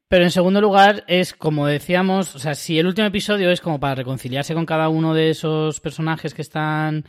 Pero 0.07 0.23
en 0.23 0.31
segundo 0.31 0.61
lugar 0.61 1.03
es 1.07 1.33
como 1.33 1.65
decíamos, 1.65 2.35
o 2.35 2.39
sea, 2.39 2.53
si 2.55 2.77
el 2.77 2.87
último 2.87 3.07
episodio 3.07 3.49
es 3.49 3.61
como 3.61 3.79
para 3.79 3.95
reconciliarse 3.95 4.53
con 4.53 4.65
cada 4.65 4.89
uno 4.89 5.13
de 5.13 5.29
esos 5.31 5.79
personajes 5.79 6.33
que 6.33 6.43
están 6.43 7.05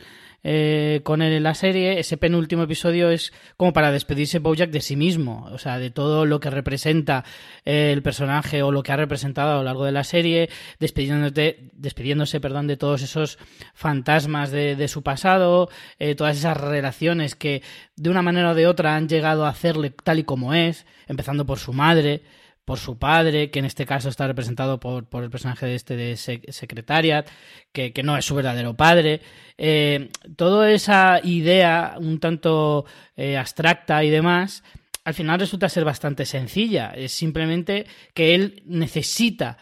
eh, 0.49 1.01
con 1.03 1.21
él 1.21 1.33
en 1.33 1.43
la 1.43 1.53
serie, 1.55 1.99
ese 1.99 2.15
penúltimo 2.15 2.63
episodio 2.63 3.09
es 3.09 3.33
como 3.57 3.73
para 3.73 3.91
despedirse 3.91 4.39
Bojack 4.39 4.69
de 4.69 4.79
sí 4.79 4.95
mismo, 4.95 5.45
o 5.51 5.57
sea, 5.57 5.77
de 5.77 5.91
todo 5.91 6.25
lo 6.25 6.39
que 6.39 6.49
representa 6.49 7.25
eh, 7.65 7.91
el 7.91 8.01
personaje 8.01 8.63
o 8.63 8.71
lo 8.71 8.81
que 8.81 8.93
ha 8.93 8.95
representado 8.95 9.51
a 9.51 9.55
lo 9.57 9.63
largo 9.63 9.83
de 9.83 9.91
la 9.91 10.05
serie, 10.05 10.49
despidiéndose, 10.79 11.69
despidiéndose 11.73 12.39
perdón, 12.39 12.67
de 12.67 12.77
todos 12.77 13.01
esos 13.01 13.39
fantasmas 13.73 14.49
de, 14.49 14.87
su 14.87 15.03
pasado, 15.03 15.67
eh, 15.99 16.15
todas 16.15 16.37
esas 16.37 16.55
relaciones 16.55 17.35
que 17.35 17.61
de 17.97 18.09
una 18.09 18.21
manera 18.21 18.51
o 18.51 18.55
de 18.55 18.67
otra 18.67 18.95
han 18.95 19.09
llegado 19.09 19.45
a 19.45 19.49
hacerle 19.49 19.89
tal 19.89 20.19
y 20.19 20.23
como 20.23 20.53
es, 20.53 20.85
empezando 21.09 21.45
por 21.45 21.59
su 21.59 21.73
madre, 21.73 22.21
por 22.67 22.79
su 22.79 22.97
padre, 22.97 23.49
que 23.49 23.59
en 23.59 23.65
este 23.65 23.85
caso 23.85 24.09
está 24.09 24.27
representado 24.27 24.77
por, 24.77 25.05
por 25.05 25.23
el 25.23 25.29
personaje 25.29 25.65
de 25.65 25.75
este 25.75 25.95
de 25.95 26.17
Secretariat, 26.17 27.25
que, 27.71 27.93
que 27.93 28.03
no 28.03 28.17
es 28.17 28.25
su 28.25 28.35
verdadero 28.35 28.73
padre. 28.73 29.21
Eh, 29.57 30.09
toda 30.35 30.69
esa 30.69 31.21
idea 31.23 31.95
un 31.97 32.19
tanto 32.19 32.83
eh, 33.15 33.37
abstracta 33.37 34.03
y 34.03 34.09
demás, 34.09 34.65
al 35.05 35.13
final 35.13 35.39
resulta 35.39 35.69
ser 35.69 35.85
bastante 35.85 36.25
sencilla. 36.25 36.91
Es 36.93 37.13
simplemente 37.13 37.87
que 38.13 38.35
él 38.35 38.61
necesita 38.65 39.57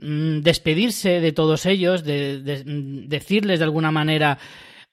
mm, 0.00 0.40
despedirse 0.40 1.20
de 1.20 1.30
todos 1.30 1.64
ellos, 1.64 2.02
de, 2.02 2.42
decirles 3.06 3.60
de 3.60 3.66
alguna 3.66 3.92
manera 3.92 4.36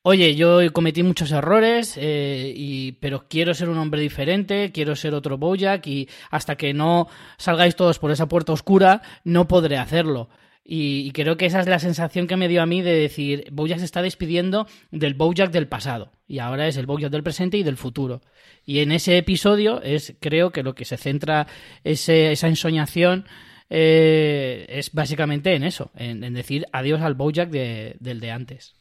oye, 0.07 0.35
yo 0.35 0.59
cometí 0.71 1.01
muchos 1.01 1.31
errores, 1.31 1.97
eh, 1.97 2.53
y, 2.55 2.91
pero 2.93 3.25
quiero 3.27 3.55
ser 3.55 3.69
un 3.69 3.79
hombre 3.79 4.01
diferente, 4.01 4.71
quiero 4.71 4.95
ser 4.95 5.15
otro 5.15 5.39
Bojack 5.39 5.87
y 5.87 6.07
hasta 6.29 6.55
que 6.57 6.75
no 6.75 7.07
salgáis 7.37 7.75
todos 7.75 7.97
por 7.97 8.11
esa 8.11 8.27
puerta 8.27 8.53
oscura, 8.53 9.01
no 9.23 9.47
podré 9.47 9.77
hacerlo. 9.77 10.29
Y, 10.63 11.11
creo 11.11 11.37
que 11.37 11.47
esa 11.47 11.59
es 11.59 11.67
la 11.67 11.79
sensación 11.79 12.27
que 12.27 12.37
me 12.37 12.47
dio 12.47 12.61
a 12.61 12.67
mí 12.67 12.83
de 12.83 12.93
decir, 12.93 13.47
Bojack 13.51 13.79
se 13.79 13.85
está 13.85 14.03
despidiendo 14.03 14.67
del 14.91 15.15
Bojack 15.15 15.51
del 15.51 15.67
pasado 15.67 16.11
y 16.27 16.37
ahora 16.37 16.67
es 16.67 16.77
el 16.77 16.85
Bojack 16.85 17.11
del 17.11 17.23
presente 17.23 17.57
y 17.57 17.63
del 17.63 17.77
futuro. 17.77 18.21
Y 18.63 18.79
en 18.79 18.91
ese 18.91 19.17
episodio 19.17 19.81
es, 19.81 20.15
creo 20.19 20.51
que 20.51 20.61
lo 20.61 20.75
que 20.75 20.85
se 20.85 20.97
centra 20.97 21.47
ese, 21.83 22.31
esa 22.31 22.47
ensoñación 22.47 23.25
eh, 23.71 24.67
es 24.69 24.91
básicamente 24.91 25.55
en 25.55 25.63
eso, 25.63 25.89
en, 25.95 26.21
decir 26.35 26.67
adiós 26.71 27.01
al 27.01 27.15
Bojack 27.15 27.49
del 27.49 28.19
de 28.19 28.31
antes. 28.31 28.75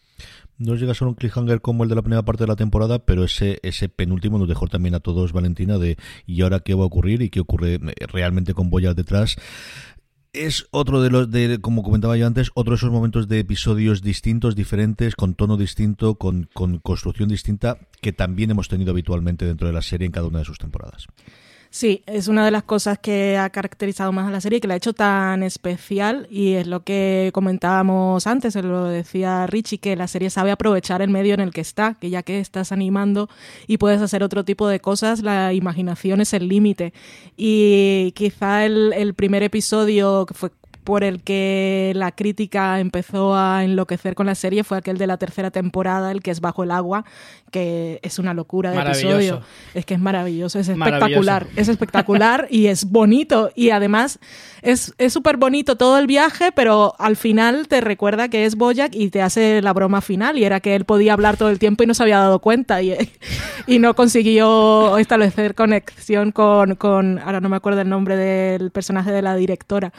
No 0.56 0.76
llega 0.76 0.92
a 0.92 0.94
ser 0.94 1.08
un 1.08 1.14
cliffhanger 1.14 1.60
como 1.60 1.82
el 1.82 1.88
de 1.88 1.96
la 1.96 2.02
primera 2.02 2.24
parte 2.24 2.44
de 2.44 2.48
la 2.48 2.56
temporada, 2.56 3.00
pero 3.00 3.24
ese, 3.24 3.58
ese 3.62 3.88
penúltimo 3.88 4.38
nos 4.38 4.48
dejó 4.48 4.68
también 4.68 4.94
a 4.94 5.00
todos, 5.00 5.32
Valentina, 5.32 5.78
de 5.78 5.96
¿y 6.26 6.42
ahora 6.42 6.60
qué 6.60 6.74
va 6.74 6.82
a 6.82 6.86
ocurrir? 6.86 7.22
y 7.22 7.30
qué 7.30 7.40
ocurre 7.40 7.74
eh, 7.74 8.06
realmente 8.06 8.54
con 8.54 8.70
Boya 8.70 8.94
detrás 8.94 9.36
es 10.34 10.66
otro 10.72 11.00
de 11.00 11.10
los, 11.10 11.30
de, 11.30 11.60
como 11.60 11.82
comentaba 11.82 12.16
yo 12.16 12.26
antes, 12.26 12.50
otro 12.54 12.72
de 12.72 12.76
esos 12.76 12.90
momentos 12.90 13.28
de 13.28 13.38
episodios 13.38 14.02
distintos, 14.02 14.56
diferentes, 14.56 15.14
con 15.14 15.34
tono 15.34 15.56
distinto, 15.56 16.16
con, 16.16 16.48
con 16.52 16.78
construcción 16.78 17.28
distinta, 17.28 17.78
que 18.02 18.12
también 18.12 18.50
hemos 18.50 18.68
tenido 18.68 18.90
habitualmente 18.90 19.46
dentro 19.46 19.68
de 19.68 19.72
la 19.72 19.82
serie 19.82 20.06
en 20.06 20.12
cada 20.12 20.26
una 20.26 20.40
de 20.40 20.44
sus 20.44 20.58
temporadas. 20.58 21.06
Sí, 21.74 22.04
es 22.06 22.28
una 22.28 22.44
de 22.44 22.52
las 22.52 22.62
cosas 22.62 23.00
que 23.00 23.36
ha 23.36 23.50
caracterizado 23.50 24.12
más 24.12 24.28
a 24.28 24.30
la 24.30 24.40
serie, 24.40 24.60
que 24.60 24.68
la 24.68 24.74
ha 24.74 24.76
hecho 24.76 24.92
tan 24.92 25.42
especial 25.42 26.28
y 26.30 26.52
es 26.52 26.68
lo 26.68 26.84
que 26.84 27.32
comentábamos 27.34 28.28
antes, 28.28 28.54
lo 28.54 28.84
decía 28.84 29.44
Richie, 29.48 29.78
que 29.78 29.96
la 29.96 30.06
serie 30.06 30.30
sabe 30.30 30.52
aprovechar 30.52 31.02
el 31.02 31.10
medio 31.10 31.34
en 31.34 31.40
el 31.40 31.50
que 31.50 31.60
está, 31.60 31.94
que 31.94 32.10
ya 32.10 32.22
que 32.22 32.38
estás 32.38 32.70
animando 32.70 33.28
y 33.66 33.78
puedes 33.78 34.00
hacer 34.02 34.22
otro 34.22 34.44
tipo 34.44 34.68
de 34.68 34.78
cosas, 34.78 35.22
la 35.22 35.52
imaginación 35.52 36.20
es 36.20 36.32
el 36.32 36.46
límite. 36.46 36.92
Y 37.36 38.12
quizá 38.14 38.64
el, 38.64 38.92
el 38.92 39.14
primer 39.14 39.42
episodio, 39.42 40.26
que 40.26 40.34
fue 40.34 40.50
por 40.84 41.02
el 41.02 41.22
que 41.22 41.92
la 41.96 42.12
crítica 42.12 42.78
empezó 42.78 43.34
a 43.34 43.64
enloquecer 43.64 44.14
con 44.14 44.26
la 44.26 44.34
serie 44.34 44.64
fue 44.64 44.78
aquel 44.78 44.98
de 44.98 45.06
la 45.06 45.16
tercera 45.16 45.50
temporada, 45.50 46.12
el 46.12 46.22
que 46.22 46.30
es 46.30 46.40
Bajo 46.40 46.62
el 46.62 46.70
agua, 46.70 47.04
que 47.50 48.00
es 48.02 48.18
una 48.18 48.34
locura 48.34 48.70
de 48.70 48.80
episodio. 48.80 49.40
Es 49.72 49.86
que 49.86 49.94
es 49.94 50.00
maravilloso, 50.00 50.58
es 50.58 50.68
espectacular, 50.68 51.46
es 51.56 51.68
espectacular 51.68 52.46
y 52.50 52.66
es 52.66 52.84
bonito. 52.84 53.50
Y 53.54 53.70
además 53.70 54.18
es 54.62 54.94
súper 55.08 55.38
bonito 55.38 55.76
todo 55.76 55.98
el 55.98 56.06
viaje, 56.06 56.52
pero 56.52 56.94
al 56.98 57.16
final 57.16 57.66
te 57.66 57.80
recuerda 57.80 58.28
que 58.28 58.44
es 58.44 58.56
Boyack 58.56 58.94
y 58.94 59.08
te 59.08 59.22
hace 59.22 59.62
la 59.62 59.72
broma 59.72 60.02
final 60.02 60.36
y 60.38 60.44
era 60.44 60.60
que 60.60 60.74
él 60.74 60.84
podía 60.84 61.14
hablar 61.14 61.36
todo 61.36 61.48
el 61.48 61.58
tiempo 61.58 61.82
y 61.82 61.86
no 61.86 61.94
se 61.94 62.02
había 62.02 62.18
dado 62.18 62.40
cuenta 62.40 62.82
y, 62.82 62.94
y 63.66 63.78
no 63.78 63.94
consiguió 63.94 64.98
establecer 64.98 65.54
conexión 65.54 66.30
con, 66.30 66.74
con, 66.74 67.18
ahora 67.20 67.40
no 67.40 67.48
me 67.48 67.56
acuerdo 67.56 67.80
el 67.80 67.88
nombre 67.88 68.16
del 68.16 68.70
personaje 68.70 69.10
de 69.12 69.22
la 69.22 69.34
directora 69.34 69.92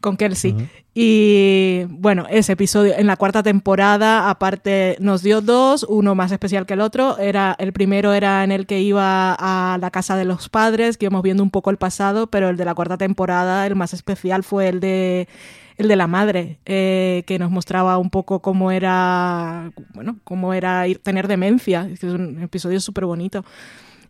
con 0.00 0.16
Kelsey. 0.16 0.68
Y 0.94 1.84
bueno, 1.88 2.26
ese 2.28 2.52
episodio 2.52 2.94
en 2.96 3.06
la 3.06 3.16
cuarta 3.16 3.42
temporada, 3.42 4.28
aparte, 4.28 4.96
nos 5.00 5.22
dio 5.22 5.40
dos, 5.40 5.86
uno 5.88 6.14
más 6.14 6.32
especial 6.32 6.66
que 6.66 6.74
el 6.74 6.80
otro. 6.80 7.18
Era, 7.18 7.54
el 7.58 7.72
primero 7.72 8.12
era 8.12 8.42
en 8.42 8.52
el 8.52 8.66
que 8.66 8.80
iba 8.80 9.36
a 9.38 9.78
la 9.78 9.90
casa 9.90 10.16
de 10.16 10.24
los 10.24 10.48
padres, 10.48 10.96
que 10.96 11.06
íbamos 11.06 11.22
viendo 11.22 11.42
un 11.42 11.50
poco 11.50 11.70
el 11.70 11.76
pasado, 11.76 12.26
pero 12.26 12.48
el 12.48 12.56
de 12.56 12.64
la 12.64 12.74
cuarta 12.74 12.98
temporada, 12.98 13.66
el 13.66 13.76
más 13.76 13.94
especial 13.94 14.42
fue 14.42 14.68
el 14.68 14.80
de 14.80 15.28
el 15.76 15.88
de 15.88 15.96
la 15.96 16.06
madre, 16.06 16.58
eh, 16.66 17.22
que 17.26 17.38
nos 17.38 17.50
mostraba 17.50 17.96
un 17.96 18.10
poco 18.10 18.40
cómo 18.42 18.70
era, 18.70 19.72
bueno, 19.94 20.18
cómo 20.24 20.52
era 20.52 20.86
ir, 20.86 20.98
tener 20.98 21.26
demencia. 21.26 21.88
Es 21.90 22.02
un 22.02 22.42
episodio 22.42 22.80
súper 22.80 23.06
bonito 23.06 23.46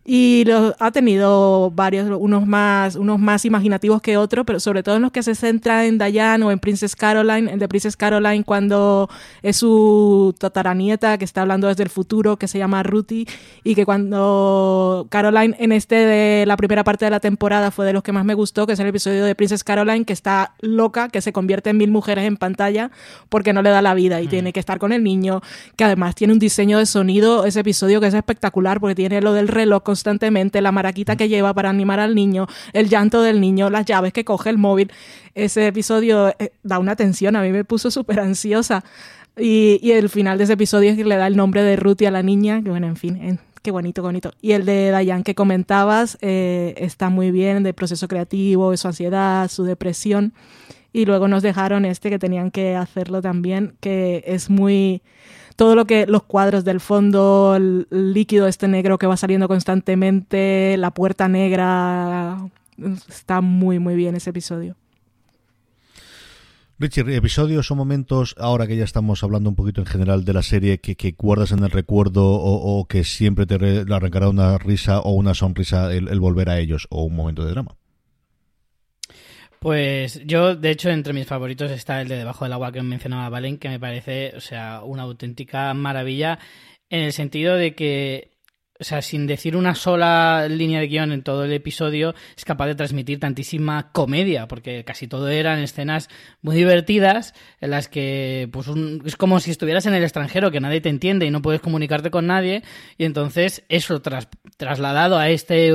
y 0.03 0.43
lo, 0.47 0.75
ha 0.79 0.91
tenido 0.91 1.69
varios, 1.71 2.09
unos 2.19 2.47
más, 2.47 2.95
unos 2.95 3.19
más 3.19 3.45
imaginativos 3.45 4.01
que 4.01 4.17
otros, 4.17 4.45
pero 4.47 4.59
sobre 4.59 4.81
todo 4.81 4.95
en 4.95 5.03
los 5.03 5.11
que 5.11 5.21
se 5.21 5.35
centra 5.35 5.85
en 5.85 5.99
Diane 5.99 6.43
o 6.43 6.51
en 6.51 6.57
Princess 6.57 6.95
Caroline, 6.95 7.51
el 7.51 7.59
de 7.59 7.67
Princess 7.67 7.95
Caroline 7.95 8.43
cuando 8.43 9.09
es 9.43 9.57
su 9.57 10.33
tataranieta 10.39 11.19
que 11.19 11.25
está 11.25 11.43
hablando 11.43 11.67
desde 11.67 11.83
el 11.83 11.89
futuro, 11.89 12.37
que 12.37 12.47
se 12.47 12.57
llama 12.57 12.81
Ruthie, 12.81 13.27
y 13.63 13.75
que 13.75 13.85
cuando 13.85 15.05
Caroline 15.09 15.55
en 15.59 15.71
este 15.71 15.95
de 15.95 16.45
la 16.47 16.57
primera 16.57 16.83
parte 16.83 17.05
de 17.05 17.11
la 17.11 17.19
temporada 17.19 17.69
fue 17.69 17.85
de 17.85 17.93
los 17.93 18.01
que 18.01 18.11
más 18.11 18.25
me 18.25 18.33
gustó, 18.33 18.65
que 18.65 18.73
es 18.73 18.79
el 18.79 18.87
episodio 18.87 19.23
de 19.23 19.35
Princess 19.35 19.63
Caroline, 19.63 20.05
que 20.05 20.13
está 20.13 20.55
loca, 20.61 21.09
que 21.09 21.21
se 21.21 21.31
convierte 21.31 21.69
en 21.69 21.77
mil 21.77 21.91
mujeres 21.91 22.25
en 22.25 22.37
pantalla 22.37 22.89
porque 23.29 23.53
no 23.53 23.61
le 23.61 23.69
da 23.69 23.83
la 23.83 23.93
vida 23.93 24.19
y 24.19 24.25
mm. 24.25 24.29
tiene 24.29 24.53
que 24.53 24.59
estar 24.59 24.79
con 24.79 24.93
el 24.93 25.03
niño, 25.03 25.41
que 25.75 25.83
además 25.83 26.15
tiene 26.15 26.33
un 26.33 26.39
diseño 26.39 26.79
de 26.79 26.87
sonido, 26.87 27.45
ese 27.45 27.59
episodio 27.59 28.01
que 28.01 28.07
es 28.07 28.13
espectacular 28.15 28.79
porque 28.79 28.95
tiene 28.95 29.21
lo 29.21 29.33
del 29.33 29.47
reloj 29.47 29.83
constantemente, 29.91 30.61
la 30.61 30.71
maraquita 30.71 31.17
que 31.17 31.27
lleva 31.27 31.53
para 31.53 31.69
animar 31.69 31.99
al 31.99 32.15
niño, 32.15 32.47
el 32.71 32.87
llanto 32.87 33.21
del 33.21 33.41
niño, 33.41 33.69
las 33.69 33.85
llaves 33.85 34.13
que 34.13 34.23
coge 34.23 34.49
el 34.49 34.57
móvil. 34.57 34.89
Ese 35.35 35.67
episodio 35.67 36.29
eh, 36.39 36.53
da 36.63 36.79
una 36.79 36.95
tensión, 36.95 37.35
a 37.35 37.41
mí 37.41 37.51
me 37.51 37.65
puso 37.65 37.91
súper 37.91 38.21
ansiosa. 38.21 38.85
Y, 39.37 39.91
el 39.91 40.07
final 40.07 40.37
de 40.37 40.45
ese 40.45 40.53
episodio 40.53 40.91
es 40.91 40.95
que 40.95 41.03
le 41.03 41.17
da 41.17 41.27
el 41.27 41.35
nombre 41.35 41.61
de 41.61 41.75
Ruthie 41.75 42.07
a 42.07 42.11
la 42.11 42.23
niña, 42.23 42.61
que 42.63 42.69
bueno, 42.69 42.87
en 42.87 42.95
fin, 42.95 43.39
qué 43.61 43.71
bonito, 43.71 44.01
bonito. 44.01 44.31
Y 44.41 44.53
el 44.53 44.65
de 44.65 44.91
Dayan 44.91 45.23
que 45.23 45.35
comentabas 45.35 46.17
eh, 46.21 46.73
está 46.77 47.09
muy 47.09 47.31
bien, 47.31 47.63
de 47.63 47.73
proceso 47.73 48.07
creativo, 48.07 48.75
su 48.77 48.87
ansiedad, 48.87 49.49
su 49.49 49.65
depresión. 49.65 50.33
Y 50.93 51.05
luego 51.05 51.27
nos 51.27 51.43
dejaron 51.43 51.83
este 51.83 52.09
que 52.09 52.19
tenían 52.19 52.49
que 52.49 52.77
hacerlo 52.77 53.21
también, 53.21 53.73
que 53.81 54.23
es 54.25 54.49
muy 54.49 55.01
todo 55.55 55.75
lo 55.75 55.85
que 55.85 56.05
los 56.07 56.23
cuadros 56.23 56.63
del 56.63 56.79
fondo, 56.79 57.55
el 57.55 57.87
líquido 57.89 58.47
este 58.47 58.67
negro 58.67 58.97
que 58.97 59.07
va 59.07 59.17
saliendo 59.17 59.47
constantemente, 59.47 60.75
la 60.77 60.91
puerta 60.91 61.27
negra, 61.27 62.37
está 63.07 63.41
muy 63.41 63.79
muy 63.79 63.95
bien 63.95 64.15
ese 64.15 64.29
episodio. 64.29 64.75
Richie, 66.79 67.15
episodios 67.15 67.69
o 67.69 67.75
momentos, 67.75 68.33
ahora 68.39 68.65
que 68.65 68.75
ya 68.75 68.83
estamos 68.83 69.23
hablando 69.23 69.49
un 69.49 69.55
poquito 69.55 69.81
en 69.81 69.87
general 69.87 70.25
de 70.25 70.33
la 70.33 70.41
serie, 70.41 70.79
que, 70.79 71.15
guardas 71.15 71.51
en 71.51 71.63
el 71.63 71.69
recuerdo 71.69 72.25
o, 72.25 72.85
que 72.85 73.03
siempre 73.03 73.45
te 73.45 73.55
arrancará 73.93 74.29
una 74.29 74.57
risa 74.57 74.99
o 74.99 75.11
una 75.11 75.35
sonrisa 75.35 75.93
el 75.93 76.19
volver 76.19 76.49
a 76.49 76.57
ellos 76.57 76.87
o 76.89 77.03
un 77.03 77.15
momento 77.15 77.45
de 77.45 77.51
drama. 77.51 77.75
Pues 79.61 80.19
yo, 80.25 80.55
de 80.55 80.71
hecho, 80.71 80.89
entre 80.89 81.13
mis 81.13 81.27
favoritos 81.27 81.69
está 81.69 82.01
el 82.01 82.07
de 82.07 82.17
Debajo 82.17 82.45
del 82.45 82.53
agua 82.53 82.71
que 82.71 82.81
mencionaba 82.81 83.29
Valen, 83.29 83.59
que 83.59 83.69
me 83.69 83.79
parece, 83.79 84.33
o 84.35 84.41
sea, 84.41 84.81
una 84.83 85.03
auténtica 85.03 85.71
maravilla 85.75 86.39
en 86.89 87.01
el 87.01 87.13
sentido 87.13 87.55
de 87.55 87.75
que 87.75 88.30
o 88.81 88.83
sea, 88.83 89.03
sin 89.03 89.27
decir 89.27 89.55
una 89.55 89.75
sola 89.75 90.47
línea 90.49 90.79
de 90.79 90.87
guion 90.87 91.11
en 91.11 91.21
todo 91.21 91.45
el 91.45 91.53
episodio, 91.53 92.15
es 92.35 92.43
capaz 92.43 92.65
de 92.65 92.75
transmitir 92.75 93.19
tantísima 93.19 93.91
comedia, 93.91 94.47
porque 94.47 94.83
casi 94.83 95.07
todo 95.07 95.29
eran 95.29 95.59
escenas 95.59 96.09
muy 96.41 96.55
divertidas, 96.55 97.35
en 97.61 97.69
las 97.69 97.87
que 97.87 98.49
pues 98.51 98.67
es 99.05 99.15
como 99.15 99.39
si 99.39 99.51
estuvieras 99.51 99.85
en 99.85 99.93
el 99.93 100.03
extranjero, 100.03 100.49
que 100.49 100.59
nadie 100.59 100.81
te 100.81 100.89
entiende 100.89 101.27
y 101.27 101.31
no 101.31 101.43
puedes 101.43 101.61
comunicarte 101.61 102.09
con 102.09 102.25
nadie, 102.25 102.63
y 102.97 103.05
entonces 103.05 103.63
eso 103.69 104.01
trasladado 104.57 105.17
a 105.19 105.29
este 105.29 105.71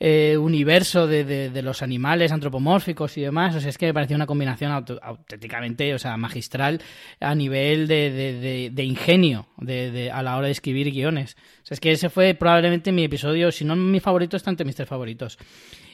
eh, 0.00 0.36
universo 0.38 1.06
de, 1.06 1.24
de, 1.24 1.62
los 1.62 1.82
animales 1.82 2.32
antropomórficos 2.32 3.18
y 3.18 3.22
demás. 3.22 3.54
O 3.56 3.60
sea, 3.60 3.68
es 3.68 3.76
que 3.76 3.86
me 3.86 3.94
parecía 3.94 4.16
una 4.16 4.26
combinación 4.26 4.72
auténticamente, 4.72 5.92
o 5.92 5.98
sea, 5.98 6.16
magistral 6.16 6.80
a 7.20 7.34
nivel 7.34 7.88
de, 7.88 8.70
de 8.72 8.84
ingenio 8.84 9.48
de, 9.58 10.10
a 10.12 10.22
la 10.22 10.36
hora 10.36 10.46
de 10.46 10.52
escribir 10.52 10.90
guiones. 10.92 11.36
Es 11.70 11.80
que 11.80 11.92
ese 11.92 12.08
fue 12.08 12.34
probablemente 12.34 12.92
mi 12.92 13.04
episodio, 13.04 13.52
si 13.52 13.64
no 13.64 13.76
mi 13.76 14.00
favorito, 14.00 14.36
está 14.36 14.50
entre 14.50 14.64
mis 14.64 14.76
tres 14.76 14.88
favoritos. 14.88 15.38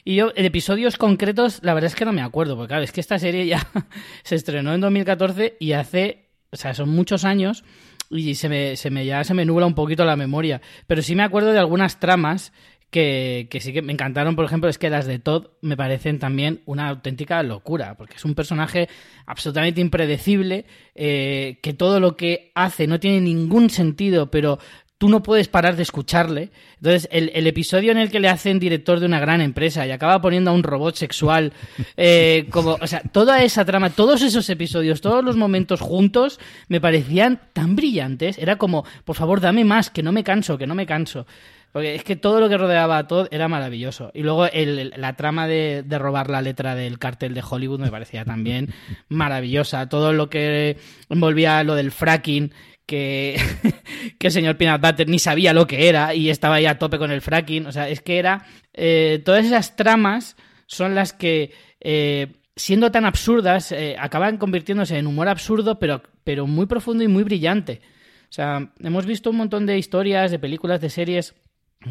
Y 0.03 0.15
yo, 0.15 0.31
en 0.35 0.45
episodios 0.45 0.97
concretos, 0.97 1.59
la 1.63 1.73
verdad 1.73 1.87
es 1.87 1.95
que 1.95 2.05
no 2.05 2.13
me 2.13 2.21
acuerdo, 2.21 2.55
porque 2.55 2.69
claro, 2.69 2.83
es 2.83 2.91
que 2.91 3.01
esta 3.01 3.19
serie 3.19 3.45
ya 3.47 3.67
se 4.23 4.35
estrenó 4.35 4.73
en 4.73 4.81
2014 4.81 5.57
y 5.59 5.73
hace, 5.73 6.29
o 6.51 6.55
sea, 6.55 6.73
son 6.73 6.89
muchos 6.89 7.25
años 7.25 7.63
y 8.09 8.35
se 8.35 8.49
me, 8.49 8.75
se 8.75 8.91
me 8.91 9.05
ya 9.05 9.23
se 9.23 9.33
me 9.33 9.45
nubla 9.45 9.65
un 9.65 9.73
poquito 9.73 10.05
la 10.05 10.15
memoria. 10.15 10.61
Pero 10.87 11.01
sí 11.01 11.15
me 11.15 11.23
acuerdo 11.23 11.51
de 11.51 11.59
algunas 11.59 11.99
tramas 11.99 12.53
que, 12.91 13.59
sí 13.59 13.73
que 13.73 13.81
me 13.81 13.91
encantaron, 13.91 14.37
por 14.37 14.45
ejemplo, 14.45 14.69
es 14.69 14.77
que 14.77 14.89
las 14.89 15.05
de 15.05 15.19
Todd 15.19 15.47
me 15.61 15.75
parecen 15.75 16.17
también 16.17 16.61
una 16.65 16.87
auténtica 16.87 17.43
locura, 17.43 17.95
porque 17.97 18.15
es 18.15 18.23
un 18.23 18.35
personaje 18.35 18.87
absolutamente 19.25 19.81
impredecible, 19.81 20.65
eh, 20.93 21.59
que 21.61 21.73
todo 21.73 21.99
lo 21.99 22.15
que 22.15 22.51
hace 22.55 22.87
no 22.87 22.99
tiene 22.99 23.19
ningún 23.19 23.69
sentido, 23.69 24.31
pero 24.31 24.59
tú 25.05 25.11
no 25.11 25.21
puedes 25.21 25.47
parar 25.47 25.75
de 25.75 25.83
escucharle. 25.83 26.49
Entonces, 26.77 27.07
el, 27.11 27.45
episodio 27.45 27.91
en 27.91 27.99
el 27.99 28.09
que 28.09 28.19
le 28.19 28.27
hacen 28.27 28.57
director 28.57 28.99
de 28.99 29.05
una 29.05 29.19
gran 29.19 29.39
empresa 29.39 29.85
y 29.85 29.91
acaba 29.91 30.19
poniendo 30.19 30.49
a 30.49 30.53
un 30.55 30.63
robot 30.63 30.95
sexual, 30.95 31.53
eh, 31.95 32.47
como, 32.49 32.79
o 32.81 32.87
sea, 32.87 33.01
toda 33.11 33.43
esa 33.43 33.63
trama, 33.65 33.91
todos 33.91 34.23
esos 34.23 34.49
episodios, 34.49 35.01
todos 35.01 35.23
los 35.23 35.37
momentos 35.37 35.79
juntos, 35.79 36.39
me 36.69 36.81
parecían 36.81 37.39
tan 37.53 37.75
brillantes. 37.75 38.39
Era 38.39 38.55
como, 38.55 38.83
por 39.03 39.15
favor, 39.15 39.41
dame 39.41 39.63
más, 39.63 39.91
que 39.91 40.01
no 40.01 40.11
me 40.11 40.23
canso, 40.23 40.57
que 40.57 40.65
no 40.65 40.73
me 40.73 40.87
canso. 40.87 41.27
Porque 41.71 41.93
es 41.93 42.03
que 42.03 42.15
todo 42.15 42.39
lo 42.39 42.49
que 42.49 42.57
rodeaba 42.57 42.97
a 42.97 43.07
Todd 43.07 43.27
era 43.29 43.47
maravilloso. 43.47 44.09
Y 44.15 44.23
luego 44.23 44.47
la 44.47 45.15
trama 45.15 45.47
de, 45.47 45.85
robar 45.87 46.31
la 46.31 46.41
letra 46.41 46.73
del 46.73 46.97
cartel 46.97 47.35
de 47.35 47.43
Hollywood 47.47 47.79
me 47.79 47.91
parecía 47.91 48.25
también 48.25 48.73
maravillosa. 49.07 49.87
Todo 49.87 50.13
lo 50.13 50.31
que 50.31 50.77
envolvía 51.09 51.63
lo 51.63 51.75
del 51.75 51.91
fracking, 51.91 52.51
que, 52.85 53.39
que 54.19 54.27
el 54.27 54.33
señor 54.33 54.57
Peanut 54.57 54.81
Butter 54.81 55.07
ni 55.07 55.19
sabía 55.19 55.53
lo 55.53 55.67
que 55.67 55.87
era 55.89 56.13
y 56.13 56.29
estaba 56.29 56.55
ahí 56.55 56.65
a 56.65 56.79
tope 56.79 56.97
con 56.97 57.11
el 57.11 57.21
fracking. 57.21 57.67
O 57.67 57.71
sea, 57.71 57.89
es 57.89 58.01
que 58.01 58.17
era. 58.17 58.45
Eh, 58.73 59.21
todas 59.23 59.45
esas 59.45 59.75
tramas 59.75 60.35
son 60.65 60.95
las 60.95 61.13
que. 61.13 61.51
Eh, 61.79 62.33
siendo 62.55 62.91
tan 62.91 63.05
absurdas, 63.05 63.71
eh, 63.71 63.95
acaban 63.99 64.37
convirtiéndose 64.37 64.97
en 64.97 65.07
humor 65.07 65.27
absurdo, 65.27 65.77
pero, 65.77 66.01
pero 66.23 66.47
muy 66.47 66.65
profundo 66.65 67.03
y 67.03 67.07
muy 67.07 67.23
brillante. 67.23 67.81
O 68.29 68.33
sea, 68.35 68.71
hemos 68.81 69.05
visto 69.05 69.29
un 69.29 69.37
montón 69.37 69.65
de 69.65 69.77
historias, 69.77 70.31
de 70.31 70.39
películas, 70.39 70.81
de 70.81 70.89
series 70.89 71.35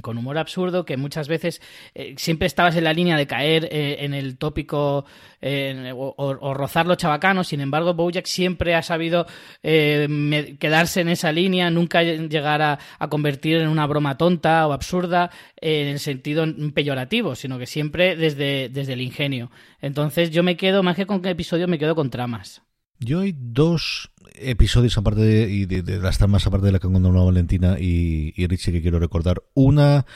con 0.01 0.19
humor 0.19 0.39
absurdo 0.39 0.85
que 0.85 0.97
muchas 0.97 1.29
veces 1.29 1.61
eh, 1.95 2.15
siempre 2.17 2.47
estabas 2.47 2.77
en 2.77 2.85
la 2.85 2.93
línea 2.93 3.17
de 3.17 3.27
caer 3.27 3.69
eh, 3.71 3.99
en 4.01 4.15
el 4.15 4.37
tópico 4.37 5.05
o, 5.47 6.55
rozar 6.55 6.87
lo 6.87 6.95
chabacano. 6.95 7.45
Sin 7.45 7.61
embargo 7.61 7.95
Bojack 7.95 8.27
siempre 8.27 8.75
ha 8.75 8.83
sabido 8.83 9.27
eh, 9.63 10.57
quedarse 10.59 11.03
en 11.03 11.09
esa 11.11 11.33
línea 11.33 11.71
nunca 11.71 12.03
llegar 12.03 12.63
a, 12.63 12.79
convertir 13.09 13.59
en 13.59 13.69
una 13.69 13.87
broma 13.87 14.17
tonta 14.17 14.67
o 14.67 14.73
absurda 14.73 15.31
en 15.57 15.89
el 15.89 15.99
sentido 15.99 16.47
peyorativo 16.73 17.37
sino 17.37 17.59
que 17.59 17.67
siempre 17.67 18.17
desde, 18.17 18.71
desde 18.71 18.95
el 18.95 19.03
ingenio. 19.03 19.51
Entonces 19.81 20.31
yo 20.31 20.43
me 20.43 20.57
quedo 20.57 20.83
más 20.83 20.97
que 20.97 21.07
con 21.07 21.25
episodio 21.27 21.69
me 21.69 21.79
quedo 21.79 21.95
con 21.95 22.11
tramas 22.11 22.64
yo 23.01 23.21
hay 23.21 23.35
dos 23.37 24.11
episodios 24.35 24.97
aparte 24.99 25.21
de, 25.21 25.51
y 25.51 25.67
de, 25.67 25.99
las 25.99 26.19
tramas 26.19 26.47
aparte 26.47 26.67
de 26.67 26.73
la 26.73 26.79
que 26.79 26.87
han 26.87 26.93
Valentina 27.25 27.77
y, 27.79 28.33
y 28.37 28.47
Richie 28.47 28.73
que 28.73 28.83
quiero 28.83 28.99
recordar. 28.99 29.43
Una 29.55 30.07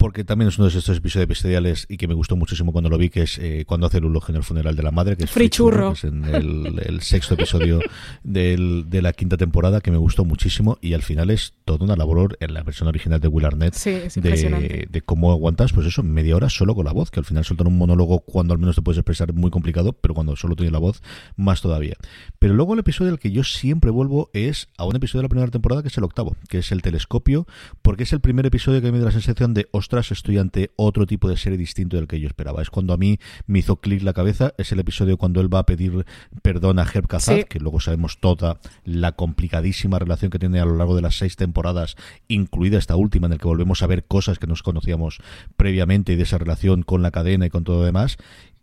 porque 0.00 0.24
también 0.24 0.48
es 0.48 0.58
uno 0.58 0.66
de 0.70 0.78
estos 0.78 0.96
episodios 0.96 1.28
bestiales 1.28 1.84
y 1.90 1.98
que 1.98 2.08
me 2.08 2.14
gustó 2.14 2.34
muchísimo 2.34 2.72
cuando 2.72 2.88
lo 2.88 2.96
vi, 2.96 3.10
que 3.10 3.20
es 3.22 3.38
eh, 3.38 3.64
cuando 3.66 3.86
hace 3.86 3.98
el 3.98 4.06
ulog 4.06 4.24
en 4.30 4.36
el 4.36 4.42
funeral 4.42 4.74
de 4.74 4.82
la 4.82 4.90
madre, 4.90 5.14
que 5.18 5.24
es 5.24 5.30
Free 5.30 5.50
Churro. 5.50 5.88
que 5.92 5.98
es 5.98 6.04
en 6.04 6.24
el, 6.24 6.82
el 6.86 7.02
sexto 7.02 7.34
episodio 7.34 7.80
del- 8.24 8.86
de 8.88 9.02
la 9.02 9.12
quinta 9.12 9.36
temporada, 9.36 9.80
que 9.82 9.90
me 9.90 9.98
gustó 9.98 10.24
muchísimo 10.24 10.78
y 10.80 10.94
al 10.94 11.02
final 11.02 11.28
es 11.30 11.52
toda 11.66 11.84
una 11.84 11.96
labor 11.96 12.36
en 12.40 12.54
la 12.54 12.62
versión 12.62 12.88
original 12.88 13.20
de 13.20 13.28
Will 13.28 13.44
Arnett 13.44 13.74
Sí, 13.74 13.90
es 13.90 14.14
de, 14.14 14.86
de 14.90 15.02
cómo 15.02 15.32
aguantas, 15.32 15.72
pues 15.74 15.86
eso, 15.86 16.02
media 16.02 16.34
hora 16.34 16.48
solo 16.48 16.74
con 16.74 16.86
la 16.86 16.92
voz, 16.92 17.10
que 17.10 17.20
al 17.20 17.26
final 17.26 17.44
soltar 17.44 17.66
un 17.66 17.76
monólogo 17.76 18.20
cuando 18.20 18.54
al 18.54 18.58
menos 18.58 18.76
te 18.76 18.82
puedes 18.82 18.98
expresar 18.98 19.34
muy 19.34 19.50
complicado, 19.50 19.92
pero 19.92 20.14
cuando 20.14 20.34
solo 20.36 20.56
tienes 20.56 20.72
la 20.72 20.78
voz, 20.78 21.02
más 21.36 21.60
todavía. 21.60 21.96
Pero 22.38 22.54
luego 22.54 22.72
el 22.72 22.80
episodio 22.80 23.10
al 23.12 23.18
que 23.18 23.32
yo 23.32 23.44
siempre 23.44 23.90
vuelvo 23.90 24.30
es 24.32 24.68
a 24.78 24.84
un 24.86 24.96
episodio 24.96 25.20
de 25.20 25.24
la 25.24 25.28
primera 25.28 25.50
temporada 25.50 25.82
que 25.82 25.88
es 25.88 25.98
el 25.98 26.04
octavo, 26.04 26.36
que 26.48 26.58
es 26.58 26.72
el 26.72 26.80
telescopio, 26.80 27.46
porque 27.82 28.04
es 28.04 28.12
el 28.14 28.20
primer 28.20 28.46
episodio 28.46 28.80
que 28.80 28.90
me 28.92 28.98
da 28.98 29.06
la 29.06 29.12
sensación 29.12 29.52
de, 29.52 29.68
ostras, 29.72 29.89
estoy 29.98 30.38
ante 30.38 30.70
otro 30.76 31.06
tipo 31.06 31.28
de 31.28 31.36
serie 31.36 31.58
distinto 31.58 31.96
del 31.96 32.06
que 32.06 32.20
yo 32.20 32.26
esperaba. 32.28 32.62
Es 32.62 32.70
cuando 32.70 32.92
a 32.92 32.96
mí 32.96 33.18
me 33.46 33.58
hizo 33.58 33.76
clic 33.76 34.02
la 34.02 34.12
cabeza, 34.12 34.54
es 34.56 34.72
el 34.72 34.78
episodio 34.80 35.16
cuando 35.16 35.40
él 35.40 35.52
va 35.52 35.60
a 35.60 35.66
pedir 35.66 36.06
perdón 36.42 36.78
a 36.78 36.82
Herb 36.84 37.06
Kazaz, 37.08 37.36
Sí. 37.38 37.44
que 37.48 37.58
luego 37.60 37.80
sabemos 37.80 38.18
toda 38.20 38.60
la 38.84 39.12
complicadísima 39.12 39.98
relación 39.98 40.30
que 40.30 40.38
tiene 40.38 40.60
a 40.60 40.64
lo 40.64 40.76
largo 40.76 40.96
de 40.96 41.02
las 41.02 41.16
seis 41.18 41.36
temporadas, 41.36 41.96
incluida 42.28 42.78
esta 42.78 42.96
última, 42.96 43.26
en 43.26 43.34
el 43.34 43.38
que 43.38 43.48
volvemos 43.48 43.82
a 43.82 43.86
ver 43.86 44.04
cosas 44.04 44.38
que 44.38 44.46
nos 44.46 44.62
conocíamos 44.62 45.18
previamente 45.56 46.12
y 46.12 46.16
de 46.16 46.22
esa 46.22 46.38
relación 46.38 46.82
con 46.82 47.02
la 47.02 47.10
cadena 47.10 47.46
y 47.46 47.50
con 47.50 47.64
todo 47.64 47.80
lo 47.80 47.84
demás. 47.84 48.16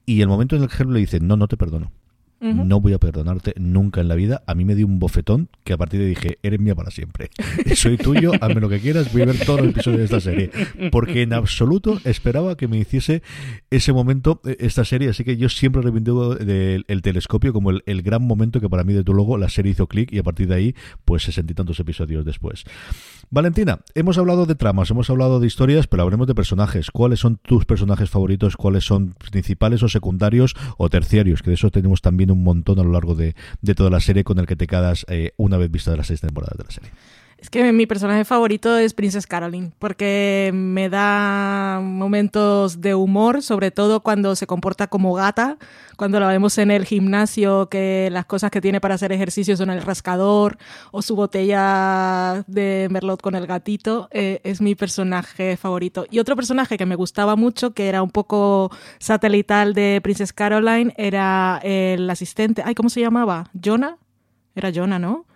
Y 0.06 0.22
el 0.22 0.28
momento 0.30 0.56
en 0.56 0.64
el 0.64 0.70
que 0.70 0.76
Herb 0.78 0.92
le 0.92 1.00
dice, 1.00 1.20
no, 1.20 1.36
no 1.36 1.48
te 1.48 1.58
perdono. 1.58 1.92
No 2.40 2.80
voy 2.80 2.94
a 2.94 3.00
perdonarte 3.00 3.54
nunca 3.58 4.02
en 4.02 4.08
la 4.08 4.16
vida. 4.16 4.44
A 4.46 4.54
mí 4.54 4.64
me 4.64 4.76
dio 4.76 4.86
un 4.86 5.00
bofetón 5.00 5.50
que 5.64 5.74
a 5.74 5.78
partir 5.78 6.00
de 6.00 6.06
dije, 6.06 6.38
eres 6.44 6.60
mía 6.60 6.76
para 6.76 6.92
siempre. 6.92 7.30
Soy 7.76 7.98
tuyo, 7.98 8.32
hazme 8.42 8.62
lo 8.62 8.70
que 8.70 8.80
quieras, 8.80 9.12
voy 9.12 9.24
a 9.24 9.26
ver 9.26 9.40
todos 9.44 9.62
los 9.62 9.70
episodios 9.70 10.00
de 10.00 10.06
esta 10.06 10.20
serie. 10.20 10.52
Porque 10.92 11.24
en 11.24 11.34
absoluto 11.34 12.00
esperaba 12.04 12.56
que 12.56 12.68
me 12.68 12.78
hiciese 12.78 13.24
ese 13.72 13.92
momento 13.92 14.42
eh, 14.46 14.58
esta 14.60 14.86
serie. 14.86 15.10
Así 15.10 15.24
que 15.24 15.38
yo 15.38 15.50
siempre 15.50 15.82
reivindico 15.82 16.38
el 16.38 17.02
telescopio 17.02 17.54
como 17.54 17.72
el, 17.72 18.02
gran 18.04 18.22
momento 18.22 18.62
que 18.62 18.70
para 18.70 18.84
mí, 18.84 18.94
desde 18.94 19.12
luego, 19.12 19.38
la 19.38 19.50
serie 19.50 19.72
hizo 19.72 19.88
clic 19.88 20.12
y 20.14 20.20
a 20.20 20.24
partir 20.24 20.48
de 20.48 20.56
ahí, 20.56 20.76
pues 21.06 21.24
sesenta 21.24 21.52
y 21.52 21.56
tantos 21.56 21.80
episodios 21.80 22.24
después. 22.24 22.64
Valentina, 23.30 23.80
hemos 23.96 24.18
hablado 24.18 24.46
de 24.46 24.56
tramas, 24.56 24.90
hemos 24.92 25.10
hablado 25.10 25.40
de 25.40 25.48
historias, 25.48 25.88
pero 25.88 26.04
hablemos 26.04 26.28
de 26.28 26.36
personajes. 26.36 26.92
¿Cuáles 26.92 27.20
son 27.20 27.38
tus 27.38 27.66
personajes 27.66 28.10
favoritos? 28.10 28.56
¿Cuáles 28.56 28.86
son 28.86 29.16
principales 29.32 29.84
o 29.84 29.90
secundarios 29.90 30.56
o 30.78 30.90
terciarios? 30.90 31.42
Que 31.42 31.50
de 31.50 31.56
eso 31.56 31.72
tenemos 31.72 32.02
también 32.02 32.27
un 32.32 32.44
montón 32.44 32.80
a 32.80 32.84
lo 32.84 32.92
largo 32.92 33.16
de, 33.16 33.36
de 33.62 33.76
toda 33.76 33.90
la 33.90 34.00
serie 34.00 34.24
con 34.24 34.40
el 34.40 34.46
que 34.46 34.56
te 34.56 34.68
quedas 34.68 35.06
eh, 35.10 35.34
una 35.38 35.58
vez 35.58 35.72
vista 35.72 35.96
las 35.96 36.08
seis 36.08 36.22
temporadas 36.22 36.58
de 36.58 36.64
la 36.64 36.72
serie. 36.72 36.92
Es 37.38 37.52
que 37.52 37.72
mi 37.72 37.86
personaje 37.86 38.26
favorito 38.26 38.76
es 38.78 38.96
Princess 38.96 39.28
Caroline, 39.28 39.72
porque 39.78 40.50
me 40.56 40.90
da 40.90 41.80
momentos 41.84 42.82
de 42.82 42.96
humor, 42.96 43.44
sobre 43.44 43.70
todo 43.70 44.02
cuando 44.02 44.36
se 44.36 44.48
comporta 44.48 44.88
como 44.88 45.14
gata, 45.14 45.58
cuando 45.98 46.20
la 46.20 46.30
vemos 46.30 46.58
en 46.58 46.72
el 46.72 46.84
gimnasio, 46.86 47.70
que 47.70 48.10
las 48.12 48.26
cosas 48.26 48.50
que 48.50 48.60
tiene 48.60 48.82
para 48.82 48.96
hacer 48.96 49.12
ejercicio 49.12 49.56
son 49.56 49.70
el 49.70 49.84
rascador 49.84 50.58
o 50.92 51.04
su 51.04 51.16
botella 51.16 52.44
de 52.48 52.88
merlot 52.90 53.22
con 53.22 53.36
el 53.36 53.46
gatito, 53.46 54.08
eh, 54.12 54.42
es 54.44 54.60
mi 54.60 54.74
personaje 54.74 55.58
favorito. 55.58 56.08
Y 56.10 56.18
otro 56.18 56.36
personaje 56.36 56.76
que 56.76 56.88
me 56.88 56.96
gustaba 56.96 57.36
mucho, 57.36 57.72
que 57.72 57.88
era 57.88 58.02
un 58.02 58.10
poco 58.10 58.72
satelital 58.98 59.76
de 59.76 60.00
Princess 60.02 60.34
Caroline, 60.34 60.92
era 60.98 61.60
el 61.62 62.10
asistente, 62.10 62.64
ay, 62.66 62.74
¿cómo 62.74 62.90
se 62.90 63.02
llamaba? 63.02 63.52
¿Jonah? 63.54 63.98
Era 64.56 64.72
Jonah, 64.74 64.98
¿no? 64.98 65.28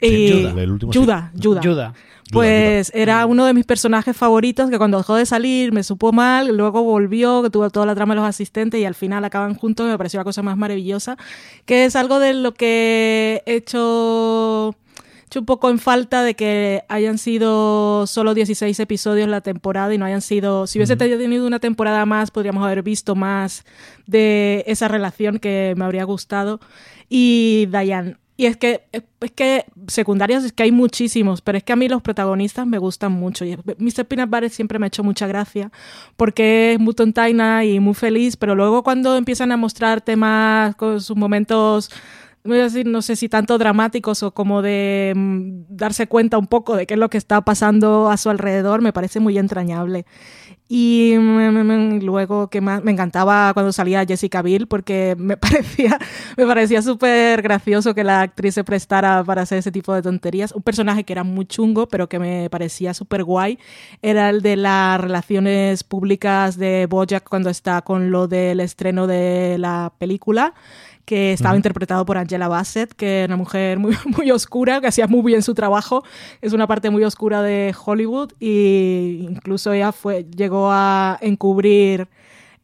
Y- 0.00 0.32
Judah, 0.32 0.62
el 0.62 0.70
último 0.70 0.92
sí. 0.92 0.98
Judah, 0.98 1.30
Judah. 1.40 1.94
Pues 2.32 2.90
era 2.94 3.26
uno 3.26 3.44
de 3.44 3.54
mis 3.54 3.66
personajes 3.66 4.16
favoritos 4.16 4.70
que 4.70 4.78
cuando 4.78 4.98
dejó 4.98 5.14
de 5.14 5.26
salir 5.26 5.72
me 5.72 5.82
supo 5.82 6.10
mal, 6.12 6.56
luego 6.56 6.82
volvió, 6.82 7.42
que 7.42 7.50
tuvo 7.50 7.68
toda 7.70 7.86
la 7.86 7.94
trama 7.94 8.14
de 8.14 8.20
los 8.20 8.28
asistentes 8.28 8.80
y 8.80 8.84
al 8.84 8.94
final 8.94 9.24
acaban 9.24 9.54
juntos, 9.54 9.86
me 9.86 9.96
pareció 9.96 10.18
la 10.20 10.24
cosa 10.24 10.42
más 10.42 10.56
maravillosa, 10.56 11.16
que 11.66 11.84
es 11.84 11.96
algo 11.96 12.18
de 12.18 12.34
lo 12.34 12.54
que 12.54 13.42
he 13.46 13.54
hecho, 13.56 14.74
hecho 15.26 15.40
un 15.40 15.46
poco 15.46 15.70
en 15.70 15.78
falta 15.78 16.22
de 16.24 16.34
que 16.34 16.82
hayan 16.88 17.18
sido 17.18 18.06
solo 18.06 18.34
16 18.34 18.80
episodios 18.80 19.28
la 19.28 19.42
temporada 19.42 19.92
y 19.94 19.98
no 19.98 20.06
hayan 20.06 20.22
sido, 20.22 20.66
si 20.66 20.78
hubiese 20.78 20.96
tenido 20.96 21.46
una 21.46 21.60
temporada 21.60 22.06
más, 22.06 22.30
podríamos 22.30 22.64
haber 22.64 22.82
visto 22.82 23.14
más 23.14 23.64
de 24.06 24.64
esa 24.66 24.88
relación 24.88 25.38
que 25.38 25.74
me 25.76 25.84
habría 25.84 26.04
gustado. 26.04 26.58
Y 27.08 27.68
Diane. 27.70 28.16
Y 28.36 28.46
es 28.46 28.56
que, 28.56 28.82
es 28.92 29.30
que 29.32 29.64
secundarios 29.86 30.42
es 30.44 30.52
que 30.52 30.64
hay 30.64 30.72
muchísimos, 30.72 31.40
pero 31.40 31.56
es 31.56 31.64
que 31.64 31.72
a 31.72 31.76
mí 31.76 31.88
los 31.88 32.02
protagonistas 32.02 32.66
me 32.66 32.78
gustan 32.78 33.12
mucho. 33.12 33.44
Y 33.44 33.56
Mr. 33.78 34.06
Peanut 34.06 34.28
Butter 34.28 34.50
siempre 34.50 34.78
me 34.78 34.86
ha 34.86 34.88
hecho 34.88 35.04
mucha 35.04 35.26
gracia 35.28 35.70
porque 36.16 36.72
es 36.72 36.80
muy 36.80 36.94
tontaina 36.94 37.64
y 37.64 37.78
muy 37.78 37.94
feliz, 37.94 38.36
pero 38.36 38.56
luego 38.56 38.82
cuando 38.82 39.16
empiezan 39.16 39.52
a 39.52 39.56
mostrar 39.56 40.00
temas 40.00 40.74
con 40.74 41.00
sus 41.00 41.16
momentos 41.16 41.90
voy 42.44 42.60
a 42.60 42.64
decir, 42.64 42.86
no 42.86 43.00
sé 43.00 43.16
si 43.16 43.28
tanto 43.28 43.56
dramáticos 43.56 44.22
o 44.22 44.32
como 44.32 44.60
de 44.60 45.14
mm, 45.16 45.64
darse 45.68 46.06
cuenta 46.06 46.36
un 46.36 46.46
poco 46.46 46.76
de 46.76 46.86
qué 46.86 46.94
es 46.94 47.00
lo 47.00 47.08
que 47.08 47.16
está 47.16 47.40
pasando 47.40 48.10
a 48.10 48.16
su 48.18 48.28
alrededor, 48.28 48.82
me 48.82 48.92
parece 48.92 49.18
muy 49.18 49.38
entrañable. 49.38 50.04
Y 50.66 51.14
mm, 51.18 51.98
mm, 51.98 52.02
luego, 52.02 52.48
que 52.48 52.60
más? 52.62 52.82
Me 52.82 52.90
encantaba 52.90 53.52
cuando 53.52 53.70
salía 53.72 54.04
Jessica 54.06 54.40
Biel 54.40 54.66
porque 54.66 55.14
me 55.18 55.36
parecía, 55.36 55.98
me 56.36 56.46
parecía 56.46 56.80
súper 56.80 57.42
gracioso 57.42 57.94
que 57.94 58.02
la 58.02 58.22
actriz 58.22 58.54
se 58.54 58.64
prestara 58.64 59.22
para 59.24 59.42
hacer 59.42 59.58
ese 59.58 59.72
tipo 59.72 59.92
de 59.92 60.02
tonterías. 60.02 60.52
Un 60.52 60.62
personaje 60.62 61.04
que 61.04 61.12
era 61.12 61.24
muy 61.24 61.44
chungo, 61.46 61.86
pero 61.88 62.08
que 62.08 62.18
me 62.18 62.48
parecía 62.50 62.94
súper 62.94 63.24
guay, 63.24 63.58
era 64.00 64.30
el 64.30 64.40
de 64.40 64.56
las 64.56 65.00
relaciones 65.00 65.84
públicas 65.84 66.56
de 66.56 66.86
Bojack 66.88 67.28
cuando 67.28 67.50
está 67.50 67.82
con 67.82 68.10
lo 68.10 68.26
del 68.26 68.60
estreno 68.60 69.06
de 69.06 69.58
la 69.58 69.92
película 69.98 70.54
que 71.04 71.32
estaba 71.32 71.56
interpretado 71.56 72.04
por 72.06 72.16
Angela 72.16 72.48
Bassett, 72.48 72.92
que 72.94 73.20
era 73.20 73.34
una 73.34 73.36
mujer 73.36 73.78
muy, 73.78 73.96
muy 74.16 74.30
oscura, 74.30 74.80
que 74.80 74.86
hacía 74.86 75.06
muy 75.06 75.22
bien 75.22 75.42
su 75.42 75.54
trabajo. 75.54 76.04
Es 76.40 76.52
una 76.52 76.66
parte 76.66 76.90
muy 76.90 77.04
oscura 77.04 77.42
de 77.42 77.74
Hollywood 77.84 78.32
y 78.40 79.26
incluso 79.28 79.72
ella 79.72 79.92
fue, 79.92 80.24
llegó 80.24 80.70
a 80.70 81.18
encubrir 81.20 82.08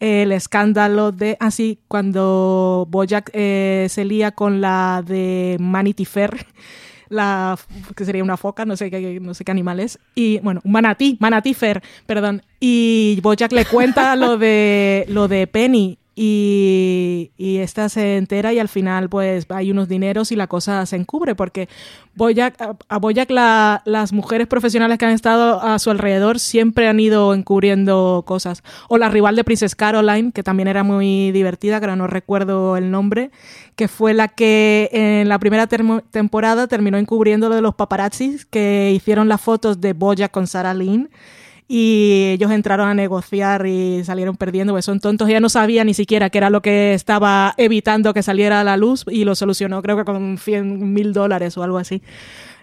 el 0.00 0.32
escándalo 0.32 1.12
de 1.12 1.36
así 1.40 1.78
cuando 1.86 2.86
Bojack 2.88 3.30
eh, 3.34 3.86
se 3.90 4.06
lía 4.06 4.30
con 4.32 4.62
la 4.62 5.04
de 5.06 5.58
Manity 5.60 6.06
Fair 6.06 6.46
la 7.10 7.58
que 7.94 8.04
sería 8.04 8.24
una 8.24 8.38
foca, 8.38 8.64
no 8.64 8.76
sé 8.76 8.90
qué, 8.90 9.20
no 9.20 9.34
sé 9.34 9.44
qué 9.44 9.50
animal 9.50 9.80
es, 9.80 9.98
y 10.14 10.38
bueno, 10.38 10.60
un 10.64 10.72
manatí, 10.72 11.16
manatí 11.20 11.54
Fair, 11.54 11.82
perdón, 12.06 12.42
y 12.60 13.18
Bojack 13.20 13.52
le 13.52 13.66
cuenta 13.66 14.14
lo 14.16 14.38
de 14.38 15.04
lo 15.08 15.26
de 15.28 15.48
Penny 15.48 15.98
y, 16.22 17.58
esta 17.60 17.88
se 17.88 18.18
entera 18.18 18.52
y 18.52 18.58
al 18.58 18.68
final 18.68 19.08
pues 19.08 19.46
hay 19.48 19.70
unos 19.70 19.88
dineros 19.88 20.32
y 20.32 20.36
la 20.36 20.48
cosa 20.48 20.84
se 20.84 20.96
encubre 20.96 21.34
porque 21.34 21.68
Boyack, 22.14 22.60
a, 22.60 22.76
a 22.88 23.82
las 23.86 24.12
mujeres 24.12 24.46
profesionales 24.46 24.98
que 24.98 25.06
han 25.06 25.12
estado 25.12 25.62
a 25.62 25.78
su 25.78 25.90
alrededor 25.90 26.38
siempre 26.38 26.88
han 26.88 27.00
ido 27.00 27.32
encubriendo 27.32 28.24
cosas. 28.26 28.62
O 28.88 28.98
la 28.98 29.08
rival 29.08 29.36
de 29.36 29.44
Princess 29.44 29.74
Caroline, 29.74 30.32
que 30.32 30.42
también 30.42 30.68
era 30.68 30.82
muy 30.82 31.32
divertida, 31.32 31.78
que 31.78 31.86
ahora 31.86 31.96
no 31.96 32.06
recuerdo 32.06 32.76
el 32.76 32.90
nombre, 32.90 33.30
que 33.76 33.88
fue 33.88 34.12
la 34.12 34.28
que 34.28 34.90
en 34.92 35.28
la 35.28 35.38
primera 35.38 35.66
temporada 35.66 36.66
terminó 36.66 36.98
encubriendo 36.98 37.48
lo 37.48 37.54
de 37.54 37.62
los 37.62 37.74
paparazzis 37.74 38.44
que 38.44 38.92
hicieron 38.94 39.28
las 39.28 39.40
fotos 39.40 39.80
de 39.80 39.94
Boyack 39.94 40.30
con 40.30 40.46
Sarah 40.46 40.74
Lynn 40.74 41.08
y 41.72 42.30
ellos 42.32 42.50
entraron 42.50 42.88
a 42.88 42.94
negociar 42.94 43.64
y 43.64 44.02
salieron 44.02 44.36
perdiendo, 44.36 44.72
porque 44.72 44.82
son 44.82 44.98
tontos. 44.98 45.28
Ella 45.28 45.38
no 45.38 45.48
sabía 45.48 45.84
ni 45.84 45.94
siquiera 45.94 46.28
qué 46.28 46.38
era 46.38 46.50
lo 46.50 46.62
que 46.62 46.94
estaba 46.94 47.54
evitando 47.56 48.12
que 48.12 48.24
saliera 48.24 48.60
a 48.60 48.64
la 48.64 48.76
luz 48.76 49.04
y 49.08 49.22
lo 49.24 49.36
solucionó, 49.36 49.80
creo 49.80 49.96
que 49.96 50.04
con 50.04 50.36
100 50.36 50.92
mil 50.92 51.12
dólares 51.12 51.56
o 51.56 51.62
algo 51.62 51.78
así. 51.78 52.02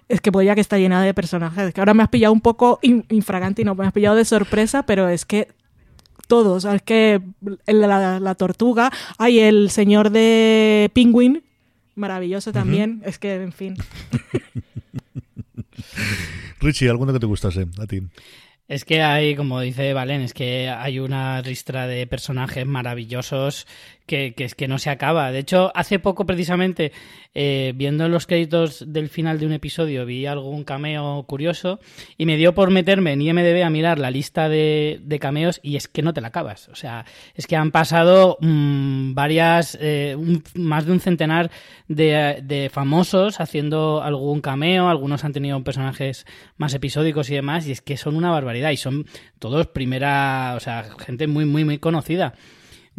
Es 0.10 0.20
que 0.20 0.30
Boyack 0.30 0.58
está 0.58 0.78
llena 0.78 1.01
de 1.01 1.14
personajes. 1.14 1.74
Que 1.74 1.80
ahora 1.80 1.93
me 1.93 2.03
has 2.03 2.10
pillado 2.10 2.34
un 2.34 2.41
poco 2.41 2.80
in- 2.82 3.05
infragante 3.08 3.62
y 3.62 3.66
no 3.66 3.76
me 3.76 3.86
has 3.88 3.93
pillado 3.93 4.18
de 4.18 4.26
sorpresa, 4.26 4.84
pero 4.86 5.08
es 5.08 5.24
que 5.26 5.47
todos, 6.28 6.66
es 6.66 6.82
que 6.82 7.22
la, 7.66 8.20
la 8.20 8.36
tortuga, 8.36 8.91
hay 9.18 9.39
el 9.39 9.70
señor 9.70 10.10
de 10.10 10.91
Penguin, 10.93 11.43
maravilloso 11.95 12.51
también. 12.51 13.01
Es 13.05 13.20
que, 13.20 13.36
en 13.36 13.53
fin. 13.53 13.76
Richie, 16.60 16.89
¿alguno 16.89 17.14
que 17.14 17.20
te 17.20 17.26
gustase 17.26 17.68
a 17.80 17.86
ti? 17.88 18.01
Es 18.68 18.84
que 18.84 19.01
hay, 19.01 19.36
como 19.36 19.61
dice 19.61 19.93
Valen, 19.93 20.22
es 20.22 20.34
que 20.34 20.70
hay 20.70 20.99
una 20.99 21.41
ristra 21.41 21.88
de 21.88 22.05
personajes 22.05 22.65
maravillosos 22.65 23.65
que, 24.08 24.34
que 24.34 24.45
es 24.45 24.55
que 24.55 24.68
no 24.68 24.80
se 24.80 24.89
acaba. 24.89 25.32
De 25.32 25.39
hecho, 25.39 25.72
hace 25.76 25.99
poco 25.99 26.26
precisamente, 26.26 26.91
eh, 27.36 27.74
viendo 27.76 28.08
los 28.10 28.26
créditos 28.26 28.84
del 28.88 29.10
final 29.10 29.38
de 29.38 29.45
un 29.45 29.51
episodio, 29.51 30.05
vi 30.05 30.26
algún 30.26 30.64
cameo 30.64 31.24
curioso 31.28 31.80
y 32.18 32.26
me 32.26 32.38
dio 32.38 32.55
por 32.55 32.72
meterme 32.72 33.12
en 33.12 33.22
IMDB 33.22 33.64
a 33.64 33.70
mirar 33.70 33.99
la 33.99 34.10
lista 34.10 34.49
de, 34.49 34.99
de 35.03 35.20
cameos 35.20 35.60
y 35.62 35.76
es 35.76 35.88
que 35.88 36.01
no 36.01 36.14
te 36.14 36.22
la 36.22 36.30
acabas. 36.30 36.70
O 36.70 36.76
sea, 36.76 37.05
es 37.36 37.45
que 37.45 37.55
han 37.55 37.72
pasado 37.72 38.38
mmm, 38.39 39.14
varias, 39.14 39.78
eh, 39.80 40.16
un, 40.18 40.43
más 40.55 40.86
de 40.86 40.93
un 40.93 40.99
centenar 40.99 41.51
de, 41.88 42.39
de, 42.43 42.70
famosos 42.70 43.39
haciendo 43.39 44.01
algún 44.01 44.41
cameo, 44.41 44.88
algunos 44.88 45.24
han 45.26 45.34
tenido 45.34 45.62
personajes 45.64 46.26
más 46.58 46.74
episódicos 46.74 47.30
y 47.30 47.36
demás 47.36 47.68
y 47.68 47.72
es 47.74 47.82
que 47.82 47.97
son 47.97 48.16
una 48.16 48.32
barbaridad 48.32 48.72
y 48.72 48.78
son 48.78 49.05
todos 49.39 49.68
primera, 49.68 50.53
o 50.55 50.60
sea, 50.60 50.86
gente 50.97 51.28
muy, 51.28 51.45
muy, 51.45 51.66
muy 51.66 51.78
conocida. 51.78 52.34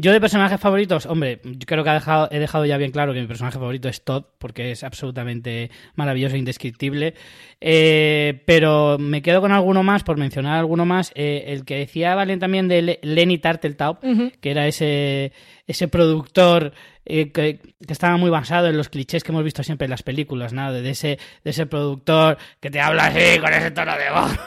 Yo 0.00 0.12
de 0.12 0.20
personajes 0.20 0.60
favoritos, 0.60 1.06
hombre, 1.06 1.40
yo 1.42 1.66
creo 1.66 1.82
que 1.82 1.90
he 1.90 1.94
dejado, 1.94 2.28
he 2.30 2.38
dejado 2.38 2.64
ya 2.64 2.76
bien 2.76 2.92
claro 2.92 3.12
que 3.12 3.20
mi 3.20 3.26
personaje 3.26 3.58
favorito 3.58 3.88
es 3.88 4.04
Todd, 4.04 4.26
porque 4.38 4.70
es 4.70 4.84
absolutamente 4.84 5.72
maravilloso 5.96 6.36
e 6.36 6.38
indescriptible. 6.38 7.14
Eh, 7.60 8.40
pero 8.46 8.96
me 9.00 9.22
quedo 9.22 9.40
con 9.40 9.50
alguno 9.50 9.82
más, 9.82 10.04
por 10.04 10.16
mencionar 10.16 10.56
alguno 10.56 10.86
más. 10.86 11.10
Eh, 11.16 11.46
el 11.48 11.64
que 11.64 11.78
decía 11.78 12.14
Valen 12.14 12.38
también 12.38 12.68
de 12.68 13.00
Lenny 13.02 13.38
Tarteltaub, 13.38 13.98
uh 14.04 14.06
-huh. 14.06 14.32
que 14.40 14.52
era 14.52 14.68
ese, 14.68 15.32
ese 15.66 15.88
productor 15.88 16.74
eh, 17.04 17.32
que, 17.32 17.58
que, 17.58 17.92
estaba 17.92 18.16
muy 18.18 18.30
basado 18.30 18.68
en 18.68 18.76
los 18.76 18.90
clichés 18.90 19.24
que 19.24 19.32
hemos 19.32 19.42
visto 19.42 19.64
siempre 19.64 19.86
en 19.86 19.90
las 19.90 20.04
películas, 20.04 20.52
¿no? 20.52 20.72
De 20.72 20.88
ese, 20.88 21.18
de 21.42 21.50
ese 21.50 21.66
productor 21.66 22.38
que 22.60 22.70
te 22.70 22.80
habla 22.80 23.06
así, 23.06 23.40
con 23.40 23.52
ese 23.52 23.72
tono 23.72 23.94
de 23.98 24.10
voz. 24.12 24.38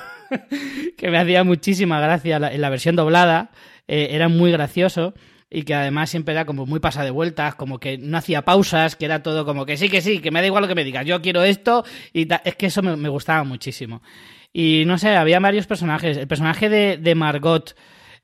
que 0.97 1.11
me 1.11 1.17
hacía 1.17 1.43
muchísima 1.43 1.99
gracia 1.99 2.37
en 2.37 2.61
la 2.61 2.69
versión 2.69 2.95
doblada. 2.95 3.51
era 3.85 4.29
muy 4.29 4.53
gracioso 4.53 5.13
y 5.53 5.63
que 5.63 5.75
además 5.75 6.09
siempre 6.09 6.33
era 6.33 6.45
como 6.45 6.65
muy 6.65 6.79
pasa 6.79 7.03
de 7.03 7.11
vueltas, 7.11 7.55
como 7.55 7.77
que 7.77 7.97
no 7.97 8.17
hacía 8.17 8.43
pausas, 8.43 8.95
que 8.95 9.03
era 9.03 9.21
todo 9.21 9.45
como 9.45 9.65
que 9.65 9.75
sí, 9.75 9.89
que 9.89 10.01
sí, 10.01 10.19
que 10.19 10.31
me 10.31 10.39
da 10.39 10.47
igual 10.47 10.61
lo 10.61 10.67
que 10.69 10.75
me 10.75 10.85
digas, 10.85 11.05
yo 11.05 11.21
quiero 11.21 11.43
esto, 11.43 11.83
y 12.13 12.25
es 12.45 12.55
que 12.55 12.67
eso 12.67 12.81
me, 12.81 13.09
gustaba 13.09 13.43
muchísimo. 13.43 14.01
Y 14.53 14.83
no 14.85 14.97
sé, 14.97 15.09
había 15.09 15.39
varios 15.41 15.67
personajes. 15.67 16.15
El 16.17 16.27
personaje 16.27 16.69
de, 16.69 16.97
de 16.97 17.15
Margot, 17.15 17.75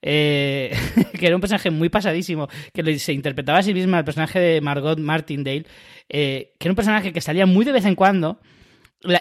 eh, 0.01 0.73
que 1.19 1.27
era 1.27 1.35
un 1.35 1.41
personaje 1.41 1.69
muy 1.69 1.89
pasadísimo, 1.89 2.47
que 2.73 2.97
se 2.97 3.11
interpretaba 3.11 3.59
a 3.59 3.63
sí 3.63 3.73
misma, 3.73 3.99
el 3.99 4.05
personaje 4.05 4.39
de 4.39 4.61
Margot 4.61 4.97
Martindale, 4.97 5.65
eh, 6.07 6.53
que 6.57 6.67
era 6.67 6.71
un 6.71 6.77
personaje 6.77 7.11
que 7.11 7.19
salía 7.19 7.45
muy 7.45 7.65
de 7.65 7.73
vez 7.73 7.85
en 7.85 7.95
cuando. 7.95 8.39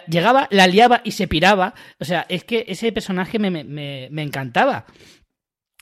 Llegaba, 0.07 0.47
la 0.49 0.65
liaba 0.65 1.01
y 1.03 1.11
se 1.11 1.27
piraba. 1.27 1.75
O 1.99 2.05
sea, 2.05 2.25
es 2.29 2.43
que 2.43 2.65
ese 2.67 2.91
personaje 2.91 3.37
me, 3.37 3.51
me, 3.51 4.07
me 4.09 4.23
encantaba. 4.23 4.85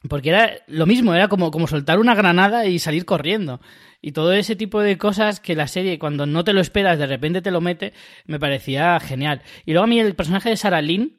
Porque 0.09 0.29
era 0.29 0.53
lo 0.67 0.85
mismo, 0.85 1.13
era 1.13 1.27
como, 1.27 1.51
como 1.51 1.67
soltar 1.67 1.99
una 1.99 2.15
granada 2.15 2.65
y 2.65 2.79
salir 2.79 3.05
corriendo. 3.05 3.61
Y 4.01 4.11
todo 4.11 4.33
ese 4.33 4.55
tipo 4.55 4.81
de 4.81 4.97
cosas 4.97 5.39
que 5.39 5.55
la 5.55 5.67
serie, 5.67 5.97
cuando 5.97 6.25
no 6.25 6.43
te 6.43 6.53
lo 6.53 6.61
esperas, 6.61 6.99
de 6.99 7.07
repente 7.07 7.41
te 7.41 7.51
lo 7.51 7.61
mete, 7.61 7.93
me 8.25 8.39
parecía 8.39 8.99
genial. 8.99 9.41
Y 9.65 9.71
luego 9.71 9.85
a 9.85 9.87
mí 9.87 9.99
el 9.99 10.15
personaje 10.15 10.49
de 10.49 10.57
Sarah 10.57 10.81
Lynn 10.81 11.13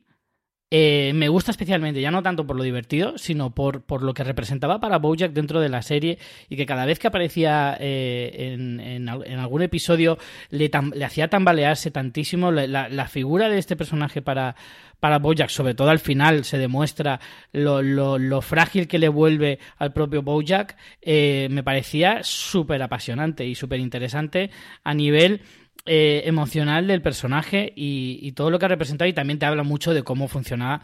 eh, 0.71 1.13
me 1.15 1.29
gusta 1.29 1.53
especialmente, 1.53 2.01
ya 2.01 2.11
no 2.11 2.23
tanto 2.23 2.47
por 2.47 2.57
lo 2.57 2.65
divertido, 2.65 3.19
sino 3.19 3.55
por, 3.55 3.83
por 3.83 4.03
lo 4.03 4.15
que 4.15 4.25
representaba 4.25 4.81
para 4.81 4.99
Bojack 4.99 5.33
dentro 5.33 5.61
de 5.61 5.69
la 5.69 5.83
serie 5.83 6.19
y 6.49 6.57
que 6.57 6.67
cada 6.67 6.87
vez 6.87 6.99
que 6.99 7.07
aparecía 7.07 7.77
eh, 7.79 8.53
en, 8.53 8.81
en, 8.81 9.09
algún 9.09 9.63
episodio 9.63 10.19
le, 10.51 10.71
hacía 11.05 11.29
tambalearse 11.29 11.91
tantísimo. 11.91 12.51
La 12.51 13.09
figura 13.09 13.49
de 13.49 13.59
este 13.59 13.77
personaje 13.77 14.23
para, 14.23 14.57
para 15.01 15.19
Bojack, 15.19 15.51
sobre 15.51 15.75
todo 15.75 15.91
al 15.91 15.99
final, 15.99 16.45
se 16.45 16.59
demuestra 16.59 17.21
lo, 17.53 17.83
lo, 17.83 18.19
lo 18.19 18.41
frágil 18.41 18.89
que 18.89 18.99
le 18.99 19.09
vuelve 19.09 19.59
al 19.77 19.93
propio 19.93 20.23
Bojack, 20.23 20.77
eh, 21.03 21.49
me 21.51 21.63
parecía 21.63 22.23
súper 22.23 22.83
apasionante 22.83 23.47
y 23.47 23.55
súper 23.55 23.81
interesante 23.81 24.51
a 24.83 24.95
nivel 24.95 25.43
eh, 25.87 26.23
emocional 26.27 26.87
del 26.87 27.01
personaje 27.01 27.73
y, 27.77 28.33
todo 28.33 28.51
lo 28.51 28.59
que 28.59 28.65
ha 28.65 28.69
representado 28.69 29.09
y 29.09 29.13
también 29.13 29.39
te 29.39 29.47
habla 29.47 29.63
mucho 29.63 29.95
de 29.95 30.03
cómo 30.03 30.27
funcionaba 30.27 30.83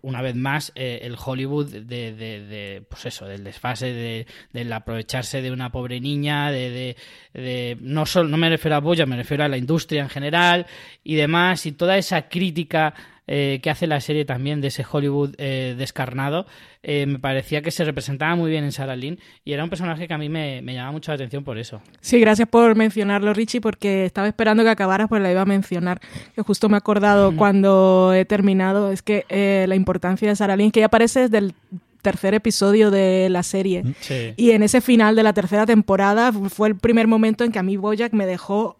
una 0.00 0.22
vez 0.22 0.34
más 0.34 0.72
eh, 0.74 1.00
el 1.02 1.16
Hollywood 1.22 1.68
de, 1.68 2.12
de, 2.14 2.14
de, 2.14 2.82
pues 2.88 3.06
eso 3.06 3.26
del 3.26 3.44
desfase 3.44 3.92
de, 3.92 4.26
del 4.52 4.72
aprovecharse 4.72 5.42
de 5.42 5.52
una 5.52 5.70
pobre 5.70 6.00
niña 6.00 6.50
de, 6.50 6.96
de, 7.34 7.76
no 7.80 8.06
solo 8.06 8.28
no 8.28 8.38
me 8.38 8.48
refiero 8.48 8.76
a 8.76 8.80
Boya 8.80 9.06
me 9.06 9.16
refiero 9.16 9.44
a 9.44 9.48
la 9.48 9.58
industria 9.58 10.02
en 10.02 10.08
general 10.08 10.66
y 11.04 11.14
demás 11.16 11.66
y 11.66 11.72
toda 11.72 11.98
esa 11.98 12.28
crítica 12.28 12.94
eh, 13.32 13.60
que 13.62 13.70
hace 13.70 13.86
la 13.86 14.00
serie 14.00 14.24
también 14.24 14.60
de 14.60 14.68
ese 14.68 14.84
Hollywood 14.90 15.36
eh, 15.38 15.76
descarnado, 15.78 16.46
eh, 16.82 17.06
me 17.06 17.20
parecía 17.20 17.62
que 17.62 17.70
se 17.70 17.84
representaba 17.84 18.34
muy 18.34 18.50
bien 18.50 18.64
en 18.64 18.72
Sarah 18.72 18.96
Lynn 18.96 19.20
y 19.44 19.52
era 19.52 19.62
un 19.62 19.70
personaje 19.70 20.08
que 20.08 20.14
a 20.14 20.18
mí 20.18 20.28
me, 20.28 20.62
me 20.62 20.74
llamaba 20.74 20.90
mucho 20.90 21.12
la 21.12 21.14
atención 21.14 21.44
por 21.44 21.56
eso. 21.56 21.80
Sí, 22.00 22.18
gracias 22.18 22.48
por 22.48 22.74
mencionarlo, 22.74 23.32
Richie, 23.32 23.60
porque 23.60 24.04
estaba 24.04 24.26
esperando 24.26 24.64
que 24.64 24.70
acabaras, 24.70 25.08
pues 25.08 25.22
la 25.22 25.30
iba 25.30 25.42
a 25.42 25.46
mencionar. 25.46 26.00
Que 26.34 26.42
justo 26.42 26.68
me 26.68 26.74
he 26.74 26.78
acordado 26.78 27.30
mm. 27.30 27.36
cuando 27.36 28.12
he 28.12 28.24
terminado, 28.24 28.90
es 28.90 29.00
que 29.00 29.26
eh, 29.28 29.64
la 29.68 29.76
importancia 29.76 30.28
de 30.28 30.34
Sarah 30.34 30.56
Lynn, 30.56 30.72
que 30.72 30.80
ya 30.80 30.86
aparece 30.86 31.20
desde 31.20 31.38
el 31.38 31.54
tercer 32.02 32.34
episodio 32.34 32.90
de 32.90 33.28
la 33.30 33.44
serie. 33.44 33.84
Sí. 34.00 34.34
Y 34.36 34.50
en 34.50 34.64
ese 34.64 34.80
final 34.80 35.14
de 35.14 35.22
la 35.22 35.34
tercera 35.34 35.66
temporada 35.66 36.32
fue 36.32 36.66
el 36.66 36.74
primer 36.74 37.06
momento 37.06 37.44
en 37.44 37.52
que 37.52 37.60
a 37.60 37.62
mí 37.62 37.76
Bojack 37.76 38.12
me 38.12 38.26
dejó 38.26 38.76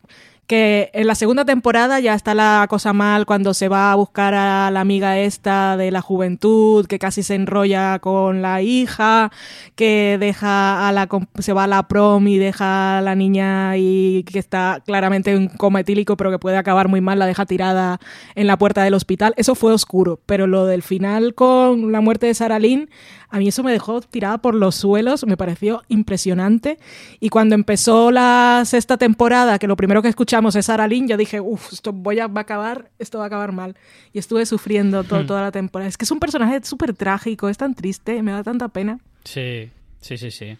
que 0.50 0.90
en 0.94 1.06
la 1.06 1.14
segunda 1.14 1.44
temporada 1.44 2.00
ya 2.00 2.12
está 2.12 2.34
la 2.34 2.66
cosa 2.68 2.92
mal 2.92 3.24
cuando 3.24 3.54
se 3.54 3.68
va 3.68 3.92
a 3.92 3.94
buscar 3.94 4.34
a 4.34 4.72
la 4.72 4.80
amiga 4.80 5.16
esta 5.16 5.76
de 5.76 5.92
la 5.92 6.00
juventud, 6.00 6.88
que 6.88 6.98
casi 6.98 7.22
se 7.22 7.36
enrolla 7.36 8.00
con 8.00 8.42
la 8.42 8.60
hija, 8.60 9.30
que 9.76 10.16
deja 10.18 10.88
a 10.88 10.90
la 10.90 11.08
se 11.38 11.52
va 11.52 11.64
a 11.64 11.66
la 11.68 11.86
prom 11.86 12.26
y 12.26 12.38
deja 12.38 12.98
a 12.98 13.00
la 13.00 13.14
niña 13.14 13.76
y 13.76 14.24
que 14.24 14.40
está 14.40 14.82
claramente 14.84 15.30
en 15.30 15.46
coma 15.50 15.82
etílico, 15.82 16.16
pero 16.16 16.32
que 16.32 16.40
puede 16.40 16.56
acabar 16.56 16.88
muy 16.88 17.00
mal, 17.00 17.20
la 17.20 17.26
deja 17.26 17.46
tirada 17.46 18.00
en 18.34 18.48
la 18.48 18.58
puerta 18.58 18.82
del 18.82 18.94
hospital. 18.94 19.34
Eso 19.36 19.54
fue 19.54 19.72
oscuro, 19.72 20.18
pero 20.26 20.48
lo 20.48 20.66
del 20.66 20.82
final 20.82 21.36
con 21.36 21.92
la 21.92 22.00
muerte 22.00 22.26
de 22.26 22.34
Sarah 22.34 22.58
Lynn, 22.58 22.90
a 23.30 23.38
mí 23.38 23.48
eso 23.48 23.62
me 23.62 23.70
dejó 23.70 24.00
tirada 24.00 24.38
por 24.38 24.54
los 24.54 24.74
suelos, 24.74 25.24
me 25.24 25.36
pareció 25.36 25.82
impresionante. 25.88 26.78
Y 27.20 27.28
cuando 27.28 27.54
empezó 27.54 28.10
la 28.10 28.62
sexta 28.66 28.96
temporada, 28.96 29.58
que 29.58 29.68
lo 29.68 29.76
primero 29.76 30.02
que 30.02 30.08
escuchamos 30.08 30.56
es 30.56 30.66
Sarah 30.66 30.88
Lynn, 30.88 31.06
yo 31.06 31.16
dije, 31.16 31.40
uff, 31.40 31.72
esto 31.72 31.92
voy 31.92 32.18
a, 32.18 32.26
va 32.26 32.40
a 32.40 32.42
acabar, 32.42 32.90
esto 32.98 33.18
va 33.18 33.24
a 33.24 33.26
acabar 33.28 33.52
mal. 33.52 33.76
Y 34.12 34.18
estuve 34.18 34.46
sufriendo 34.46 35.04
todo, 35.04 35.22
hmm. 35.22 35.26
toda 35.26 35.42
la 35.42 35.52
temporada. 35.52 35.88
Es 35.88 35.96
que 35.96 36.04
es 36.04 36.10
un 36.10 36.18
personaje 36.18 36.60
súper 36.64 36.92
trágico, 36.92 37.48
es 37.48 37.56
tan 37.56 37.74
triste, 37.74 38.20
me 38.22 38.32
da 38.32 38.42
tanta 38.42 38.68
pena. 38.68 38.98
Sí, 39.24 39.70
sí, 40.00 40.18
sí, 40.18 40.30
sí. 40.32 40.56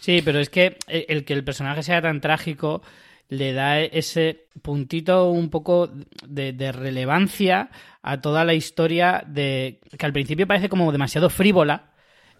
Sí, 0.00 0.20
pero 0.22 0.40
es 0.40 0.50
que 0.50 0.76
el 0.88 1.24
que 1.24 1.32
el 1.32 1.44
personaje 1.44 1.82
sea 1.82 2.02
tan 2.02 2.20
trágico 2.20 2.82
le 3.28 3.52
da 3.52 3.80
ese 3.80 4.46
puntito 4.60 5.30
un 5.30 5.50
poco 5.50 5.88
de, 6.26 6.52
de, 6.52 6.72
relevancia 6.72 7.70
a 8.02 8.20
toda 8.20 8.44
la 8.44 8.54
historia 8.54 9.22
de 9.26 9.78
que 9.96 10.04
al 10.04 10.12
principio 10.12 10.48
parece 10.48 10.68
como 10.68 10.90
demasiado 10.90 11.30
frívola 11.30 11.89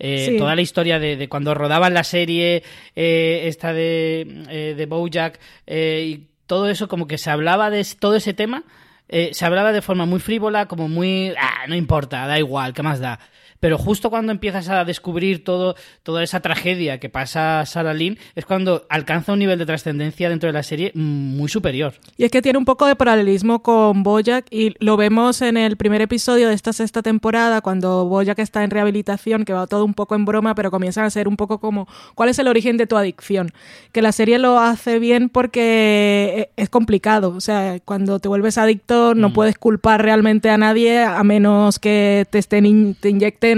eh, 0.00 0.26
sí. 0.30 0.38
toda 0.38 0.56
la 0.56 0.62
historia 0.62 0.98
de, 0.98 1.16
de, 1.16 1.28
cuando 1.28 1.54
rodaban 1.54 1.92
la 1.92 2.04
serie 2.04 2.62
eh, 2.96 3.42
esta 3.44 3.74
de, 3.74 4.44
eh, 4.48 4.74
de 4.74 4.86
Bojack 4.86 5.38
y 5.68 6.26
todo 6.46 6.68
eso 6.70 6.88
como 6.88 7.06
que 7.06 7.18
se 7.18 7.30
hablaba 7.30 7.70
de 7.70 7.86
todo 7.98 8.16
ese 8.16 8.34
tema 8.34 8.64
se 9.08 9.44
hablaba 9.44 9.72
de 9.72 9.82
forma 9.82 10.06
muy 10.06 10.20
frívola 10.20 10.66
como 10.66 10.88
muy 10.88 11.34
ah, 11.38 11.66
no 11.68 11.74
importa 11.74 12.26
da 12.26 12.38
igual 12.38 12.72
qué 12.72 12.82
más 12.82 12.98
da 12.98 13.20
pero 13.60 13.76
justo 13.78 14.10
cuando 14.10 14.32
empiezas 14.32 14.68
a 14.68 14.84
descubrir 14.84 15.44
todo, 15.44 15.76
toda 16.02 16.22
esa 16.22 16.40
tragedia 16.40 16.98
que 16.98 17.10
pasa 17.10 17.60
a 17.60 17.66
Sarah 17.66 17.94
Lynn 17.94 18.18
es 18.34 18.46
cuando 18.46 18.86
alcanza 18.88 19.34
un 19.34 19.38
nivel 19.38 19.58
de 19.58 19.66
trascendencia 19.66 20.30
dentro 20.30 20.48
de 20.48 20.54
la 20.54 20.62
serie 20.62 20.92
muy 20.94 21.48
superior. 21.48 21.94
Y 22.16 22.24
es 22.24 22.30
que 22.30 22.42
tiene 22.42 22.58
un 22.58 22.64
poco 22.64 22.86
de 22.86 22.96
paralelismo 22.96 23.62
con 23.62 24.02
Bojack 24.02 24.46
y 24.50 24.74
lo 24.84 24.96
vemos 24.96 25.42
en 25.42 25.58
el 25.58 25.76
primer 25.76 26.00
episodio 26.00 26.48
de 26.48 26.54
esta 26.54 26.72
sexta 26.72 27.02
temporada 27.02 27.60
cuando 27.60 28.06
Bojack 28.06 28.38
está 28.38 28.64
en 28.64 28.70
rehabilitación, 28.70 29.44
que 29.44 29.52
va 29.52 29.66
todo 29.66 29.84
un 29.84 29.94
poco 29.94 30.14
en 30.14 30.24
broma, 30.24 30.54
pero 30.54 30.70
comienzan 30.70 31.04
a 31.04 31.10
ser 31.10 31.28
un 31.28 31.36
poco 31.36 31.58
como 31.58 31.86
¿cuál 32.14 32.30
es 32.30 32.38
el 32.38 32.48
origen 32.48 32.78
de 32.78 32.86
tu 32.86 32.96
adicción? 32.96 33.52
Que 33.92 34.00
la 34.00 34.12
serie 34.12 34.38
lo 34.38 34.58
hace 34.58 34.98
bien 34.98 35.28
porque 35.28 36.50
es 36.56 36.70
complicado, 36.70 37.34
o 37.36 37.40
sea, 37.40 37.78
cuando 37.84 38.18
te 38.20 38.28
vuelves 38.28 38.56
adicto 38.56 39.14
no 39.14 39.28
mm. 39.28 39.32
puedes 39.34 39.58
culpar 39.58 40.02
realmente 40.02 40.48
a 40.48 40.56
nadie 40.56 41.02
a 41.02 41.22
menos 41.24 41.78
que 41.78 42.26
te 42.30 42.38
estén 42.38 42.64
in 42.64 42.94
te 42.94 43.10
inyecten 43.10 43.49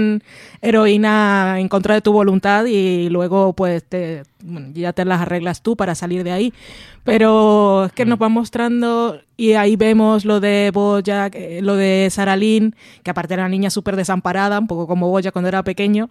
heroína 0.61 1.59
en 1.59 1.67
contra 1.69 1.95
de 1.95 2.01
tu 2.01 2.13
voluntad 2.13 2.65
y 2.65 3.09
luego 3.09 3.53
pues 3.53 3.83
te, 3.83 4.23
bueno, 4.43 4.69
ya 4.73 4.93
te 4.93 5.05
las 5.05 5.21
arreglas 5.21 5.61
tú 5.61 5.75
para 5.75 5.95
salir 5.95 6.23
de 6.23 6.31
ahí. 6.31 6.53
Pero 7.03 7.85
es 7.85 7.91
que 7.91 8.05
mm. 8.05 8.09
nos 8.09 8.21
va 8.21 8.29
mostrando 8.29 9.19
y 9.35 9.53
ahí 9.53 9.75
vemos 9.75 10.25
lo 10.25 10.39
de 10.39 10.71
Bojack, 10.73 11.35
lo 11.61 11.75
de 11.75 12.07
Sarah 12.11 12.37
Lynn, 12.37 12.75
que 13.03 13.11
aparte 13.11 13.33
era 13.33 13.43
una 13.43 13.49
niña 13.49 13.69
súper 13.69 13.95
desamparada, 13.95 14.59
un 14.59 14.67
poco 14.67 14.87
como 14.87 15.09
Bojack 15.09 15.33
cuando 15.33 15.49
era 15.49 15.63
pequeño. 15.63 16.09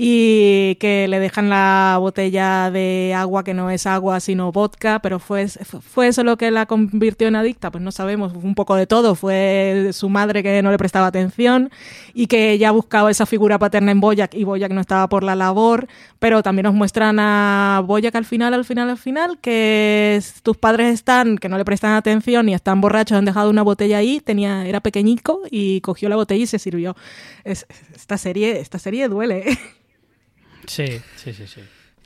Y 0.00 0.76
que 0.76 1.08
le 1.08 1.18
dejan 1.18 1.50
la 1.50 1.96
botella 1.98 2.70
de 2.70 3.14
agua 3.16 3.42
que 3.42 3.52
no 3.52 3.68
es 3.68 3.84
agua 3.84 4.20
sino 4.20 4.52
vodka, 4.52 5.00
pero 5.00 5.18
fue, 5.18 5.48
fue 5.48 6.06
eso 6.06 6.22
lo 6.22 6.36
que 6.36 6.52
la 6.52 6.66
convirtió 6.66 7.26
en 7.26 7.34
adicta, 7.34 7.72
pues 7.72 7.82
no 7.82 7.90
sabemos, 7.90 8.32
un 8.32 8.54
poco 8.54 8.76
de 8.76 8.86
todo, 8.86 9.16
fue 9.16 9.90
su 9.92 10.08
madre 10.08 10.44
que 10.44 10.62
no 10.62 10.70
le 10.70 10.78
prestaba 10.78 11.08
atención 11.08 11.72
y 12.14 12.28
que 12.28 12.52
ella 12.52 12.70
buscaba 12.70 13.10
esa 13.10 13.26
figura 13.26 13.58
paterna 13.58 13.90
en 13.90 13.98
Boyac 13.98 14.34
y 14.34 14.44
Boyac 14.44 14.70
no 14.70 14.80
estaba 14.80 15.08
por 15.08 15.24
la 15.24 15.34
labor, 15.34 15.88
pero 16.20 16.44
también 16.44 16.66
nos 16.66 16.74
muestran 16.74 17.18
a 17.18 17.82
Boyac 17.84 18.14
al 18.14 18.24
final, 18.24 18.54
al 18.54 18.64
final, 18.64 18.90
al 18.90 18.98
final, 18.98 19.38
que 19.40 20.22
tus 20.44 20.56
padres 20.56 20.94
están, 20.94 21.38
que 21.38 21.48
no 21.48 21.58
le 21.58 21.64
prestan 21.64 21.94
atención 21.94 22.48
y 22.48 22.54
están 22.54 22.80
borrachos, 22.80 23.18
han 23.18 23.24
dejado 23.24 23.50
una 23.50 23.62
botella 23.62 23.98
ahí, 23.98 24.20
tenía, 24.20 24.64
era 24.64 24.78
pequeñico 24.78 25.40
y 25.50 25.80
cogió 25.80 26.08
la 26.08 26.14
botella 26.14 26.44
y 26.44 26.46
se 26.46 26.60
sirvió. 26.60 26.94
esta 27.42 28.16
serie, 28.16 28.60
esta 28.60 28.78
serie 28.78 29.08
duele. 29.08 29.58
Sí, 30.68 31.00
sí, 31.16 31.32
sí, 31.32 31.46
sí. 31.46 31.60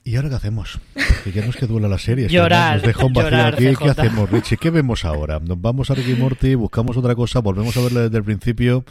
¿Y 0.04 0.16
ahora 0.16 0.30
qué 0.30 0.34
hacemos? 0.34 0.80
Porque 0.94 1.32
ya 1.32 1.46
nos 1.46 1.56
que 1.56 1.66
duela 1.66 1.88
la 1.88 1.98
serie. 1.98 2.28
Llorar, 2.28 2.76
nos 2.76 2.82
deja 2.82 3.04
un 3.04 3.12
vacío 3.12 3.30
llorar, 3.30 3.54
aquí. 3.54 3.76
¿Qué 3.76 3.90
hacemos, 3.90 4.30
Richie? 4.30 4.56
¿Qué 4.56 4.70
vemos 4.70 5.04
ahora? 5.04 5.38
¿Nos 5.38 5.60
vamos 5.60 5.90
a 5.90 5.94
Ricky 5.94 6.14
Morty? 6.14 6.56
¿Buscamos 6.56 6.96
otra 6.96 7.14
cosa? 7.14 7.40
¿Volvemos 7.40 7.76
a 7.76 7.82
verla 7.82 8.00
desde 8.02 8.18
el 8.18 8.24
principio? 8.24 8.84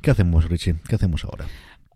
¿Qué 0.00 0.12
hacemos, 0.12 0.48
Richie? 0.48 0.76
¿Qué 0.88 0.94
hacemos 0.94 1.24
ahora? 1.24 1.46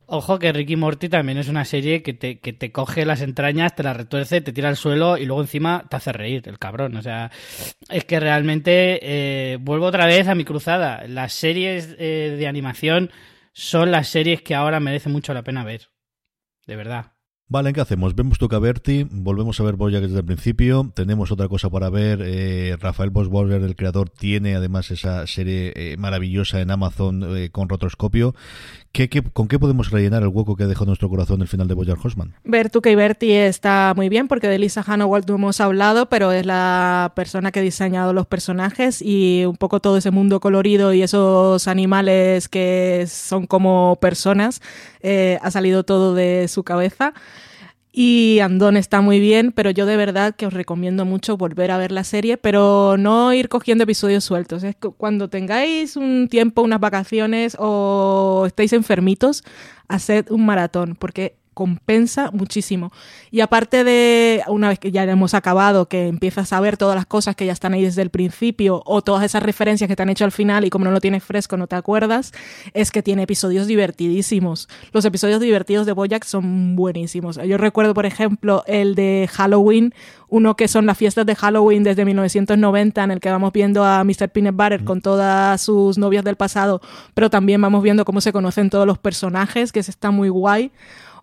Ojo 0.08 0.38
que 0.38 0.52
Ricky 0.52 0.76
Morty 0.76 1.08
también 1.08 1.38
es 1.38 1.48
una 1.48 1.64
serie 1.64 2.02
que 2.02 2.14
te, 2.14 2.38
que 2.38 2.52
te 2.52 2.70
coge 2.70 3.04
las 3.04 3.22
entrañas, 3.22 3.74
te 3.74 3.82
las 3.82 3.96
retuerce, 3.96 4.40
te 4.40 4.52
tira 4.52 4.68
al 4.68 4.76
suelo 4.76 5.16
y 5.16 5.26
luego 5.26 5.42
encima 5.42 5.84
te 5.88 5.96
hace 5.96 6.12
reír, 6.12 6.42
el 6.46 6.60
cabrón. 6.60 6.96
O 6.96 7.02
sea, 7.02 7.32
es 7.88 8.04
que 8.04 8.20
realmente 8.20 9.00
eh, 9.02 9.58
vuelvo 9.60 9.86
otra 9.86 10.06
vez 10.06 10.28
a 10.28 10.36
mi 10.36 10.44
cruzada. 10.44 11.06
Las 11.08 11.32
series 11.32 11.96
eh, 11.98 12.36
de 12.38 12.46
animación 12.46 13.10
son 13.52 13.90
las 13.90 14.08
series 14.08 14.42
que 14.42 14.54
ahora 14.54 14.78
merece 14.78 15.08
mucho 15.08 15.34
la 15.34 15.42
pena 15.42 15.64
ver. 15.64 15.88
De 16.66 16.76
verdad. 16.76 17.15
Vale, 17.48 17.72
¿qué 17.72 17.80
hacemos? 17.80 18.16
Vemos 18.16 18.38
Toca 18.38 18.58
Berti, 18.58 19.06
volvemos 19.08 19.60
a 19.60 19.62
ver 19.62 19.76
Boyack 19.76 20.02
desde 20.02 20.18
el 20.18 20.24
principio, 20.24 20.90
tenemos 20.96 21.30
otra 21.30 21.46
cosa 21.46 21.70
para 21.70 21.90
ver, 21.90 22.20
eh, 22.24 22.76
Rafael 22.80 23.10
Bosborger, 23.10 23.62
el 23.62 23.76
creador, 23.76 24.10
tiene 24.10 24.56
además 24.56 24.90
esa 24.90 25.24
serie 25.28 25.72
eh, 25.76 25.96
maravillosa 25.96 26.60
en 26.60 26.72
Amazon 26.72 27.36
eh, 27.36 27.50
con 27.50 27.68
rotoscopio. 27.68 28.34
¿Qué, 28.96 29.10
qué, 29.10 29.22
con 29.22 29.46
qué 29.46 29.58
podemos 29.58 29.90
rellenar 29.90 30.22
el 30.22 30.30
hueco 30.30 30.56
que 30.56 30.64
ha 30.64 30.66
dejado 30.66 30.86
nuestro 30.86 31.10
corazón 31.10 31.42
el 31.42 31.48
final 31.48 31.68
de 31.68 31.74
Boyack 31.74 32.02
Horseman? 32.02 32.32
Bertuca 32.44 32.88
y 32.90 33.30
está 33.30 33.92
muy 33.94 34.08
bien 34.08 34.26
porque 34.26 34.48
de 34.48 34.58
Lisa 34.58 34.82
Hannawalt 34.82 35.28
no 35.28 35.34
hemos 35.34 35.60
hablado, 35.60 36.08
pero 36.08 36.32
es 36.32 36.46
la 36.46 37.12
persona 37.14 37.52
que 37.52 37.60
ha 37.60 37.62
diseñado 37.62 38.14
los 38.14 38.26
personajes 38.26 39.02
y 39.02 39.44
un 39.44 39.58
poco 39.58 39.80
todo 39.80 39.98
ese 39.98 40.10
mundo 40.12 40.40
colorido 40.40 40.94
y 40.94 41.02
esos 41.02 41.68
animales 41.68 42.48
que 42.48 43.04
son 43.06 43.46
como 43.46 43.98
personas 44.00 44.62
eh, 45.02 45.38
ha 45.42 45.50
salido 45.50 45.84
todo 45.84 46.14
de 46.14 46.48
su 46.48 46.62
cabeza. 46.64 47.12
Y 47.98 48.40
Andón 48.40 48.76
está 48.76 49.00
muy 49.00 49.20
bien, 49.20 49.52
pero 49.52 49.70
yo 49.70 49.86
de 49.86 49.96
verdad 49.96 50.36
que 50.36 50.44
os 50.44 50.52
recomiendo 50.52 51.06
mucho 51.06 51.38
volver 51.38 51.70
a 51.70 51.78
ver 51.78 51.92
la 51.92 52.04
serie, 52.04 52.36
pero 52.36 52.96
no 52.98 53.32
ir 53.32 53.48
cogiendo 53.48 53.84
episodios 53.84 54.22
sueltos. 54.22 54.64
Es 54.64 54.76
que 54.76 54.90
cuando 54.90 55.30
tengáis 55.30 55.96
un 55.96 56.28
tiempo, 56.28 56.60
unas 56.60 56.78
vacaciones 56.78 57.56
o 57.58 58.44
estéis 58.46 58.74
enfermitos, 58.74 59.44
haced 59.88 60.30
un 60.30 60.44
maratón, 60.44 60.94
porque 60.94 61.36
compensa 61.56 62.30
muchísimo. 62.32 62.92
Y 63.30 63.40
aparte 63.40 63.82
de, 63.82 64.42
una 64.46 64.68
vez 64.68 64.78
que 64.78 64.92
ya 64.92 65.04
hemos 65.04 65.32
acabado, 65.32 65.88
que 65.88 66.06
empiezas 66.06 66.52
a 66.52 66.60
ver 66.60 66.76
todas 66.76 66.94
las 66.94 67.06
cosas 67.06 67.34
que 67.34 67.46
ya 67.46 67.52
están 67.54 67.72
ahí 67.72 67.82
desde 67.82 68.02
el 68.02 68.10
principio, 68.10 68.82
o 68.84 69.00
todas 69.00 69.24
esas 69.24 69.42
referencias 69.42 69.88
que 69.88 69.96
te 69.96 70.02
han 70.02 70.10
hecho 70.10 70.26
al 70.26 70.32
final 70.32 70.66
y 70.66 70.70
como 70.70 70.84
no 70.84 70.90
lo 70.90 71.00
tienes 71.00 71.24
fresco 71.24 71.56
no 71.56 71.66
te 71.66 71.74
acuerdas, 71.74 72.32
es 72.74 72.90
que 72.90 73.02
tiene 73.02 73.22
episodios 73.22 73.66
divertidísimos. 73.66 74.68
Los 74.92 75.06
episodios 75.06 75.40
divertidos 75.40 75.86
de 75.86 75.92
Boyack 75.92 76.24
son 76.24 76.76
buenísimos. 76.76 77.36
Yo 77.36 77.56
recuerdo, 77.56 77.94
por 77.94 78.04
ejemplo, 78.04 78.62
el 78.66 78.94
de 78.94 79.26
Halloween, 79.32 79.94
uno 80.28 80.56
que 80.56 80.68
son 80.68 80.84
las 80.84 80.98
fiestas 80.98 81.24
de 81.24 81.36
Halloween 81.36 81.84
desde 81.84 82.04
1990, 82.04 83.02
en 83.02 83.10
el 83.12 83.20
que 83.20 83.30
vamos 83.30 83.54
viendo 83.54 83.82
a 83.82 84.04
Mr. 84.04 84.28
Peanut 84.28 84.56
Butter 84.56 84.84
con 84.84 85.00
todas 85.00 85.58
sus 85.62 85.96
novias 85.96 86.22
del 86.22 86.36
pasado, 86.36 86.82
pero 87.14 87.30
también 87.30 87.62
vamos 87.62 87.82
viendo 87.82 88.04
cómo 88.04 88.20
se 88.20 88.30
conocen 88.30 88.68
todos 88.68 88.86
los 88.86 88.98
personajes, 88.98 89.72
que 89.72 89.82
se 89.82 89.90
está 89.90 90.10
muy 90.10 90.28
guay 90.28 90.70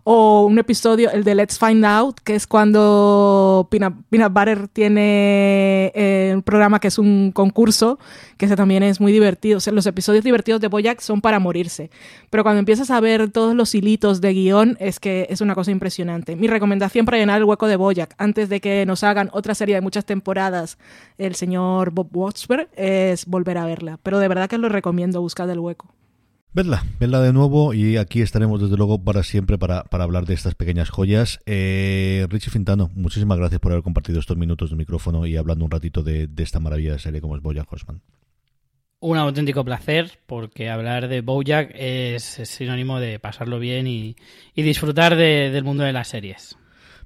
o 0.04 0.44
un 0.44 0.58
episodio, 0.58 1.10
el 1.10 1.24
de 1.24 1.34
Let's 1.34 1.58
Find 1.58 1.84
Out, 1.84 2.20
que 2.20 2.34
es 2.34 2.46
cuando 2.46 3.66
Peanut, 3.70 3.94
Peanut 4.10 4.32
Butter 4.34 4.68
tiene 4.68 5.90
eh, 5.94 6.32
un 6.34 6.42
programa 6.42 6.78
que 6.78 6.88
es 6.88 6.98
un 6.98 7.32
concurso, 7.32 7.98
que 8.36 8.44
ese 8.44 8.54
también 8.54 8.82
es 8.82 9.00
muy 9.00 9.12
divertido. 9.12 9.56
O 9.56 9.60
sea, 9.60 9.72
los 9.72 9.86
episodios 9.86 10.22
divertidos 10.22 10.60
de 10.60 10.68
Boyack 10.68 11.00
son 11.00 11.22
para 11.22 11.38
morirse. 11.38 11.90
Pero 12.28 12.42
cuando 12.42 12.58
empiezas 12.58 12.90
a 12.90 13.00
ver 13.00 13.30
todos 13.30 13.54
los 13.54 13.74
hilitos 13.74 14.20
de 14.20 14.34
guion, 14.34 14.76
es 14.78 15.00
que 15.00 15.26
es 15.30 15.40
una 15.40 15.54
cosa 15.54 15.70
impresionante. 15.70 16.36
Mi 16.36 16.48
recomendación 16.48 17.06
para 17.06 17.16
llenar 17.16 17.38
el 17.38 17.44
hueco 17.44 17.66
de 17.66 17.76
Boyack, 17.76 18.14
antes 18.18 18.50
de 18.50 18.60
que 18.60 18.84
nos 18.84 19.04
hagan 19.04 19.30
otra 19.32 19.54
serie 19.54 19.74
de 19.74 19.80
muchas 19.80 20.04
temporadas, 20.04 20.76
el 21.16 21.34
señor 21.34 21.92
Bob 21.92 22.08
Watsberg, 22.12 22.68
es 22.76 23.24
volver 23.24 23.56
a 23.56 23.64
verla. 23.64 23.98
Pero 24.02 24.18
de 24.18 24.28
verdad 24.28 24.50
que 24.50 24.58
lo 24.58 24.68
recomiendo, 24.68 25.22
buscar 25.22 25.48
el 25.48 25.60
hueco. 25.60 25.94
Vedla, 26.54 26.84
vedla 27.00 27.20
de 27.20 27.32
nuevo 27.32 27.74
y 27.74 27.96
aquí 27.96 28.22
estaremos 28.22 28.62
desde 28.62 28.76
luego 28.76 29.02
para 29.02 29.24
siempre 29.24 29.58
para, 29.58 29.82
para 29.82 30.04
hablar 30.04 30.24
de 30.24 30.34
estas 30.34 30.54
pequeñas 30.54 30.88
joyas. 30.88 31.40
Eh, 31.46 32.28
Richie 32.30 32.52
Fintano, 32.52 32.92
muchísimas 32.94 33.38
gracias 33.38 33.60
por 33.60 33.72
haber 33.72 33.82
compartido 33.82 34.20
estos 34.20 34.36
minutos 34.36 34.70
de 34.70 34.76
micrófono 34.76 35.26
y 35.26 35.36
hablando 35.36 35.64
un 35.64 35.72
ratito 35.72 36.04
de, 36.04 36.28
de 36.28 36.42
esta 36.44 36.60
maravillosa 36.60 37.00
serie 37.00 37.20
como 37.20 37.34
es 37.34 37.42
Bojack 37.42 37.72
Horseman. 37.72 38.02
Un 39.00 39.18
auténtico 39.18 39.64
placer 39.64 40.20
porque 40.26 40.70
hablar 40.70 41.08
de 41.08 41.22
Bojack 41.22 41.72
es, 41.74 42.22
sinónimo 42.22 43.00
de 43.00 43.18
pasarlo 43.18 43.58
bien 43.58 43.88
y, 43.88 44.14
y 44.54 44.62
disfrutar 44.62 45.16
de, 45.16 45.50
del 45.50 45.64
mundo 45.64 45.82
de 45.82 45.92
las 45.92 46.06
series. 46.06 46.56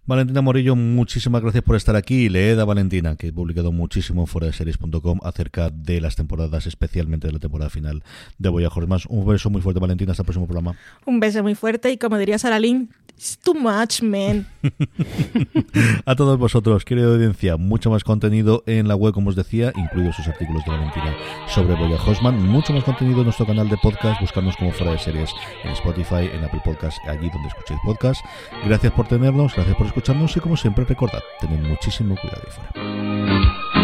Valentina 0.08 0.40
Morillo, 0.40 0.74
muchísimas 0.74 1.42
gracias 1.42 1.62
por 1.62 1.76
estar 1.76 1.94
aquí. 1.94 2.30
Leed 2.30 2.58
a 2.58 2.64
Valentina, 2.64 3.14
que 3.16 3.26
he 3.26 3.32
publicado 3.32 3.72
muchísimo 3.72 4.22
en 4.22 4.26
foradeseries.com 4.26 5.20
acerca 5.22 5.68
de 5.68 6.00
las 6.00 6.16
temporadas, 6.16 6.66
especialmente 6.66 7.26
de 7.26 7.34
la 7.34 7.38
temporada 7.38 7.68
final 7.68 8.02
de 8.38 8.48
Boya 8.48 8.68
Horseman. 8.68 9.00
Un 9.10 9.26
beso 9.26 9.50
muy 9.50 9.60
fuerte, 9.60 9.80
Valentina. 9.80 10.12
Hasta 10.12 10.22
el 10.22 10.24
próximo 10.24 10.46
programa. 10.46 10.76
Un 11.04 11.20
beso 11.20 11.42
muy 11.42 11.54
fuerte 11.54 11.92
y 11.92 11.98
como 11.98 12.16
diría 12.16 12.38
Sara 12.38 12.58
Lynn, 12.58 12.88
it's 13.18 13.36
too 13.36 13.52
much, 13.52 14.00
man. 14.00 14.46
a 16.06 16.16
todos 16.16 16.38
vosotros, 16.38 16.86
querida 16.86 17.08
audiencia, 17.08 17.58
mucho 17.58 17.90
más 17.90 18.02
contenido 18.02 18.62
en 18.64 18.88
la 18.88 18.96
web, 18.96 19.12
como 19.12 19.28
os 19.28 19.36
decía, 19.36 19.74
incluidos 19.76 20.16
sus 20.16 20.26
artículos 20.26 20.64
de 20.64 20.70
Valentina 20.70 21.14
sobre 21.48 21.74
Boya 21.74 22.02
Horseman. 22.02 22.48
Mucho 22.48 22.72
más 22.72 22.82
contenido 22.82 23.18
en 23.18 23.24
nuestro 23.24 23.44
canal 23.44 23.68
de 23.68 23.76
podcast, 23.76 24.22
buscarnos 24.22 24.56
como 24.56 24.72
Fuera 24.72 24.92
de 24.92 25.00
Series 25.00 25.30
en 25.64 25.72
Spotify, 25.72 26.30
en 26.32 26.44
Apple 26.44 26.62
Podcast, 26.64 26.96
allí 27.06 27.28
donde 27.28 27.48
escuchéis 27.48 27.80
podcast. 27.84 28.24
Gracias 28.64 28.90
por 28.94 29.06
tenernos, 29.06 29.54
gracias 29.54 29.76
por 29.76 29.86
escucharnos 29.86 29.97
y 30.36 30.40
como 30.40 30.56
siempre 30.56 30.84
recordad, 30.84 31.22
tened 31.40 31.60
muchísimo 31.60 32.16
cuidado 32.16 32.42
ahí 32.44 32.52
fuera. 32.52 33.77